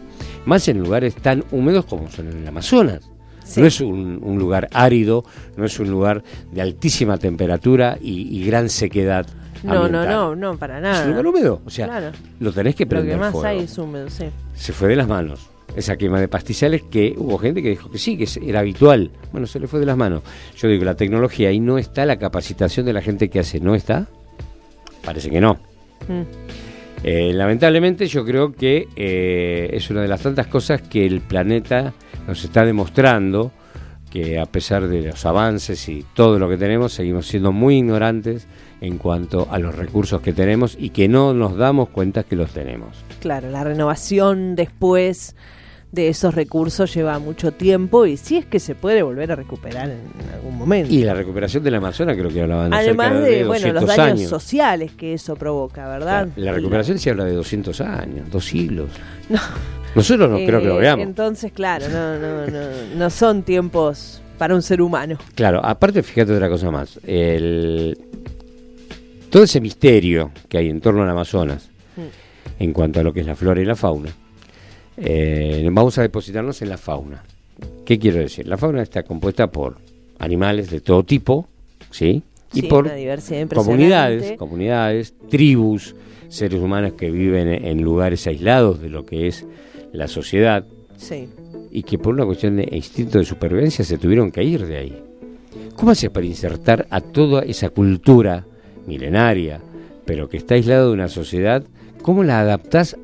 Más 0.46 0.68
en 0.68 0.80
lugares 0.80 1.16
tan 1.16 1.44
húmedos 1.52 1.86
como 1.86 2.10
son 2.10 2.30
en 2.30 2.38
el 2.38 2.48
Amazonas. 2.48 3.10
No 3.58 3.66
es 3.66 3.80
un, 3.80 4.20
lugar 4.40 4.70
árido, 4.74 5.24
no 5.56 5.66
es 5.66 5.80
un 5.80 5.92
lugar 5.92 6.24
de 6.52 6.62
altísima 6.62 7.18
temperatura 7.18 7.98
y, 8.02 8.44
gran 8.44 8.70
sequedad. 8.70 9.28
No, 9.64 9.88
no, 9.88 10.06
no, 10.06 10.36
no, 10.36 10.58
para 10.58 10.82
nada. 10.82 11.02
Es 11.02 11.06
un 11.06 11.12
lugar 11.12 11.28
húmedo, 11.28 11.62
o 11.66 11.70
sea, 11.70 12.12
lo 12.40 12.52
tenés 12.52 12.76
que 12.76 12.86
prender. 12.86 13.18
Lo 13.18 13.24
que 13.24 13.32
más 13.32 13.46
hay 13.46 13.60
es 13.60 13.78
húmedo, 13.78 14.10
sí. 14.10 14.26
Se 14.56 14.74
fue 14.74 14.90
de 14.90 14.96
las 14.96 15.08
manos 15.08 15.50
esa 15.76 15.98
quema 15.98 16.20
de 16.20 16.28
pastizales 16.28 16.84
que 16.84 17.14
hubo 17.18 17.38
gente 17.38 17.62
que 17.62 17.70
dijo 17.70 17.92
que 17.92 17.98
sí, 17.98 18.18
que 18.18 18.28
era 18.48 18.62
habitual. 18.62 19.12
Bueno, 19.32 19.48
se 19.48 19.60
le 19.60 19.68
fue 19.68 19.80
de 19.80 19.86
las 19.86 19.98
manos. 19.98 20.24
Yo 20.56 20.68
digo, 20.68 20.86
la 20.86 20.96
tecnología 20.96 21.50
ahí 21.50 21.60
no 21.60 21.78
está, 21.78 22.06
la 22.06 22.18
capacitación 22.18 22.86
de 22.86 22.94
la 22.94 23.02
gente 23.02 23.30
que 23.30 23.40
hace, 23.40 23.60
¿no 23.60 23.76
está? 23.76 24.08
Parece 25.04 25.30
que 25.30 25.42
no. 25.42 25.56
Mm. 26.08 26.24
Eh, 27.08 27.34
lamentablemente 27.34 28.08
yo 28.08 28.26
creo 28.26 28.54
que 28.54 28.88
eh, 28.96 29.70
es 29.72 29.92
una 29.92 30.02
de 30.02 30.08
las 30.08 30.22
tantas 30.22 30.48
cosas 30.48 30.82
que 30.82 31.06
el 31.06 31.22
planeta 31.22 31.94
nos 32.28 32.44
está 32.44 32.66
demostrando 32.66 33.52
que 34.10 34.40
a 34.40 34.48
pesar 34.48 34.88
de 34.88 35.04
los 35.04 35.24
avances 35.24 35.88
y 35.88 36.04
todo 36.16 36.40
lo 36.40 36.50
que 36.50 36.58
tenemos, 36.58 36.94
seguimos 36.94 37.28
siendo 37.28 37.52
muy 37.52 37.78
ignorantes 37.78 38.48
en 38.82 38.98
cuanto 38.98 39.48
a 39.52 39.60
los 39.60 39.76
recursos 39.76 40.20
que 40.22 40.34
tenemos 40.34 40.76
y 40.80 40.90
que 40.90 41.08
no 41.08 41.36
nos 41.36 41.56
damos 41.56 41.90
cuenta 41.90 42.24
que 42.24 42.36
los 42.36 42.50
tenemos. 42.50 42.98
Claro, 43.20 43.52
la 43.52 43.64
renovación 43.64 44.56
después 44.56 45.36
de 45.96 46.10
esos 46.10 46.36
recursos 46.36 46.94
lleva 46.94 47.18
mucho 47.18 47.52
tiempo 47.52 48.06
y 48.06 48.18
si 48.18 48.38
es 48.38 48.46
que 48.46 48.60
se 48.60 48.76
puede 48.76 49.02
volver 49.02 49.32
a 49.32 49.36
recuperar 49.36 49.90
en 49.90 50.34
algún 50.34 50.58
momento. 50.58 50.94
Y 50.94 51.04
la 51.04 51.14
recuperación 51.14 51.64
de 51.64 51.72
la 51.72 51.78
Amazonas 51.78 52.16
creo 52.18 52.30
que 52.30 52.42
hablaban 52.42 52.74
Además 52.74 53.14
de, 53.22 53.38
de 53.38 53.46
bueno, 53.46 53.74
los 53.74 53.88
daños 53.88 54.30
sociales 54.30 54.92
que 54.92 55.14
eso 55.14 55.36
provoca, 55.36 55.88
¿verdad? 55.88 56.28
La, 56.36 56.52
recuperación 56.52 57.00
se 57.00 57.10
habla 57.10 57.24
de 57.24 57.34
200 57.34 57.82
años, 57.82 58.30
dos 58.30 58.46
siglos. 58.46 58.90
No. 59.28 59.40
Nosotros 59.96 60.30
no 60.30 60.36
creo 60.38 60.60
que 60.60 60.68
lo 60.68 60.78
eh, 60.78 60.82
veamos. 60.82 61.04
Entonces, 61.04 61.52
claro, 61.52 61.88
no, 61.90 62.20
no, 62.20 62.46
no, 62.46 62.68
no 62.96 63.10
son 63.10 63.42
tiempos 63.42 64.22
para 64.38 64.54
un 64.54 64.62
ser 64.62 64.82
humano. 64.82 65.18
Claro, 65.34 65.66
aparte 65.66 66.04
fíjate 66.04 66.34
otra 66.34 66.48
cosa 66.48 66.70
más. 66.70 67.00
El, 67.08 67.98
todo 69.30 69.44
ese 69.44 69.60
misterio 69.62 70.32
que 70.48 70.58
hay 70.58 70.70
en 70.70 70.82
torno 70.82 71.02
al 71.02 71.10
Amazonas, 71.10 71.70
mm. 71.96 72.62
en 72.64 72.74
cuanto 72.74 73.00
a 73.00 73.04
lo 73.04 73.14
que 73.14 73.22
es 73.22 73.26
la 73.26 73.36
flora 73.36 73.62
y 73.62 73.66
la 73.66 73.76
fauna, 73.76 74.12
eh, 74.98 75.68
vamos 75.72 75.98
a 75.98 76.02
depositarnos 76.02 76.62
en 76.62 76.70
la 76.70 76.78
fauna. 76.78 77.24
¿Qué 77.86 78.00
quiero 78.00 78.20
decir? 78.20 78.48
La 78.48 78.58
fauna 78.58 78.82
está 78.82 79.04
compuesta 79.04 79.48
por 79.48 79.78
animales 80.20 80.70
de 80.70 80.82
todo 80.82 81.04
tipo, 81.04 81.48
¿sí? 81.92 82.24
Y 82.54 82.64
por 82.64 82.90
comunidades, 83.54 84.38
comunidades, 84.38 85.14
tribus, 85.30 85.96
seres 86.30 86.62
humanos 86.62 86.94
que 86.94 87.12
viven 87.12 87.48
en 87.48 87.82
lugares 87.82 88.26
aislados 88.28 88.82
de 88.82 88.90
lo 88.90 89.06
que 89.06 89.28
es 89.28 89.46
la 89.92 90.08
sociedad. 90.08 90.66
Sí. 90.98 91.28
Y 91.72 91.84
que 91.84 91.98
por 91.98 92.14
una 92.14 92.26
cuestión 92.26 92.56
de 92.58 92.70
instinto 92.72 93.18
de 93.18 93.26
supervivencia 93.26 93.84
se 93.84 93.98
tuvieron 93.98 94.32
que 94.32 94.44
ir 94.44 94.66
de 94.66 94.78
ahí. 94.78 95.04
¿Cómo 95.76 95.92
haces 95.92 96.10
para 96.10 96.26
insertar 96.26 96.88
a 96.90 97.02
toda 97.02 97.44
esa 97.44 97.70
cultura 97.70 98.46
milenaria, 98.88 99.60
pero 100.06 100.30
que 100.30 100.38
está 100.38 100.56
aislada 100.56 100.86
de 100.86 100.94
una 100.94 101.10
sociedad? 101.10 101.64
¿Cómo 102.02 102.24
la 102.24 102.40
adaptás 102.40 102.96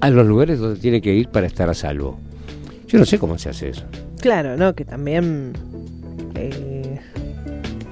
a 0.00 0.10
los 0.10 0.26
lugares 0.26 0.58
donde 0.58 0.80
tiene 0.80 1.00
que 1.00 1.14
ir 1.14 1.28
para 1.28 1.46
estar 1.46 1.68
a 1.68 1.74
salvo. 1.74 2.18
Yo 2.86 2.98
no 2.98 3.04
sé 3.04 3.18
cómo 3.18 3.38
se 3.38 3.50
hace 3.50 3.70
eso. 3.70 3.84
Claro, 4.20 4.56
¿no? 4.56 4.74
Que 4.74 4.84
también... 4.84 5.52
Eh, 6.34 7.00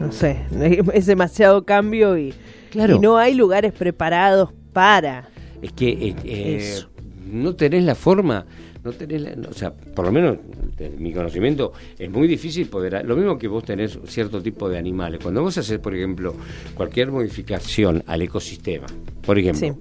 no 0.00 0.12
sé, 0.12 0.42
es 0.92 1.06
demasiado 1.06 1.64
cambio 1.64 2.16
y, 2.18 2.34
claro. 2.70 2.98
no 3.00 3.18
hay 3.18 3.34
lugares 3.34 3.72
preparados 3.72 4.50
para... 4.72 5.28
Es 5.62 5.72
que 5.72 5.88
eh, 5.90 6.16
eh, 6.24 6.82
no 7.26 7.56
tenés 7.56 7.84
la 7.84 7.94
forma 7.94 8.46
no 8.86 8.92
tenés, 8.92 9.36
o 9.48 9.52
sea, 9.52 9.72
por 9.72 10.06
lo 10.06 10.12
menos 10.12 10.38
de 10.78 10.90
mi 10.90 11.12
conocimiento, 11.12 11.72
es 11.98 12.10
muy 12.10 12.28
difícil 12.28 12.68
poder, 12.68 13.04
lo 13.04 13.16
mismo 13.16 13.36
que 13.36 13.48
vos 13.48 13.64
tenés 13.64 13.98
cierto 14.06 14.40
tipo 14.40 14.68
de 14.68 14.78
animales, 14.78 15.20
cuando 15.22 15.42
vos 15.42 15.58
haces, 15.58 15.78
por 15.78 15.94
ejemplo, 15.94 16.34
cualquier 16.74 17.10
modificación 17.10 18.02
al 18.06 18.22
ecosistema, 18.22 18.86
por 19.22 19.38
ejemplo, 19.38 19.78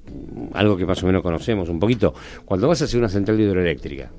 algo 0.53 0.75
que 0.75 0.85
más 0.85 1.01
o 1.03 1.05
menos 1.05 1.21
conocemos 1.21 1.69
un 1.69 1.79
poquito, 1.79 2.13
cuando 2.43 2.67
vas 2.67 2.81
a 2.81 2.85
hacer 2.85 2.99
una 2.99 3.09
central 3.09 3.39
hidroeléctrica, 3.39 4.11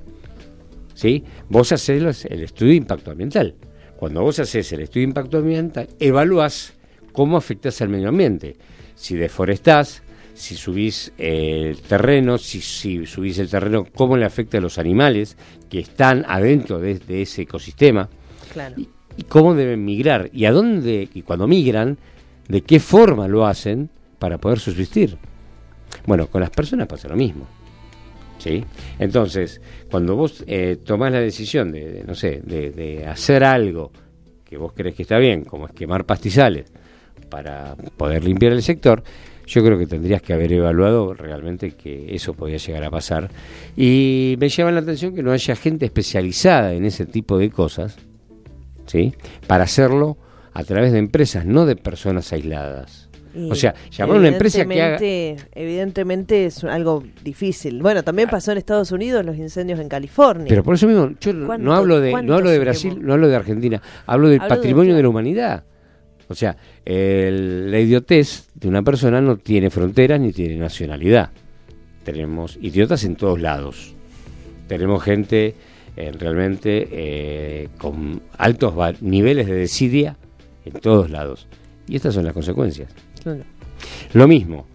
¿sí? 0.94 1.24
vos 1.48 1.72
haces 1.72 2.24
el 2.24 2.42
estudio 2.42 2.70
de 2.70 2.76
impacto 2.76 3.10
ambiental. 3.10 3.54
Cuando 3.96 4.22
vos 4.22 4.38
haces 4.38 4.70
el 4.72 4.82
estudio 4.82 5.06
de 5.06 5.10
impacto 5.10 5.38
ambiental, 5.38 5.88
evaluás 5.98 6.74
cómo 7.12 7.36
afectas 7.36 7.80
al 7.80 7.88
medio 7.88 8.10
ambiente. 8.10 8.56
Si 8.94 9.16
deforestás, 9.16 10.02
si 10.36 10.54
subís 10.54 11.12
el 11.16 11.80
terreno, 11.80 12.36
si, 12.36 12.60
si, 12.60 13.06
subís 13.06 13.38
el 13.38 13.48
terreno, 13.48 13.86
cómo 13.94 14.16
le 14.16 14.26
afecta 14.26 14.58
a 14.58 14.60
los 14.60 14.78
animales 14.78 15.36
que 15.70 15.80
están 15.80 16.24
adentro 16.28 16.78
de, 16.78 17.00
ese 17.08 17.42
ecosistema. 17.42 18.08
Y, 18.76 19.22
cómo 19.24 19.54
deben 19.54 19.84
migrar. 19.84 20.28
Y 20.32 20.44
a 20.44 20.52
dónde, 20.52 21.08
y 21.12 21.22
cuando 21.22 21.46
migran, 21.48 21.96
de 22.48 22.60
qué 22.60 22.80
forma 22.80 23.26
lo 23.26 23.46
hacen 23.46 23.88
para 24.18 24.38
poder 24.38 24.60
subsistir. 24.60 25.16
Bueno, 26.06 26.26
con 26.26 26.42
las 26.42 26.50
personas 26.50 26.86
pasa 26.86 27.08
lo 27.08 27.16
mismo. 27.16 27.46
¿Sí? 28.38 28.62
Entonces, 28.98 29.62
cuando 29.90 30.14
vos 30.14 30.44
eh, 30.46 30.76
tomás 30.84 31.10
la 31.10 31.20
decisión 31.20 31.72
de, 31.72 32.04
no 32.06 32.14
sé, 32.14 32.42
de, 32.44 32.70
de 32.70 33.06
hacer 33.06 33.42
algo 33.42 33.90
que 34.44 34.58
vos 34.58 34.74
crees 34.74 34.94
que 34.94 35.02
está 35.02 35.16
bien, 35.16 35.44
como 35.44 35.66
es 35.66 35.72
quemar 35.72 36.04
pastizales 36.04 36.70
para 37.30 37.74
poder 37.96 38.22
limpiar 38.22 38.52
el 38.52 38.62
sector, 38.62 39.02
yo 39.46 39.64
creo 39.64 39.78
que 39.78 39.86
tendrías 39.86 40.20
que 40.22 40.32
haber 40.32 40.52
evaluado 40.52 41.14
realmente 41.14 41.72
que 41.72 42.14
eso 42.14 42.34
podía 42.34 42.56
llegar 42.56 42.84
a 42.84 42.90
pasar. 42.90 43.30
Y 43.76 44.36
me 44.38 44.48
llama 44.48 44.72
la 44.72 44.80
atención 44.80 45.14
que 45.14 45.22
no 45.22 45.30
haya 45.30 45.54
gente 45.54 45.86
especializada 45.86 46.74
en 46.74 46.84
ese 46.84 47.06
tipo 47.06 47.38
de 47.38 47.50
cosas, 47.50 47.96
¿sí? 48.86 49.14
Para 49.46 49.64
hacerlo 49.64 50.18
a 50.52 50.64
través 50.64 50.92
de 50.92 50.98
empresas, 50.98 51.46
no 51.46 51.64
de 51.64 51.76
personas 51.76 52.32
aisladas. 52.32 53.08
o 53.48 53.54
sea, 53.54 53.74
llamar 53.90 54.16
a 54.16 54.18
una 54.18 54.28
empresa 54.28 54.64
que 54.64 54.82
haga... 54.82 54.98
Evidentemente 55.54 56.46
es 56.46 56.64
algo 56.64 57.04
difícil. 57.22 57.82
Bueno, 57.82 58.02
también 58.02 58.28
pasó 58.28 58.50
en 58.50 58.58
Estados 58.58 58.90
Unidos 58.90 59.24
los 59.24 59.36
incendios 59.36 59.78
en 59.78 59.88
California. 59.88 60.46
Pero 60.48 60.64
por 60.64 60.74
eso 60.74 60.88
mismo, 60.88 61.12
yo 61.20 61.32
no 61.32 61.72
hablo 61.72 62.00
de, 62.00 62.10
no 62.22 62.34
hablo 62.34 62.50
de 62.50 62.58
Brasil, 62.58 62.98
no 63.00 63.12
hablo 63.12 63.28
de 63.28 63.36
Argentina, 63.36 63.80
hablo 64.06 64.28
del 64.28 64.40
patrimonio 64.40 64.96
de 64.96 65.02
la 65.02 65.08
humanidad. 65.08 65.64
O 66.28 66.34
sea, 66.34 66.56
la 66.84 67.80
idiotez 67.80 68.48
de 68.54 68.68
una 68.68 68.82
persona 68.82 69.20
no 69.20 69.36
tiene 69.36 69.70
fronteras 69.70 70.20
ni 70.20 70.32
tiene 70.32 70.56
nacionalidad. 70.56 71.30
Tenemos 72.04 72.58
idiotas 72.60 73.04
en 73.04 73.16
todos 73.16 73.40
lados. 73.40 73.94
Tenemos 74.68 75.02
gente 75.02 75.54
eh, 75.96 76.12
realmente 76.12 76.88
eh, 76.90 77.68
con 77.78 78.22
altos 78.36 78.74
niveles 79.00 79.46
de 79.46 79.54
desidia 79.54 80.16
en 80.64 80.74
todos 80.74 81.10
lados. 81.10 81.46
Y 81.88 81.96
estas 81.96 82.14
son 82.14 82.24
las 82.24 82.34
consecuencias. 82.34 82.90
Lo 84.12 84.28
mismo, 84.28 84.66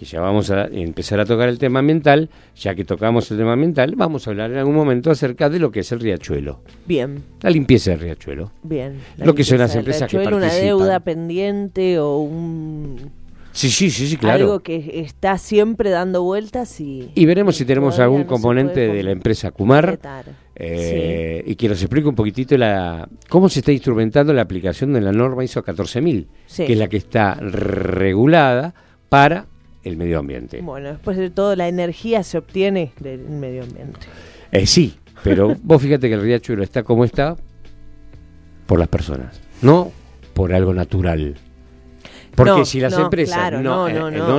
que 0.00 0.06
ya 0.06 0.18
vamos 0.18 0.50
a 0.50 0.64
empezar 0.72 1.20
a 1.20 1.26
tocar 1.26 1.50
el 1.50 1.58
tema 1.58 1.80
ambiental, 1.80 2.30
ya 2.56 2.74
que 2.74 2.86
tocamos 2.86 3.30
el 3.30 3.36
tema 3.36 3.52
ambiental, 3.52 3.96
vamos 3.96 4.26
a 4.26 4.30
hablar 4.30 4.50
en 4.50 4.56
algún 4.56 4.74
momento 4.74 5.10
acerca 5.10 5.50
de 5.50 5.58
lo 5.58 5.70
que 5.70 5.80
es 5.80 5.92
el 5.92 6.00
riachuelo. 6.00 6.62
Bien. 6.86 7.22
La 7.42 7.50
limpieza 7.50 7.90
del 7.90 8.00
riachuelo. 8.00 8.50
Bien. 8.62 8.94
Lo 9.18 9.34
que 9.34 9.44
son 9.44 9.58
las 9.58 9.76
empresas 9.76 10.10
que 10.10 10.16
participan. 10.16 10.42
una 10.42 10.54
deuda 10.54 11.00
pendiente 11.00 11.98
o 11.98 12.16
un 12.16 13.10
Sí, 13.52 13.68
sí, 13.68 13.90
sí, 13.90 14.06
sí, 14.06 14.16
claro. 14.16 14.44
Algo 14.44 14.60
que 14.60 15.02
está 15.04 15.36
siempre 15.36 15.90
dando 15.90 16.22
vueltas 16.22 16.80
y... 16.80 17.10
Y 17.14 17.26
veremos 17.26 17.56
si 17.56 17.66
tenemos 17.66 17.98
algún 17.98 18.24
componente 18.24 18.88
de 18.88 19.02
la 19.02 19.10
empresa 19.10 19.50
Kumar 19.50 19.98
eh, 20.54 21.42
y 21.44 21.56
que 21.56 21.68
nos 21.68 21.82
explique 21.82 22.08
un 22.08 22.14
poquitito 22.14 22.56
la 22.56 23.06
cómo 23.28 23.50
se 23.50 23.58
está 23.58 23.72
instrumentando 23.72 24.32
la 24.32 24.40
aplicación 24.40 24.94
de 24.94 25.02
la 25.02 25.12
norma 25.12 25.44
ISO 25.44 25.62
14000, 25.62 26.26
que 26.56 26.72
es 26.72 26.78
la 26.78 26.88
que 26.88 26.96
está 26.96 27.34
regulada 27.34 28.72
para 29.10 29.46
el 29.84 29.96
medio 29.96 30.18
ambiente. 30.18 30.60
Bueno, 30.60 30.90
después 30.90 31.16
de 31.16 31.30
todo, 31.30 31.56
la 31.56 31.68
energía 31.68 32.22
se 32.22 32.38
obtiene 32.38 32.92
del 33.00 33.20
medio 33.20 33.62
ambiente. 33.62 34.00
Eh, 34.52 34.66
sí, 34.66 34.96
pero 35.22 35.56
vos 35.62 35.80
fíjate 35.80 36.08
que 36.08 36.14
el 36.14 36.22
riachuelo 36.22 36.62
está 36.62 36.82
como 36.82 37.04
está 37.04 37.36
por 38.66 38.78
las 38.78 38.88
personas, 38.88 39.40
no 39.62 39.92
por 40.34 40.52
algo 40.52 40.72
natural. 40.72 41.36
Porque 42.34 42.64
si 42.64 42.80
las 42.80 42.96
empresas 42.96 43.52
eh, 43.52 43.56
no, 43.58 43.88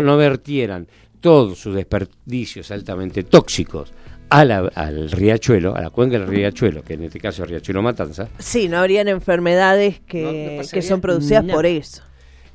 no, 0.01 0.17
vertieran 0.17 0.87
todos 1.19 1.59
sus 1.59 1.75
desperdicios 1.75 2.71
altamente 2.71 3.23
tóxicos 3.23 3.93
al 4.29 5.11
riachuelo, 5.11 5.75
a 5.75 5.81
la 5.81 5.89
cuenca 5.89 6.17
del 6.17 6.27
riachuelo, 6.27 6.83
que 6.83 6.93
en 6.93 7.03
este 7.03 7.19
caso 7.19 7.43
es 7.43 7.49
riachuelo 7.49 7.81
Matanza. 7.81 8.29
Sí, 8.39 8.69
no 8.69 8.77
habrían 8.77 9.09
enfermedades 9.09 9.99
que, 9.99 10.61
que 10.71 10.81
son 10.81 11.01
producidas 11.01 11.43
por 11.43 11.65
eso. 11.65 12.01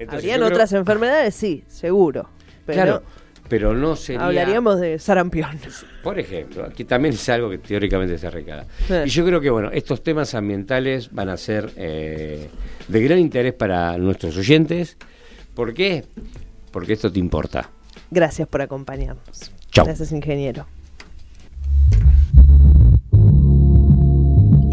Habrían 0.09 0.43
otras 0.43 0.73
enfermedades, 0.73 1.35
sí, 1.35 1.65
seguro. 1.69 2.31
Pero 2.67 2.83
claro, 2.83 3.03
pero 3.49 3.75
no 3.75 3.97
sería... 3.97 4.27
Hablaríamos 4.27 4.81
de 4.81 4.99
sarampión. 4.99 5.59
Por 6.03 6.19
ejemplo, 6.19 6.65
aquí 6.65 6.85
también 6.85 7.15
es 7.15 7.29
algo 7.29 7.49
que 7.49 7.59
teóricamente 7.59 8.19
se 8.19 8.29
recada. 8.31 8.67
Y 9.05 9.09
yo 9.09 9.25
creo 9.25 9.41
que, 9.41 9.51
bueno, 9.51 9.71
estos 9.73 10.03
temas 10.03 10.35
ambientales 10.35 11.13
van 11.13 11.29
a 11.29 11.37
ser 11.37 11.73
eh, 11.77 12.49
de 12.89 13.03
gran 13.03 13.19
interés 13.19 13.55
para 13.55 13.97
nuestros 13.99 14.37
oyentes. 14.37 14.97
¿Por 15.55 15.75
qué? 15.75 16.05
Porque 16.71 16.93
esto 16.93 17.11
te 17.11 17.19
importa. 17.19 17.71
Gracias 18.11 18.49
por 18.49 18.63
acompañarnos. 18.63 19.51
Chao. 19.71 19.85
Gracias, 19.85 20.13
ingeniero. 20.13 20.67